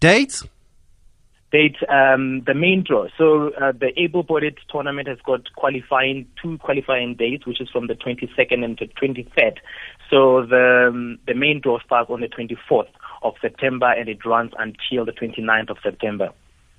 Dates? 0.00 0.44
date 1.50 1.76
um, 1.88 2.42
the 2.46 2.54
main 2.54 2.84
draw. 2.86 3.08
So 3.16 3.50
uh, 3.60 3.72
the 3.72 3.90
able-bodied 3.96 4.58
tournament 4.70 5.08
has 5.08 5.18
got 5.24 5.52
qualifying 5.54 6.26
two 6.40 6.58
qualifying 6.58 7.14
dates, 7.14 7.46
which 7.46 7.60
is 7.60 7.68
from 7.70 7.86
the 7.86 7.94
22nd 7.94 8.64
and 8.64 8.78
the 8.78 8.86
23rd. 8.86 9.56
So 10.10 10.46
the 10.46 10.88
um, 10.88 11.18
the 11.26 11.34
main 11.34 11.60
draw 11.60 11.78
starts 11.80 12.10
on 12.10 12.20
the 12.20 12.28
24th 12.28 12.88
of 13.22 13.34
September 13.40 13.90
and 13.90 14.08
it 14.08 14.24
runs 14.24 14.52
until 14.58 15.04
the 15.04 15.12
29th 15.12 15.70
of 15.70 15.76
September. 15.82 16.30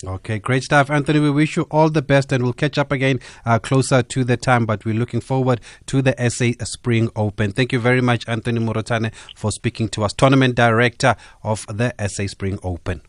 Okay, 0.05 0.39
great 0.39 0.63
stuff, 0.63 0.89
Anthony. 0.89 1.19
We 1.19 1.29
wish 1.29 1.57
you 1.57 1.63
all 1.63 1.89
the 1.89 2.01
best, 2.01 2.31
and 2.31 2.41
we'll 2.41 2.53
catch 2.53 2.77
up 2.77 2.89
again 2.89 3.19
uh, 3.45 3.59
closer 3.59 4.01
to 4.01 4.23
the 4.23 4.37
time. 4.37 4.65
But 4.65 4.85
we're 4.85 4.95
looking 4.95 5.19
forward 5.19 5.59
to 5.87 6.01
the 6.01 6.15
SA 6.29 6.63
Spring 6.63 7.09
Open. 7.17 7.51
Thank 7.51 7.73
you 7.73 7.79
very 7.79 7.99
much, 7.99 8.23
Anthony 8.25 8.61
Morotane, 8.61 9.13
for 9.35 9.51
speaking 9.51 9.89
to 9.89 10.05
us, 10.05 10.13
tournament 10.13 10.55
director 10.55 11.17
of 11.43 11.65
the 11.67 11.93
SA 12.07 12.27
Spring 12.27 12.59
Open 12.63 13.01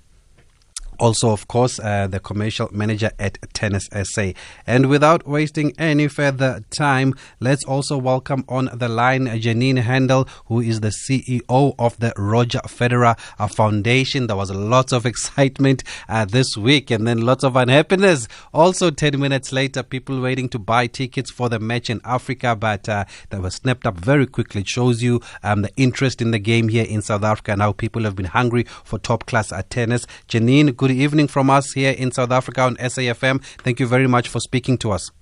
also, 1.00 1.30
of 1.30 1.48
course, 1.48 1.80
uh, 1.80 2.06
the 2.06 2.20
commercial 2.20 2.68
manager 2.72 3.10
at 3.18 3.38
Tennis 3.54 3.88
SA. 4.04 4.32
And 4.66 4.90
without 4.90 5.26
wasting 5.26 5.72
any 5.78 6.08
further 6.08 6.62
time, 6.70 7.14
let's 7.40 7.64
also 7.64 7.96
welcome 7.96 8.44
on 8.48 8.68
the 8.74 8.88
line 8.88 9.26
Janine 9.26 9.78
Handel, 9.78 10.28
who 10.46 10.60
is 10.60 10.80
the 10.80 10.88
CEO 10.90 11.74
of 11.78 11.98
the 11.98 12.12
Roger 12.16 12.60
Federer 12.66 13.18
Foundation. 13.50 14.26
There 14.26 14.36
was 14.36 14.50
lots 14.50 14.92
of 14.92 15.06
excitement 15.12 15.82
uh, 16.08 16.26
this 16.26 16.56
week 16.56 16.90
and 16.90 17.06
then 17.06 17.22
lots 17.22 17.44
of 17.44 17.56
unhappiness. 17.56 18.28
Also, 18.52 18.90
10 18.90 19.18
minutes 19.18 19.52
later, 19.52 19.82
people 19.82 20.20
waiting 20.20 20.50
to 20.50 20.58
buy 20.58 20.86
tickets 20.86 21.30
for 21.30 21.48
the 21.48 21.58
match 21.58 21.88
in 21.88 22.02
Africa, 22.04 22.54
but 22.54 22.88
uh, 22.88 23.06
they 23.30 23.38
were 23.38 23.50
snapped 23.50 23.86
up 23.86 23.96
very 23.96 24.26
quickly. 24.26 24.60
It 24.60 24.68
shows 24.68 25.02
you 25.02 25.22
um, 25.42 25.62
the 25.62 25.70
interest 25.78 26.20
in 26.20 26.30
the 26.30 26.38
game 26.38 26.68
here 26.68 26.84
in 26.86 27.00
South 27.00 27.24
Africa 27.24 27.52
and 27.52 27.62
how 27.62 27.72
people 27.72 28.02
have 28.02 28.16
been 28.16 28.26
hungry 28.26 28.64
for 28.84 28.98
top 28.98 29.24
class 29.24 29.50
uh, 29.50 29.62
tennis. 29.70 30.06
Janine, 30.28 30.76
good 30.76 30.89
good 30.90 31.00
evening 31.00 31.28
from 31.28 31.48
us 31.50 31.72
here 31.72 31.92
in 31.92 32.10
South 32.10 32.32
Africa 32.32 32.62
on 32.62 32.76
SAFM. 32.76 33.44
Thank 33.62 33.78
you 33.78 33.86
very 33.86 34.08
much 34.08 34.26
for 34.28 34.40
speaking 34.40 34.76
to 34.78 34.90
us. 34.90 35.12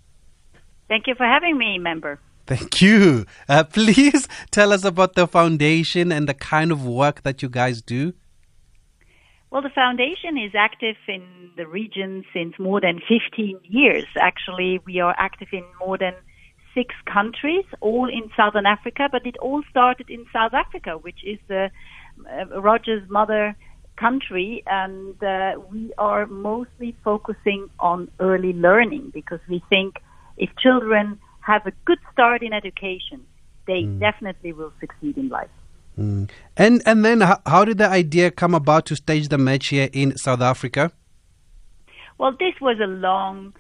Thank 0.89 1.07
you 1.07 1.15
for 1.15 1.27
having 1.27 1.59
me, 1.59 1.79
member. 1.79 2.19
Thank 2.47 2.81
you. 2.81 3.27
Uh, 3.51 3.65
please 3.65 4.27
tell 4.51 4.73
us 4.73 4.85
about 4.85 5.15
the 5.15 5.27
foundation 5.27 6.11
and 6.11 6.27
the 6.27 6.33
kind 6.33 6.73
of 6.73 6.87
work 6.87 7.23
that 7.23 7.43
you 7.43 7.51
guys 7.51 7.83
do. 7.83 8.15
Well, 9.51 9.61
the 9.61 9.75
foundation 9.75 10.39
is 10.39 10.53
active 10.57 10.97
in 11.07 11.51
the 11.59 11.67
region 11.67 12.25
since 12.33 12.55
more 12.59 12.81
than 12.81 13.01
15 13.07 13.61
years. 13.65 14.07
Actually, 14.19 14.81
we 14.87 15.01
are 15.01 15.15
active 15.19 15.49
in 15.53 15.65
more 15.79 15.99
than 15.99 16.15
six 16.75 16.95
countries, 17.13 17.67
all 17.81 18.09
in 18.09 18.31
Southern 18.35 18.65
Africa, 18.65 19.09
but 19.13 19.27
it 19.27 19.37
all 19.43 19.63
started 19.69 20.09
in 20.09 20.25
South 20.33 20.55
Africa, 20.55 20.93
which 20.93 21.21
is 21.25 21.39
the 21.49 21.71
uh, 22.27 22.59
Roger's 22.59 23.07
mother 23.11 23.55
country, 23.99 24.63
and 24.67 25.23
uh, 25.23 25.61
we 25.71 25.93
are 25.99 26.27
mostly 26.27 26.97
focusing 27.05 27.69
on 27.79 28.11
early 28.21 28.53
learning 28.53 29.11
because 29.13 29.41
we 29.49 29.63
think 29.69 29.97
if 30.37 30.51
children 30.63 31.19
have 31.41 31.67
a 31.67 31.73
good 31.85 31.99
start 32.13 32.43
in 32.43 32.53
education, 32.53 33.25
they 33.67 33.83
mm. 33.83 33.99
definitely 33.99 34.53
will 34.53 34.73
succeed 34.81 35.17
in 35.17 35.29
life. 35.29 35.51
Mm. 35.99 36.31
And 36.57 36.83
and 36.87 37.05
then 37.05 37.21
how, 37.23 37.41
how 37.47 37.65
did 37.65 37.79
the 37.79 37.89
idea 37.89 38.31
come 38.31 38.55
about 38.55 38.87
to 38.87 38.97
stage 38.97 39.29
the 39.29 39.39
match 39.39 39.69
here 39.69 39.89
in 39.93 40.17
South 40.17 40.41
Africa? 40.41 40.93
Well, 42.19 42.33
this 42.33 42.55
was 42.61 42.79
a 42.81 42.87
long 42.87 43.55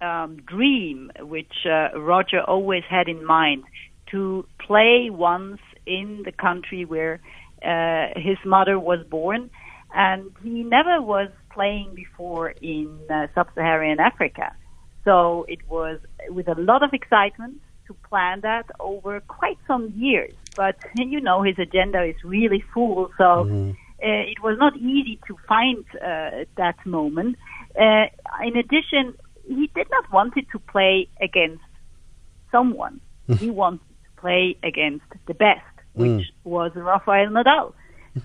um, 0.00 0.36
dream 0.46 1.10
which 1.20 1.66
uh, 1.66 1.98
Roger 1.98 2.42
always 2.42 2.84
had 2.88 3.08
in 3.08 3.24
mind 3.24 3.64
to 4.10 4.46
play 4.58 5.08
once 5.10 5.60
in 5.86 6.22
the 6.24 6.32
country 6.32 6.84
where 6.84 7.20
uh, 7.64 8.08
his 8.16 8.38
mother 8.44 8.78
was 8.78 9.00
born 9.08 9.50
and 9.94 10.30
he 10.42 10.62
never 10.62 11.00
was 11.00 11.28
playing 11.50 11.94
before 11.94 12.50
in 12.50 12.98
uh, 13.10 13.26
sub-Saharan 13.34 14.00
Africa. 14.00 14.54
So 15.04 15.44
it 15.48 15.68
was 15.68 15.98
with 16.28 16.48
a 16.48 16.54
lot 16.54 16.82
of 16.82 16.92
excitement 16.92 17.60
to 17.86 17.94
plan 18.08 18.40
that 18.42 18.66
over 18.80 19.20
quite 19.20 19.58
some 19.66 19.92
years. 19.96 20.32
But 20.56 20.76
you 20.96 21.20
know, 21.20 21.42
his 21.42 21.58
agenda 21.58 22.02
is 22.04 22.16
really 22.24 22.64
full, 22.72 23.10
so 23.18 23.24
mm-hmm. 23.24 23.70
uh, 23.70 24.32
it 24.32 24.42
was 24.42 24.58
not 24.58 24.76
easy 24.76 25.18
to 25.26 25.36
find 25.48 25.84
uh, 25.96 26.44
that 26.56 26.76
moment. 26.84 27.36
Uh, 27.78 28.06
in 28.42 28.56
addition, 28.56 29.14
he 29.46 29.70
did 29.74 29.88
not 29.90 30.12
want 30.12 30.36
it 30.36 30.46
to 30.52 30.58
play 30.58 31.08
against 31.20 31.64
someone. 32.50 33.00
he 33.38 33.50
wanted 33.50 33.80
to 33.80 34.20
play 34.20 34.56
against 34.62 35.06
the 35.26 35.34
best, 35.34 35.74
which 35.94 36.10
mm. 36.10 36.24
was 36.44 36.70
Rafael 36.74 37.28
Nadal. 37.28 37.72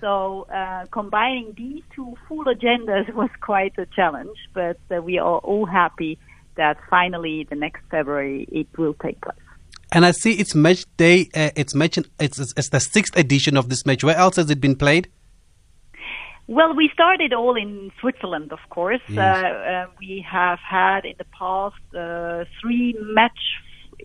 So 0.00 0.46
uh, 0.52 0.86
combining 0.90 1.54
these 1.56 1.82
two 1.94 2.16
full 2.28 2.44
agendas 2.44 3.12
was 3.14 3.30
quite 3.40 3.74
a 3.78 3.86
challenge, 3.86 4.36
but 4.52 4.78
uh, 4.94 5.02
we 5.02 5.18
are 5.18 5.38
all 5.38 5.66
happy 5.66 6.18
that 6.56 6.76
finally 6.90 7.46
the 7.48 7.56
next 7.56 7.82
February 7.90 8.46
it 8.50 8.66
will 8.76 8.94
take 8.94 9.20
place. 9.20 9.38
And 9.90 10.04
I 10.04 10.10
see 10.10 10.32
it's 10.32 10.54
match 10.54 10.84
day. 10.98 11.30
Uh, 11.34 11.50
it's 11.56 11.74
match. 11.74 11.98
It's, 12.20 12.38
it's 12.38 12.68
the 12.68 12.80
sixth 12.80 13.16
edition 13.16 13.56
of 13.56 13.70
this 13.70 13.86
match. 13.86 14.04
Where 14.04 14.16
else 14.16 14.36
has 14.36 14.50
it 14.50 14.60
been 14.60 14.76
played? 14.76 15.08
Well, 16.46 16.74
we 16.74 16.90
started 16.92 17.32
all 17.32 17.56
in 17.56 17.90
Switzerland, 18.00 18.52
of 18.52 18.58
course. 18.70 19.00
Yes. 19.08 19.18
Uh, 19.18 19.46
uh, 19.46 19.86
we 19.98 20.24
have 20.30 20.58
had 20.58 21.04
in 21.04 21.14
the 21.18 21.26
past 21.38 21.76
uh, 21.94 22.44
three 22.60 22.96
match 23.00 23.38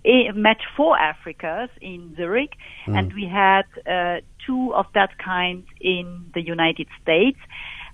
a 0.05 0.31
match 0.33 0.63
for 0.75 0.97
Africas 0.97 1.69
in 1.81 2.15
Zurich, 2.17 2.53
Mm. 2.87 2.97
and 2.97 3.13
we 3.13 3.25
had 3.25 3.65
uh, 3.87 4.21
two 4.45 4.73
of 4.73 4.85
that 4.93 5.17
kind 5.17 5.63
in 5.79 6.25
the 6.33 6.41
United 6.41 6.87
States. 7.01 7.39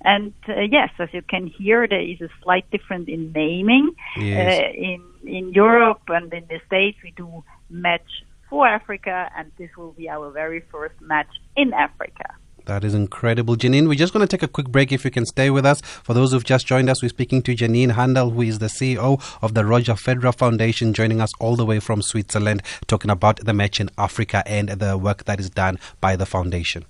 And 0.02 0.34
uh, 0.48 0.62
yes, 0.62 0.90
as 0.98 1.10
you 1.12 1.22
can 1.22 1.46
hear, 1.48 1.88
there 1.88 2.02
is 2.02 2.22
a 2.22 2.30
slight 2.42 2.70
difference 2.72 3.08
in 3.10 3.32
naming. 3.34 3.92
Yes. 4.18 4.62
Uh, 4.62 4.72
in 4.90 5.02
in 5.38 5.54
Europe 5.54 6.02
and 6.08 6.34
in 6.34 6.46
the 6.48 6.60
States, 6.66 6.98
we 7.04 7.12
do 7.12 7.44
match 7.70 8.10
for 8.50 8.66
Africa, 8.68 9.30
and 9.38 9.52
this 9.58 9.70
will 9.78 9.92
be 9.92 10.10
our 10.10 10.32
very 10.32 10.62
first 10.72 10.96
match 11.02 11.32
in 11.56 11.74
Africa. 11.74 12.28
That 12.70 12.84
is 12.84 12.94
incredible. 12.94 13.56
Janine, 13.56 13.88
we're 13.88 13.96
just 13.96 14.14
going 14.14 14.22
to 14.22 14.28
take 14.28 14.44
a 14.44 14.48
quick 14.48 14.70
break 14.70 14.92
if 14.92 15.04
you 15.04 15.10
can 15.10 15.26
stay 15.26 15.50
with 15.50 15.66
us. 15.66 15.82
For 15.82 16.14
those 16.14 16.34
who've 16.34 16.44
just 16.44 16.68
joined 16.68 16.88
us, 16.88 17.02
we're 17.02 17.10
speaking 17.10 17.42
to 17.42 17.56
Janine 17.56 17.94
Handel, 17.94 18.30
who 18.30 18.44
is 18.44 18.60
the 18.60 18.68
CEO 18.68 19.20
of 19.42 19.56
the 19.56 19.66
Roger 19.66 19.94
Federer 19.94 20.36
Foundation, 20.36 20.94
joining 20.94 21.20
us 21.20 21.32
all 21.40 21.56
the 21.56 21.66
way 21.66 21.80
from 21.80 22.04
Switzerland, 22.04 22.62
talking 22.86 23.10
about 23.10 23.44
the 23.44 23.54
match 23.54 23.80
in 23.80 23.90
Africa 23.98 24.44
and 24.46 24.70
the 24.70 25.00
work 25.00 25.24
that 25.24 25.40
is 25.40 25.50
done 25.50 25.80
by 26.00 26.16
the 26.16 26.28
foundation. 26.28 26.86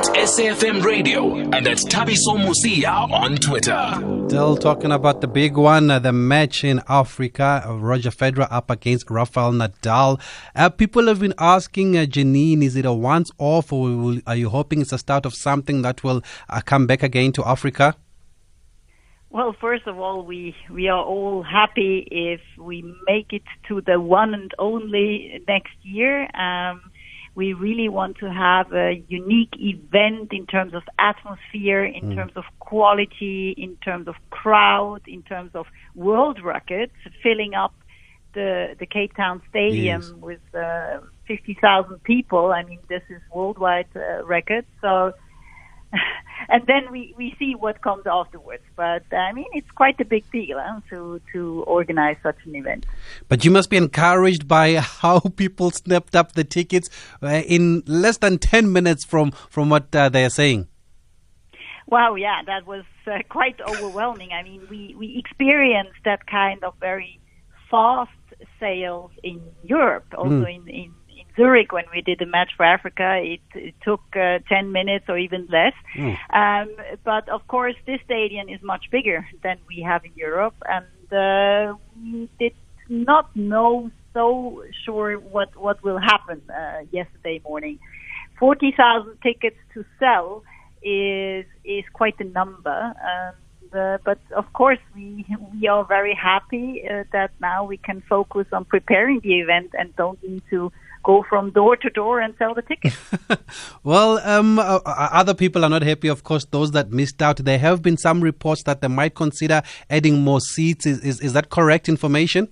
At 0.00 0.06
SAFM 0.16 0.82
Radio 0.82 1.34
and 1.34 1.68
at 1.68 1.76
Thabiso 1.76 2.34
Mosia 2.38 2.90
on 3.12 3.36
Twitter. 3.36 4.28
Still 4.30 4.56
talking 4.56 4.92
about 4.92 5.20
the 5.20 5.28
big 5.28 5.58
one, 5.58 5.90
uh, 5.90 5.98
the 5.98 6.10
match 6.10 6.64
in 6.64 6.80
Africa, 6.88 7.62
uh, 7.66 7.74
Roger 7.74 8.08
Federer 8.08 8.48
up 8.50 8.70
against 8.70 9.10
Rafael 9.10 9.52
Nadal. 9.52 10.18
Uh, 10.56 10.70
people 10.70 11.06
have 11.06 11.20
been 11.20 11.34
asking 11.38 11.98
uh, 11.98 12.06
Janine, 12.06 12.62
is 12.62 12.76
it 12.76 12.86
a 12.86 12.94
once 12.94 13.30
off 13.36 13.74
or 13.74 13.94
will, 13.94 14.20
are 14.26 14.36
you 14.36 14.48
hoping 14.48 14.80
it's 14.80 14.94
a 14.94 14.96
start 14.96 15.26
of 15.26 15.34
something 15.34 15.82
that 15.82 16.02
will 16.02 16.22
uh, 16.48 16.62
come 16.64 16.86
back 16.86 17.02
again 17.02 17.30
to 17.32 17.46
Africa? 17.46 17.94
Well, 19.28 19.54
first 19.60 19.86
of 19.86 19.98
all, 19.98 20.24
we 20.24 20.56
we 20.70 20.88
are 20.88 21.04
all 21.04 21.42
happy 21.42 22.08
if 22.10 22.40
we 22.58 22.82
make 23.06 23.34
it 23.34 23.42
to 23.68 23.82
the 23.82 24.00
one 24.00 24.32
and 24.32 24.50
only 24.58 25.44
next 25.46 25.76
year. 25.82 26.22
Um, 26.34 26.89
we 27.34 27.52
really 27.52 27.88
want 27.88 28.16
to 28.18 28.30
have 28.30 28.72
a 28.72 29.02
unique 29.08 29.54
event 29.58 30.32
in 30.32 30.46
terms 30.46 30.74
of 30.74 30.82
atmosphere, 30.98 31.84
in 31.84 32.04
Mm. 32.04 32.14
terms 32.16 32.32
of 32.36 32.44
quality, 32.58 33.54
in 33.56 33.76
terms 33.76 34.08
of 34.08 34.16
crowd, 34.30 35.02
in 35.06 35.22
terms 35.22 35.52
of 35.54 35.66
world 35.94 36.38
records, 36.42 36.92
filling 37.22 37.54
up 37.54 37.74
the 38.34 38.76
the 38.78 38.86
Cape 38.86 39.14
Town 39.16 39.42
Stadium 39.48 40.02
Yes. 40.02 40.12
with 40.28 40.40
uh, 40.54 40.98
50,000 41.26 42.02
people. 42.04 42.52
I 42.52 42.62
mean, 42.64 42.80
this 42.88 43.02
is 43.08 43.20
worldwide 43.34 43.88
uh, 43.96 44.24
record. 44.24 44.64
So 44.80 45.12
and 46.48 46.66
then 46.66 46.90
we, 46.90 47.14
we 47.16 47.34
see 47.38 47.54
what 47.54 47.82
comes 47.82 48.06
afterwards. 48.06 48.62
But 48.76 49.02
I 49.12 49.32
mean, 49.32 49.46
it's 49.52 49.70
quite 49.70 50.00
a 50.00 50.04
big 50.04 50.30
deal 50.30 50.58
huh, 50.60 50.80
to 50.90 51.20
to 51.32 51.64
organize 51.66 52.16
such 52.22 52.38
an 52.44 52.54
event. 52.56 52.86
But 53.28 53.44
you 53.44 53.50
must 53.50 53.70
be 53.70 53.76
encouraged 53.76 54.46
by 54.48 54.74
how 55.02 55.20
people 55.20 55.70
snapped 55.70 56.14
up 56.14 56.32
the 56.32 56.44
tickets 56.44 56.88
uh, 57.22 57.42
in 57.46 57.82
less 57.86 58.18
than 58.18 58.38
10 58.38 58.72
minutes 58.72 59.04
from, 59.04 59.32
from 59.48 59.68
what 59.70 59.94
uh, 59.94 60.08
they 60.08 60.24
are 60.24 60.30
saying. 60.30 60.68
Wow, 61.86 62.14
yeah, 62.14 62.42
that 62.46 62.66
was 62.66 62.84
uh, 63.06 63.18
quite 63.28 63.60
overwhelming. 63.60 64.30
I 64.32 64.44
mean, 64.44 64.62
we 64.70 64.94
we 64.96 65.18
experienced 65.18 65.98
that 66.04 66.26
kind 66.28 66.62
of 66.62 66.74
very 66.78 67.18
fast 67.68 68.12
sales 68.60 69.10
in 69.24 69.40
Europe, 69.64 70.06
also 70.16 70.44
Mm. 70.44 70.54
in 70.56 70.68
in 70.68 70.94
Zurich 71.36 71.72
when 71.72 71.84
we 71.94 72.00
did 72.02 72.18
the 72.18 72.26
match 72.26 72.50
for 72.56 72.64
Africa. 72.64 73.20
It, 73.22 73.40
it 73.54 73.74
took 73.82 74.00
uh, 74.14 74.38
ten 74.48 74.72
minutes 74.72 75.06
or 75.08 75.18
even 75.18 75.46
less. 75.50 75.74
Um, 76.32 76.68
but 77.04 77.28
of 77.28 77.46
course, 77.48 77.74
this 77.86 78.00
stadium 78.04 78.48
is 78.48 78.60
much 78.62 78.86
bigger 78.90 79.26
than 79.42 79.58
we 79.68 79.82
have 79.82 80.04
in 80.04 80.12
Europe, 80.14 80.54
and 80.68 80.86
uh, 81.12 81.76
we 81.96 82.28
did 82.38 82.54
not 82.88 83.34
know 83.36 83.90
so 84.12 84.62
sure 84.84 85.16
what 85.16 85.54
what 85.56 85.82
will 85.82 85.98
happen 85.98 86.42
uh, 86.50 86.80
yesterday 86.90 87.40
morning. 87.44 87.78
Forty 88.38 88.72
thousand 88.76 89.18
tickets 89.22 89.56
to 89.74 89.84
sell 89.98 90.42
is 90.82 91.44
is 91.64 91.84
quite 91.92 92.18
a 92.20 92.24
number. 92.24 92.94
And, 93.02 93.36
uh, 93.72 93.98
but 94.04 94.18
of 94.36 94.52
course, 94.52 94.78
we 94.94 95.24
we 95.52 95.68
are 95.68 95.84
very 95.84 96.14
happy 96.14 96.82
uh, 96.88 97.04
that 97.12 97.30
now 97.40 97.64
we 97.64 97.76
can 97.76 98.02
focus 98.08 98.46
on 98.52 98.64
preparing 98.64 99.20
the 99.20 99.40
event 99.40 99.70
and 99.78 99.94
don't 99.96 100.20
need 100.22 100.42
to 100.50 100.72
go 101.02 101.24
from 101.28 101.50
door 101.50 101.76
to 101.76 101.90
door 101.90 102.20
and 102.20 102.34
sell 102.38 102.54
the 102.54 102.62
tickets. 102.62 102.96
Well, 103.82 104.18
um, 104.18 104.58
uh, 104.58 104.80
uh, 104.84 105.08
other 105.12 105.34
people 105.34 105.64
are 105.64 105.70
not 105.70 105.82
happy, 105.82 106.08
of 106.08 106.22
course, 106.22 106.44
those 106.44 106.72
that 106.72 106.90
missed 106.90 107.22
out. 107.22 107.38
There 107.38 107.58
have 107.58 107.82
been 107.82 107.96
some 107.96 108.20
reports 108.20 108.62
that 108.64 108.82
they 108.82 108.88
might 108.88 109.14
consider 109.14 109.62
adding 109.88 110.22
more 110.22 110.40
seats. 110.40 110.86
Is, 110.86 111.00
is, 111.00 111.20
is 111.20 111.32
that 111.32 111.48
correct 111.48 111.88
information? 111.88 112.48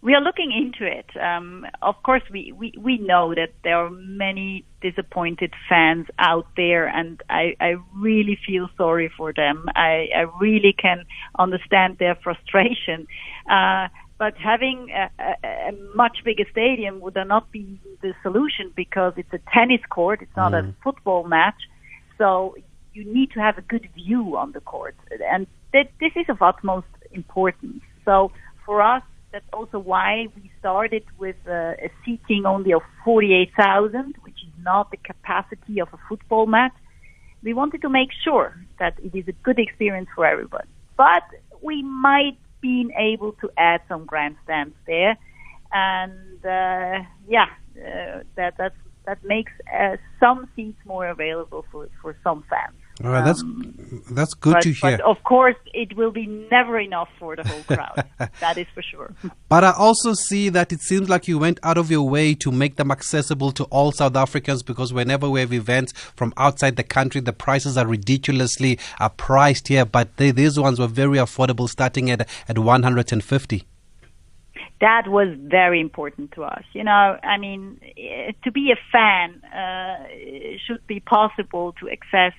We 0.00 0.14
are 0.14 0.20
looking 0.20 0.52
into 0.52 0.86
it. 0.90 1.06
Um, 1.20 1.66
of 1.82 2.00
course, 2.04 2.22
we, 2.30 2.52
we, 2.56 2.72
we 2.78 2.98
know 2.98 3.34
that 3.34 3.54
there 3.64 3.76
are 3.76 3.90
many 3.90 4.64
disappointed 4.80 5.52
fans 5.68 6.06
out 6.20 6.46
there, 6.56 6.86
and 6.86 7.20
I, 7.28 7.56
I 7.60 7.74
really 7.96 8.38
feel 8.46 8.68
sorry 8.76 9.10
for 9.16 9.32
them. 9.32 9.66
I, 9.74 10.08
I 10.14 10.26
really 10.40 10.72
can 10.72 11.04
understand 11.36 11.98
their 11.98 12.14
frustration. 12.14 13.08
Uh, 13.50 13.88
but 14.18 14.34
having 14.36 14.88
a, 14.90 15.10
a, 15.22 15.48
a 15.70 15.72
much 15.94 16.18
bigger 16.24 16.44
stadium 16.50 17.00
would 17.00 17.16
not 17.26 17.50
be 17.52 17.80
the 18.02 18.12
solution 18.22 18.72
because 18.76 19.12
it's 19.16 19.32
a 19.32 19.40
tennis 19.54 19.80
court, 19.90 20.22
it's 20.22 20.36
not 20.36 20.52
a 20.54 20.62
Mm. 20.62 20.74
football 20.82 21.22
match. 21.24 21.60
So 22.18 22.56
you 22.92 23.04
need 23.12 23.30
to 23.32 23.40
have 23.40 23.56
a 23.58 23.62
good 23.62 23.88
view 23.94 24.36
on 24.36 24.52
the 24.52 24.60
court, 24.60 24.96
and 25.32 25.46
that, 25.72 25.86
this 26.00 26.12
is 26.16 26.26
of 26.28 26.42
utmost 26.42 26.86
importance. 27.12 27.82
So 28.04 28.32
for 28.66 28.82
us, 28.82 29.02
that's 29.32 29.48
also 29.52 29.78
why 29.78 30.26
we 30.36 30.50
started 30.58 31.04
with 31.18 31.36
uh, 31.46 31.86
a 31.86 31.90
seating 32.04 32.46
only 32.46 32.72
of 32.72 32.82
48,000, 33.04 34.14
which 34.22 34.40
is 34.46 34.52
not 34.62 34.90
the 34.90 34.96
capacity 34.96 35.80
of 35.80 35.88
a 35.92 35.98
football 36.08 36.46
match. 36.46 36.72
We 37.42 37.52
wanted 37.54 37.82
to 37.82 37.90
make 37.90 38.08
sure 38.24 38.54
that 38.80 38.94
it 39.06 39.14
is 39.14 39.28
a 39.28 39.36
good 39.44 39.58
experience 39.58 40.08
for 40.14 40.24
everyone. 40.26 40.66
But 40.96 41.22
we 41.62 41.82
might 41.82 42.38
be 42.60 42.90
able 42.98 43.32
to 43.40 43.50
add 43.56 43.80
some 43.88 44.04
grandstands 44.06 44.74
there, 44.86 45.16
and 45.72 46.44
uh, 46.44 47.04
yeah, 47.28 47.46
uh, 47.76 48.20
that 48.36 48.54
that 48.58 48.72
that 49.06 49.18
makes 49.24 49.52
uh, 49.78 49.96
some 50.20 50.48
seats 50.56 50.78
more 50.84 51.08
available 51.08 51.64
for 51.70 51.88
for 52.00 52.16
some 52.24 52.44
fans. 52.50 52.76
All 53.04 53.10
right, 53.10 53.24
that's 53.24 53.44
that's 54.10 54.34
good 54.34 54.54
but, 54.54 54.62
to 54.62 54.72
hear. 54.72 54.98
But 54.98 55.00
of 55.02 55.22
course, 55.22 55.54
it 55.72 55.96
will 55.96 56.10
be 56.10 56.26
never 56.26 56.80
enough 56.80 57.08
for 57.16 57.36
the 57.36 57.46
whole 57.46 57.62
crowd. 57.62 58.04
that 58.40 58.58
is 58.58 58.66
for 58.74 58.82
sure. 58.82 59.14
But 59.48 59.62
I 59.62 59.70
also 59.70 60.14
see 60.14 60.48
that 60.48 60.72
it 60.72 60.80
seems 60.80 61.08
like 61.08 61.28
you 61.28 61.38
went 61.38 61.60
out 61.62 61.78
of 61.78 61.92
your 61.92 62.08
way 62.08 62.34
to 62.34 62.50
make 62.50 62.74
them 62.74 62.90
accessible 62.90 63.52
to 63.52 63.64
all 63.64 63.92
South 63.92 64.16
Africans 64.16 64.64
because 64.64 64.92
whenever 64.92 65.30
we 65.30 65.38
have 65.38 65.52
events 65.52 65.92
from 66.16 66.34
outside 66.36 66.74
the 66.74 66.82
country, 66.82 67.20
the 67.20 67.32
prices 67.32 67.76
are 67.78 67.86
ridiculously 67.86 68.80
uh, 68.98 69.08
priced 69.10 69.68
here. 69.68 69.84
But 69.84 70.16
they, 70.16 70.32
these 70.32 70.58
ones 70.58 70.80
were 70.80 70.88
very 70.88 71.18
affordable, 71.18 71.68
starting 71.68 72.10
at 72.10 72.28
at 72.48 72.58
150. 72.58 73.64
that 74.80 75.08
was 75.08 75.28
very 75.38 75.80
important 75.80 76.32
to 76.32 76.44
us. 76.44 76.64
You 76.72 76.84
know, 76.84 77.18
I 77.22 77.38
mean, 77.38 77.80
eh, 77.96 78.32
to 78.44 78.50
be 78.50 78.72
a 78.72 78.78
fan 78.92 79.42
uh, 79.44 80.04
should 80.66 80.86
be 80.86 81.00
possible 81.00 81.74
to 81.80 81.88
access 81.90 82.32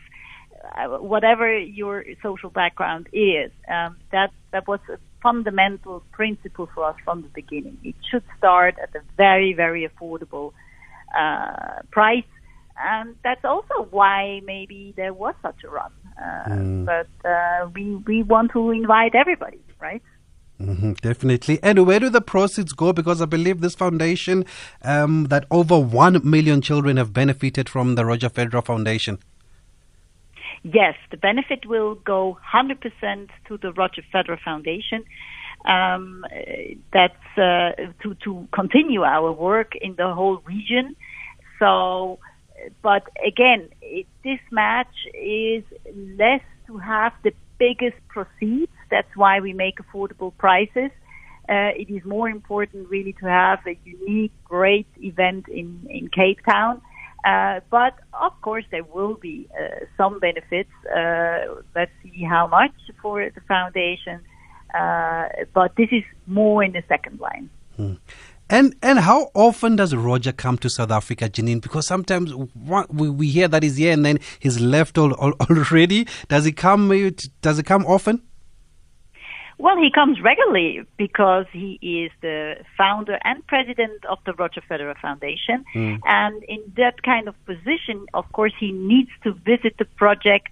whatever 0.88 1.57
your 1.57 2.03
social 2.22 2.49
background 2.49 3.07
is. 3.14 3.51
Um, 3.68 3.97
that 4.12 4.32
that 4.51 4.68
was 4.68 4.80
a 4.89 4.97
fundamental 5.22 6.03
principle 6.12 6.70
for 6.74 6.86
us 6.86 6.95
from 7.03 7.22
the 7.22 7.30
beginning. 7.30 7.78
It 7.84 7.95
should 8.10 8.24
start 8.38 8.76
at 8.82 8.95
a 8.95 9.01
very 9.18 9.53
very 9.53 9.88
affordable 9.88 10.53
uh, 11.18 11.82
price. 11.91 12.24
And 12.82 13.16
that's 13.26 13.43
also 13.43 13.88
why 13.89 14.41
maybe 14.45 14.93
there 14.95 15.14
was 15.14 15.36
such 15.41 15.64
a 15.66 15.70
run. 15.70 15.91
Uh, 16.18 16.49
Mm. 16.49 16.86
But 16.86 17.30
uh, 17.30 17.70
we 17.76 17.95
we 18.07 18.24
want 18.24 18.51
to 18.51 18.72
invite 18.72 19.16
everybody, 19.16 19.60
right? 19.80 20.01
hmm 20.60 20.91
definitely. 21.01 21.57
And 21.64 21.86
where 21.88 21.99
do 22.01 22.10
the 22.10 22.22
proceeds 22.22 22.74
go? 22.74 22.91
Because 22.91 23.22
I 23.22 23.26
believe 23.26 23.62
this 23.62 23.76
foundation, 23.76 24.45
um, 24.84 25.28
that 25.30 25.45
over 25.49 25.80
1 25.80 26.20
million 26.24 26.62
children 26.62 26.97
have 26.97 27.14
benefited 27.14 27.70
from 27.70 27.95
the 27.95 28.05
Roger 28.05 28.30
Federer 28.30 28.66
Foundation. 28.66 29.20
Yes, 30.64 30.95
the 31.12 31.18
benefit 31.18 31.66
will 31.66 31.95
go 31.95 32.38
100% 32.53 33.30
to 33.47 33.57
the 33.57 33.72
Roger 33.72 34.03
Federer 34.14 34.39
Foundation. 34.43 35.05
Um, 35.66 36.24
that's 36.93 37.38
uh, 37.38 37.72
to 38.01 38.16
to 38.24 38.47
continue 38.53 39.03
our 39.03 39.32
work 39.32 39.74
in 39.76 39.95
the 39.95 40.14
whole 40.14 40.41
region. 40.45 40.95
So, 41.60 42.20
but 42.82 43.03
again, 43.26 43.68
it, 43.82 44.07
this 44.24 44.39
match 44.51 44.95
is 45.14 45.64
less 46.18 46.41
to 46.68 46.78
have 46.78 47.12
the 47.24 47.34
biggest 47.57 47.97
proceeds. 48.07 48.72
That's 48.89 49.14
why 49.16 49.41
we 49.41 49.53
make 49.53 49.80
affordable 49.80 50.32
prices. 50.38 50.91
Uh, 51.49 51.74
it 51.76 51.89
is 51.89 52.05
more 52.05 52.30
important 52.30 52.89
really 52.89 53.14
to 53.14 53.26
have 53.26 53.60
a 53.68 53.78
unique, 53.84 54.32
great 54.45 54.88
event 54.97 55.47
in, 55.49 55.86
in 55.89 56.07
Cape 56.07 56.39
Town. 56.47 56.82
Uh, 57.26 57.59
but 57.70 57.95
of 58.13 58.34
course, 58.41 58.65
there 58.72 58.84
will 58.84 59.15
be 59.15 59.47
uh, 59.59 59.86
some 59.97 60.20
benefits. 60.20 60.70
Uh, 60.86 61.61
let's 61.76 61.91
see 62.03 62.24
how 62.24 62.47
much 62.47 62.72
for 63.01 63.30
the 63.30 63.41
foundation. 63.41 64.22
Uh, 64.74 65.28
but 65.53 65.76
this 65.76 65.89
is 65.91 66.03
more 66.28 66.63
in 66.63 66.72
the 66.72 66.84
second 66.88 67.20
line. 67.20 67.49
Hmm. 67.76 67.93
And 68.51 68.76
and 68.82 68.99
how 68.99 69.30
often 69.36 69.76
does 69.76 69.95
Roger 69.95 70.32
come 70.32 70.57
to 70.59 70.70
South 70.70 70.89
Africa, 70.89 71.30
Janine? 71.30 71.61
Because 71.61 71.86
sometimes 71.86 72.34
we, 72.34 73.09
we 73.09 73.28
hear 73.28 73.47
that 73.47 73.61
he's 73.61 73.78
here 73.78 73.93
and 73.93 74.03
then 74.03 74.20
he's 74.39 74.59
left 74.59 74.97
all, 74.97 75.13
all, 75.13 75.34
already. 75.49 76.07
Does 76.30 76.45
he 76.45 76.51
come? 76.51 76.89
Does 77.41 77.57
he 77.57 77.63
come 77.63 77.86
often? 77.86 78.24
Well, 79.60 79.76
he 79.76 79.91
comes 79.91 80.22
regularly 80.22 80.86
because 80.95 81.45
he 81.51 81.78
is 81.82 82.12
the 82.22 82.55
founder 82.78 83.20
and 83.26 83.45
president 83.45 84.05
of 84.05 84.18
the 84.26 84.32
Roger 84.32 84.62
Federer 84.62 84.97
Foundation. 84.97 85.66
Mm. 85.76 85.99
And 86.05 86.41
in 86.45 86.64
that 86.78 87.03
kind 87.03 87.28
of 87.28 87.36
position, 87.45 88.05
of 88.14 88.32
course, 88.32 88.53
he 88.57 88.72
needs 88.72 89.10
to 89.26 89.34
visit 89.34 89.76
the 89.78 89.84
project 89.84 90.51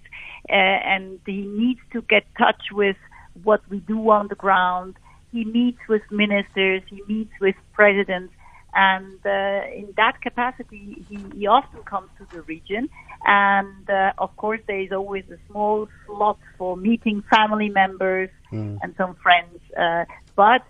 uh, 0.50 0.52
and 0.52 1.18
he 1.24 1.40
needs 1.40 1.80
to 1.94 2.02
get 2.02 2.24
touch 2.36 2.64
with 2.70 2.98
what 3.42 3.62
we 3.70 3.78
do 3.78 4.10
on 4.10 4.28
the 4.28 4.34
ground. 4.34 4.96
He 5.32 5.46
meets 5.46 5.80
with 5.88 6.02
ministers, 6.10 6.82
he 6.90 7.02
meets 7.08 7.32
with 7.40 7.56
presidents, 7.72 8.34
and 8.78 9.18
uh, 9.26 9.62
in 9.74 9.92
that 9.96 10.20
capacity, 10.22 11.04
he, 11.08 11.18
he, 11.34 11.46
often 11.48 11.82
comes 11.82 12.08
to 12.18 12.24
the 12.32 12.42
region. 12.42 12.88
And 13.24 13.90
uh, 13.90 14.12
of 14.18 14.36
course, 14.36 14.60
there 14.68 14.78
is 14.78 14.92
always 14.92 15.24
a 15.32 15.38
small 15.48 15.88
slot 16.06 16.38
for 16.56 16.76
meeting 16.76 17.24
family 17.28 17.70
members 17.70 18.30
mm. 18.52 18.78
and 18.80 18.94
some 18.96 19.16
friends. 19.16 19.58
Uh, 19.76 20.04
but 20.36 20.62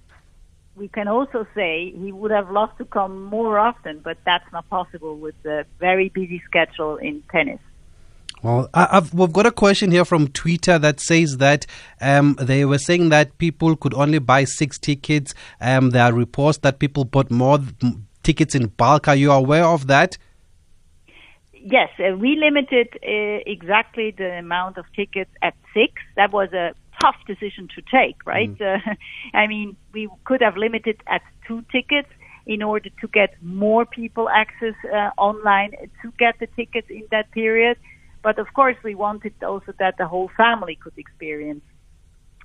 we 0.75 0.89
can 0.89 1.07
also 1.07 1.47
say 1.55 1.93
he 1.95 2.11
would 2.11 2.31
have 2.31 2.51
loved 2.51 2.79
to 2.79 2.87
come 2.87 3.25
more 3.25 3.59
often, 3.59 4.01
but 4.03 4.17
that's 4.25 4.51
not 4.55 4.67
possible 4.71 5.15
with 5.19 5.35
the 5.43 5.67
very 5.79 6.09
busy 6.09 6.41
schedule 6.47 6.97
in 6.97 7.23
tennis. 7.31 7.61
Well, 8.43 8.69
I've, 8.73 9.13
we've 9.13 9.33
got 9.33 9.47
a 9.47 9.53
question 9.53 9.91
here 9.91 10.05
from 10.05 10.29
Twitter 10.29 10.79
that 10.79 11.01
says 11.01 11.39
that 11.39 11.67
um, 12.01 12.37
they 12.41 12.65
were 12.65 12.79
saying 12.79 13.09
that 13.09 13.37
people 13.39 13.77
could 13.77 13.95
only 13.95 14.21
buy 14.21 14.45
six 14.45 14.79
tickets. 14.79 15.35
Um, 15.61 15.91
there 15.91 16.05
are 16.05 16.13
reports 16.13 16.59
that 16.59 16.79
people 16.79 17.05
bought 17.05 17.31
more 17.31 17.59
tickets 18.23 18.55
in 18.55 18.69
bulk. 18.69 19.09
Are 19.09 19.17
you 19.17 19.33
aware 19.33 19.65
of 19.65 19.89
that? 19.89 20.19
Yes, 21.53 21.91
uh, 21.99 22.17
we 22.17 22.37
limited 22.37 22.89
uh, 23.03 23.43
exactly 23.45 24.15
the 24.17 24.39
amount 24.39 24.79
of 24.79 24.85
tickets 24.95 25.31
at 25.43 25.55
six. 25.75 25.95
That 26.15 26.33
was 26.33 26.53
a 26.53 26.75
tough 27.01 27.17
decision 27.27 27.69
to 27.75 27.83
take, 27.83 28.25
right? 28.25 28.57
Mm. 28.57 28.77
Uh, 28.77 28.95
I 29.35 29.47
mean, 29.49 29.77
we 29.93 30.09
could 30.25 30.41
have 30.43 30.57
limited 30.57 31.03
at 31.07 31.23
two 31.47 31.65
tickets 31.73 32.09
in 32.47 32.63
order 32.63 32.89
to 33.01 33.09
get 33.09 33.35
more 33.43 33.85
people 33.85 34.29
access 34.29 34.75
uh, 34.93 35.11
online 35.19 35.73
to 36.03 36.13
get 36.19 36.39
the 36.39 36.47
tickets 36.57 36.89
in 36.89 37.05
that 37.11 37.31
period. 37.33 37.77
But 38.23 38.39
of 38.39 38.47
course, 38.55 38.77
we 38.83 38.95
wanted 38.95 39.35
also 39.43 39.73
that 39.79 39.97
the 39.99 40.07
whole 40.07 40.31
family 40.37 40.77
could 40.83 40.97
experience 40.97 41.63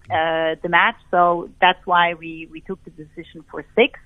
uh, 0.09 0.55
the 0.61 0.69
match. 0.69 0.95
So 1.11 1.49
that's 1.61 1.79
why 1.85 2.13
we, 2.13 2.47
we 2.51 2.61
took 2.61 2.83
the 2.83 2.91
decision 2.91 3.43
for 3.49 3.65
six. 3.75 3.99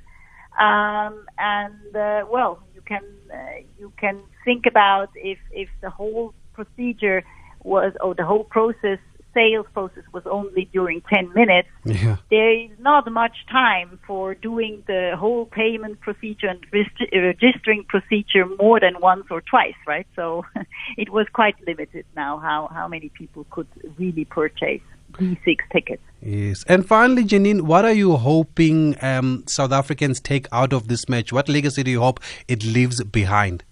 Um, 0.60 1.26
and 1.38 1.96
uh, 1.96 2.26
well, 2.32 2.64
you 2.74 2.82
can 2.82 3.04
uh, 3.32 3.62
you 3.78 3.94
can 4.00 4.22
think 4.44 4.66
about 4.66 5.10
if 5.16 5.38
if 5.52 5.70
the 5.82 5.90
whole 5.90 6.34
procedure 6.54 7.24
was 7.64 7.94
or 8.02 8.16
the 8.16 8.26
whole 8.26 8.44
process 8.44 9.00
sales 9.38 9.68
process 9.74 10.04
was 10.14 10.24
only 10.26 10.68
during 10.74 11.02
10 11.02 11.32
minutes, 11.34 11.70
yeah. 11.86 12.18
there 12.32 12.52
is 12.52 12.72
not 12.80 13.12
much 13.12 13.38
time 13.52 14.00
for 14.08 14.34
doing 14.34 14.84
the 14.88 15.16
whole 15.18 15.46
payment 15.46 16.00
procedure 16.02 16.48
and 16.48 16.66
registering 16.74 17.84
procedure 17.88 18.46
more 18.58 18.80
than 18.80 18.96
once 19.00 19.26
or 19.30 19.42
twice, 19.42 19.80
right? 19.86 20.08
So 20.16 20.44
it 20.98 21.10
was 21.10 21.28
quite 21.34 21.56
limited 21.68 22.06
now 22.16 22.40
how, 22.40 22.70
how 22.74 22.88
many 22.88 23.10
people 23.10 23.46
could 23.52 23.68
really 23.98 24.26
purchase 24.26 24.82
these 25.20 25.38
six 25.46 25.64
tickets. 25.72 26.02
Yes. 26.22 26.64
And 26.68 26.86
finally, 26.86 27.24
Janine, 27.24 27.62
what 27.62 27.86
are 27.86 27.94
you 27.94 28.16
hoping 28.16 28.96
um, 29.04 29.44
South 29.48 29.72
Africans 29.72 30.20
take 30.20 30.48
out 30.52 30.74
of 30.74 30.88
this 30.88 31.08
match? 31.08 31.32
What 31.32 31.48
legacy 31.48 31.84
do 31.84 31.92
you 31.92 32.02
hope 32.02 32.20
it 32.48 32.64
leaves 32.66 33.04
behind? 33.04 33.64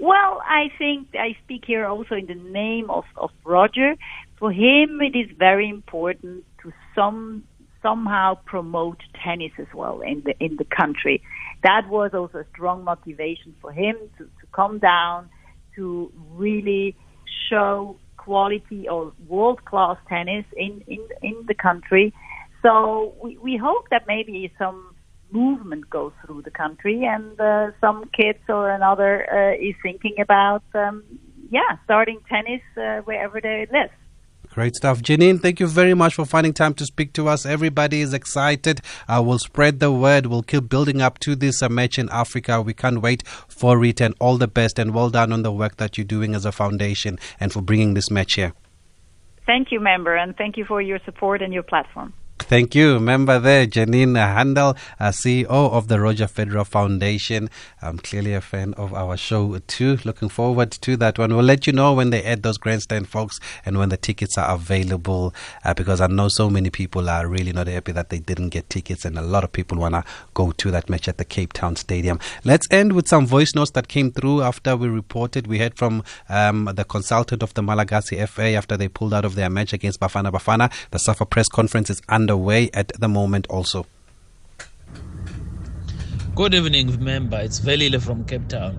Well, 0.00 0.40
I 0.46 0.70
think 0.78 1.08
I 1.14 1.36
speak 1.44 1.64
here 1.66 1.84
also 1.84 2.14
in 2.14 2.26
the 2.26 2.34
name 2.34 2.88
of, 2.88 3.04
of 3.18 3.30
Roger. 3.44 3.96
For 4.38 4.50
him, 4.50 5.00
it 5.02 5.14
is 5.14 5.28
very 5.38 5.68
important 5.68 6.44
to 6.62 6.72
some 6.94 7.44
somehow 7.82 8.34
promote 8.44 8.98
tennis 9.24 9.52
as 9.58 9.66
well 9.74 10.00
in 10.00 10.22
the 10.24 10.34
in 10.42 10.56
the 10.56 10.64
country. 10.64 11.22
That 11.62 11.88
was 11.88 12.12
also 12.14 12.38
a 12.38 12.44
strong 12.52 12.84
motivation 12.84 13.54
for 13.60 13.72
him 13.72 13.96
to, 14.16 14.24
to 14.24 14.46
come 14.54 14.78
down 14.78 15.28
to 15.76 16.10
really 16.32 16.96
show 17.50 17.96
quality 18.16 18.88
or 18.88 19.12
world 19.28 19.64
class 19.66 19.98
tennis 20.08 20.46
in, 20.56 20.82
in 20.86 21.06
in 21.22 21.44
the 21.46 21.54
country. 21.54 22.14
So 22.62 23.14
we, 23.22 23.36
we 23.38 23.56
hope 23.58 23.88
that 23.90 24.06
maybe 24.06 24.50
some 24.58 24.89
movement 25.32 25.88
goes 25.90 26.12
through 26.24 26.42
the 26.42 26.50
country, 26.50 27.04
and 27.04 27.40
uh, 27.40 27.70
some 27.80 28.04
kids 28.16 28.40
or 28.48 28.70
another 28.70 29.26
uh, 29.32 29.54
is 29.68 29.74
thinking 29.82 30.16
about, 30.20 30.62
um, 30.74 31.04
yeah, 31.50 31.76
starting 31.84 32.20
tennis 32.28 32.62
uh, 32.76 33.00
wherever 33.02 33.40
they 33.40 33.66
live. 33.72 33.90
Great 34.52 34.74
stuff. 34.74 35.00
Janine, 35.00 35.40
thank 35.40 35.60
you 35.60 35.68
very 35.68 35.94
much 35.94 36.16
for 36.16 36.24
finding 36.24 36.52
time 36.52 36.74
to 36.74 36.84
speak 36.84 37.12
to 37.12 37.28
us. 37.28 37.46
Everybody 37.46 38.00
is 38.00 38.12
excited. 38.12 38.80
Uh, 39.06 39.22
we'll 39.24 39.38
spread 39.38 39.78
the 39.78 39.92
word. 39.92 40.26
We'll 40.26 40.42
keep 40.42 40.68
building 40.68 41.00
up 41.00 41.20
to 41.20 41.36
this 41.36 41.62
uh, 41.62 41.68
match 41.68 42.00
in 42.00 42.08
Africa. 42.10 42.60
We 42.60 42.74
can't 42.74 43.00
wait 43.00 43.22
for 43.26 43.84
it 43.84 44.00
and 44.00 44.12
all 44.18 44.38
the 44.38 44.48
best 44.48 44.80
and 44.80 44.92
well 44.92 45.08
done 45.08 45.32
on 45.32 45.42
the 45.42 45.52
work 45.52 45.76
that 45.76 45.96
you're 45.96 46.04
doing 46.04 46.34
as 46.34 46.44
a 46.44 46.50
foundation 46.50 47.16
and 47.38 47.52
for 47.52 47.62
bringing 47.62 47.94
this 47.94 48.10
match 48.10 48.34
here. 48.34 48.52
Thank 49.46 49.70
you, 49.70 49.78
member, 49.78 50.16
and 50.16 50.36
thank 50.36 50.56
you 50.56 50.64
for 50.64 50.82
your 50.82 50.98
support 51.04 51.42
and 51.42 51.52
your 51.52 51.62
platform. 51.62 52.12
Thank 52.42 52.74
you. 52.74 52.94
Remember 52.94 53.38
there, 53.38 53.66
Janine 53.66 54.16
Handel, 54.16 54.76
uh, 54.98 55.10
CEO 55.10 55.46
of 55.48 55.88
the 55.88 56.00
Roger 56.00 56.26
Federer 56.26 56.66
Foundation. 56.66 57.48
I'm 57.80 57.98
clearly 57.98 58.34
a 58.34 58.40
fan 58.40 58.74
of 58.74 58.92
our 58.92 59.16
show 59.16 59.58
too. 59.66 59.98
Looking 60.04 60.28
forward 60.28 60.70
to 60.72 60.96
that 60.96 61.18
one. 61.18 61.34
We'll 61.34 61.44
let 61.44 61.66
you 61.66 61.72
know 61.72 61.92
when 61.92 62.10
they 62.10 62.22
add 62.24 62.42
those 62.42 62.58
grandstand 62.58 63.08
folks 63.08 63.38
and 63.64 63.78
when 63.78 63.90
the 63.90 63.96
tickets 63.96 64.36
are 64.36 64.52
available 64.54 65.34
uh, 65.64 65.74
because 65.74 66.00
I 66.00 66.06
know 66.08 66.28
so 66.28 66.50
many 66.50 66.70
people 66.70 67.08
are 67.08 67.26
really 67.28 67.52
not 67.52 67.68
happy 67.68 67.92
that 67.92 68.08
they 68.08 68.18
didn't 68.18 68.48
get 68.48 68.68
tickets 68.68 69.04
and 69.04 69.16
a 69.18 69.22
lot 69.22 69.44
of 69.44 69.52
people 69.52 69.78
want 69.78 69.94
to 69.94 70.04
go 70.34 70.50
to 70.50 70.70
that 70.70 70.90
match 70.90 71.08
at 71.08 71.18
the 71.18 71.24
Cape 71.24 71.52
Town 71.52 71.76
Stadium. 71.76 72.18
Let's 72.44 72.66
end 72.70 72.94
with 72.94 73.06
some 73.06 73.26
voice 73.26 73.54
notes 73.54 73.72
that 73.72 73.88
came 73.88 74.10
through 74.10 74.42
after 74.42 74.76
we 74.76 74.88
reported. 74.88 75.46
We 75.46 75.58
heard 75.58 75.76
from 75.76 76.02
um, 76.28 76.70
the 76.74 76.84
consultant 76.84 77.42
of 77.42 77.54
the 77.54 77.62
Malagasy 77.62 78.24
FA 78.26 78.54
after 78.54 78.76
they 78.76 78.88
pulled 78.88 79.14
out 79.14 79.24
of 79.24 79.34
their 79.36 79.50
match 79.50 79.72
against 79.72 80.00
Bafana 80.00 80.32
Bafana. 80.32 80.72
The 80.90 80.98
SAFA 80.98 81.26
press 81.26 81.48
conference 81.48 81.90
is 81.90 82.02
under 82.08 82.29
underway 82.30 82.70
at 82.74 82.92
the 83.00 83.08
moment 83.08 83.46
also. 83.48 83.86
Good 86.36 86.54
evening, 86.54 87.02
member. 87.02 87.38
It's 87.40 87.60
Velile 87.60 88.00
from 88.00 88.24
Cape 88.24 88.48
Town. 88.48 88.74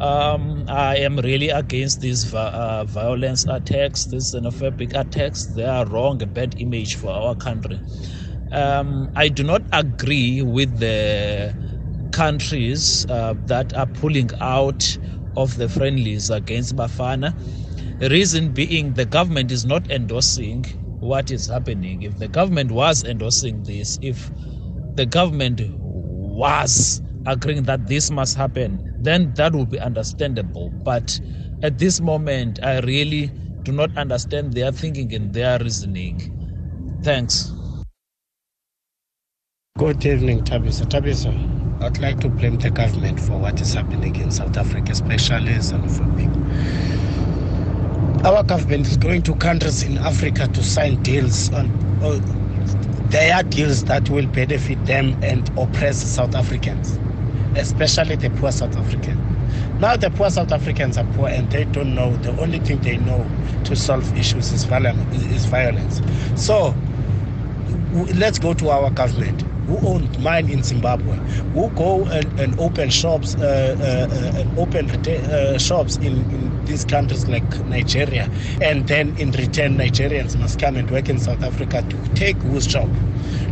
Um, 0.00 0.64
I 0.68 0.96
am 0.98 1.18
really 1.18 1.50
against 1.50 2.00
these 2.00 2.32
uh, 2.32 2.84
violence 2.86 3.46
attacks, 3.46 4.04
these 4.06 4.32
xenophobic 4.32 4.94
attacks. 4.94 5.46
They 5.46 5.64
are 5.64 5.86
wrong, 5.86 6.22
a 6.22 6.26
bad 6.26 6.60
image 6.60 6.94
for 6.96 7.10
our 7.10 7.34
country. 7.34 7.80
Um, 8.52 9.10
I 9.16 9.28
do 9.28 9.42
not 9.42 9.62
agree 9.72 10.42
with 10.42 10.78
the 10.78 11.52
countries 12.12 13.06
uh, 13.06 13.34
that 13.46 13.74
are 13.74 13.86
pulling 13.86 14.30
out 14.40 14.98
of 15.36 15.56
the 15.56 15.68
friendlies 15.68 16.30
against 16.30 16.76
Bafana. 16.76 17.34
The 17.98 18.08
reason 18.08 18.52
being 18.52 18.94
the 18.94 19.04
government 19.04 19.50
is 19.50 19.64
not 19.64 19.90
endorsing 19.90 20.64
what 21.04 21.30
is 21.30 21.46
happening. 21.48 22.02
If 22.02 22.18
the 22.18 22.28
government 22.28 22.72
was 22.72 23.04
endorsing 23.04 23.62
this, 23.62 23.98
if 24.02 24.30
the 24.94 25.06
government 25.06 25.60
was 25.78 27.02
agreeing 27.26 27.64
that 27.64 27.86
this 27.86 28.10
must 28.10 28.36
happen, 28.36 28.96
then 29.00 29.34
that 29.34 29.54
would 29.54 29.70
be 29.70 29.80
understandable. 29.80 30.70
But 30.84 31.20
at 31.62 31.78
this 31.78 32.00
moment, 32.00 32.60
I 32.62 32.80
really 32.80 33.26
do 33.62 33.72
not 33.72 33.96
understand 33.96 34.54
their 34.54 34.72
thinking 34.72 35.14
and 35.14 35.32
their 35.32 35.58
reasoning. 35.58 36.44
Thanks. 37.02 37.52
Good 39.78 40.04
evening, 40.06 40.44
Tabisa. 40.44 40.86
Tabisa, 40.86 41.82
I'd 41.82 41.98
like 41.98 42.20
to 42.20 42.28
blame 42.28 42.58
the 42.58 42.70
government 42.70 43.20
for 43.20 43.38
what 43.38 43.60
is 43.60 43.74
happening 43.74 44.16
in 44.16 44.30
South 44.30 44.56
Africa, 44.56 44.92
especially 44.92 45.52
xenophobic. 45.54 46.93
Our 48.24 48.42
government 48.42 48.86
is 48.86 48.96
going 48.96 49.22
to 49.24 49.34
countries 49.34 49.82
in 49.82 49.98
Africa 49.98 50.48
to 50.48 50.64
sign 50.64 51.02
deals 51.02 51.52
on 51.52 51.70
uh, 52.02 52.18
their 53.10 53.42
deals 53.42 53.84
that 53.84 54.08
will 54.08 54.26
benefit 54.26 54.82
them 54.86 55.14
and 55.22 55.46
oppress 55.58 56.02
South 56.02 56.34
Africans, 56.34 56.98
especially 57.54 58.16
the 58.16 58.30
poor 58.30 58.50
South 58.50 58.74
Africans. 58.78 59.20
Now 59.78 59.96
the 59.96 60.08
poor 60.08 60.30
South 60.30 60.52
Africans 60.52 60.96
are 60.96 61.04
poor 61.12 61.28
and 61.28 61.50
they 61.52 61.64
don't 61.64 61.94
know. 61.94 62.16
The 62.16 62.30
only 62.40 62.60
thing 62.60 62.80
they 62.80 62.96
know 62.96 63.26
to 63.64 63.76
solve 63.76 64.16
issues 64.16 64.52
is 64.52 64.64
violence. 64.64 65.22
Is 65.30 65.44
violence. 65.44 66.00
So 66.34 66.74
let's 67.94 68.38
go 68.38 68.54
to 68.54 68.70
our 68.70 68.90
government 68.90 69.42
who 69.66 69.78
owned 69.86 70.18
mine 70.22 70.48
in 70.50 70.62
Zimbabwe, 70.62 71.16
who 71.54 71.70
go 71.70 72.04
and, 72.06 72.40
and 72.40 72.58
open 72.60 72.90
shops, 72.90 73.34
uh, 73.36 73.76
uh, 73.78 74.14
uh, 74.14 74.40
and 74.40 74.58
open 74.58 74.90
uh, 74.90 75.58
shops 75.58 75.96
in, 75.96 76.18
in 76.30 76.64
these 76.66 76.84
countries 76.84 77.26
like 77.28 77.44
Nigeria, 77.66 78.30
and 78.60 78.86
then 78.88 79.16
in 79.16 79.30
return, 79.32 79.76
Nigerians 79.76 80.36
must 80.38 80.58
come 80.58 80.76
and 80.76 80.90
work 80.90 81.08
in 81.08 81.18
South 81.18 81.42
Africa 81.42 81.82
to 81.88 82.14
take 82.14 82.36
whose 82.38 82.66
job? 82.66 82.90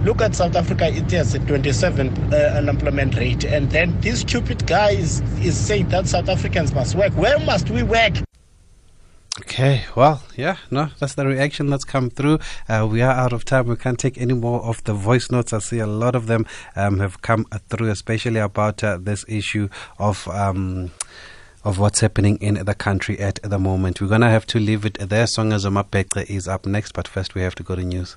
Look 0.05 0.21
at 0.21 0.35
South 0.35 0.57
Africa, 0.57 0.89
it 0.89 1.11
has 1.13 1.35
a 1.35 1.39
27 1.39 2.09
uh, 2.33 2.37
unemployment 2.57 3.17
rate, 3.17 3.45
and 3.45 3.71
then 3.71 3.99
this 4.01 4.21
stupid 4.21 4.67
guy 4.67 4.91
is, 4.91 5.21
is 5.41 5.57
saying 5.57 5.89
that 5.89 6.07
South 6.09 6.29
Africans 6.29 6.75
must 6.75 6.95
work. 6.95 7.13
Where 7.13 7.39
must 7.39 7.71
we 7.71 7.83
work? 7.83 8.15
Okay, 9.43 9.85
well, 9.97 10.23
yeah, 10.37 10.57
no, 10.71 10.91
that's 11.01 11.15
the 11.15 11.27
reaction 11.27 11.69
that's 11.69 11.85
come 11.85 12.11
through. 12.11 12.39
Uh, 12.69 12.87
we 12.89 13.03
are 13.03 13.11
out 13.11 13.33
of 13.33 13.45
time. 13.45 13.67
We 13.67 13.75
can't 13.75 13.99
take 13.99 14.17
any 14.17 14.35
more 14.35 14.63
of 14.63 14.85
the 14.85 14.95
voice 14.95 15.33
notes. 15.33 15.53
I 15.53 15.59
see 15.59 15.81
a 15.81 15.87
lot 15.87 16.15
of 16.15 16.29
them 16.29 16.47
um, 16.77 17.01
have 17.01 17.23
come 17.23 17.47
through, 17.69 17.91
especially 17.91 18.39
about 18.39 18.85
uh, 18.85 18.99
this 19.01 19.25
issue 19.29 19.69
of. 19.99 20.29
Um, 20.29 20.93
of 21.65 21.79
what's 21.79 22.01
happening 22.01 22.39
in 22.39 22.55
the 22.55 22.75
country 22.75 23.21
at 23.21 23.39
the 23.41 23.57
moment. 23.57 24.01
We're 24.01 24.09
going 24.09 24.23
to 24.23 24.29
have 24.29 24.47
to 24.47 24.59
leave 24.59 24.85
it 24.85 24.99
there. 24.99 25.29
Song 25.29 25.53
as 25.53 25.65
is 25.65 26.49
up 26.49 26.67
next, 26.67 26.93
but 26.93 27.07
first 27.07 27.37
we 27.37 27.43
have 27.43 27.55
to 27.55 27.63
go 27.63 27.77
to 27.77 27.85
news. 27.85 28.17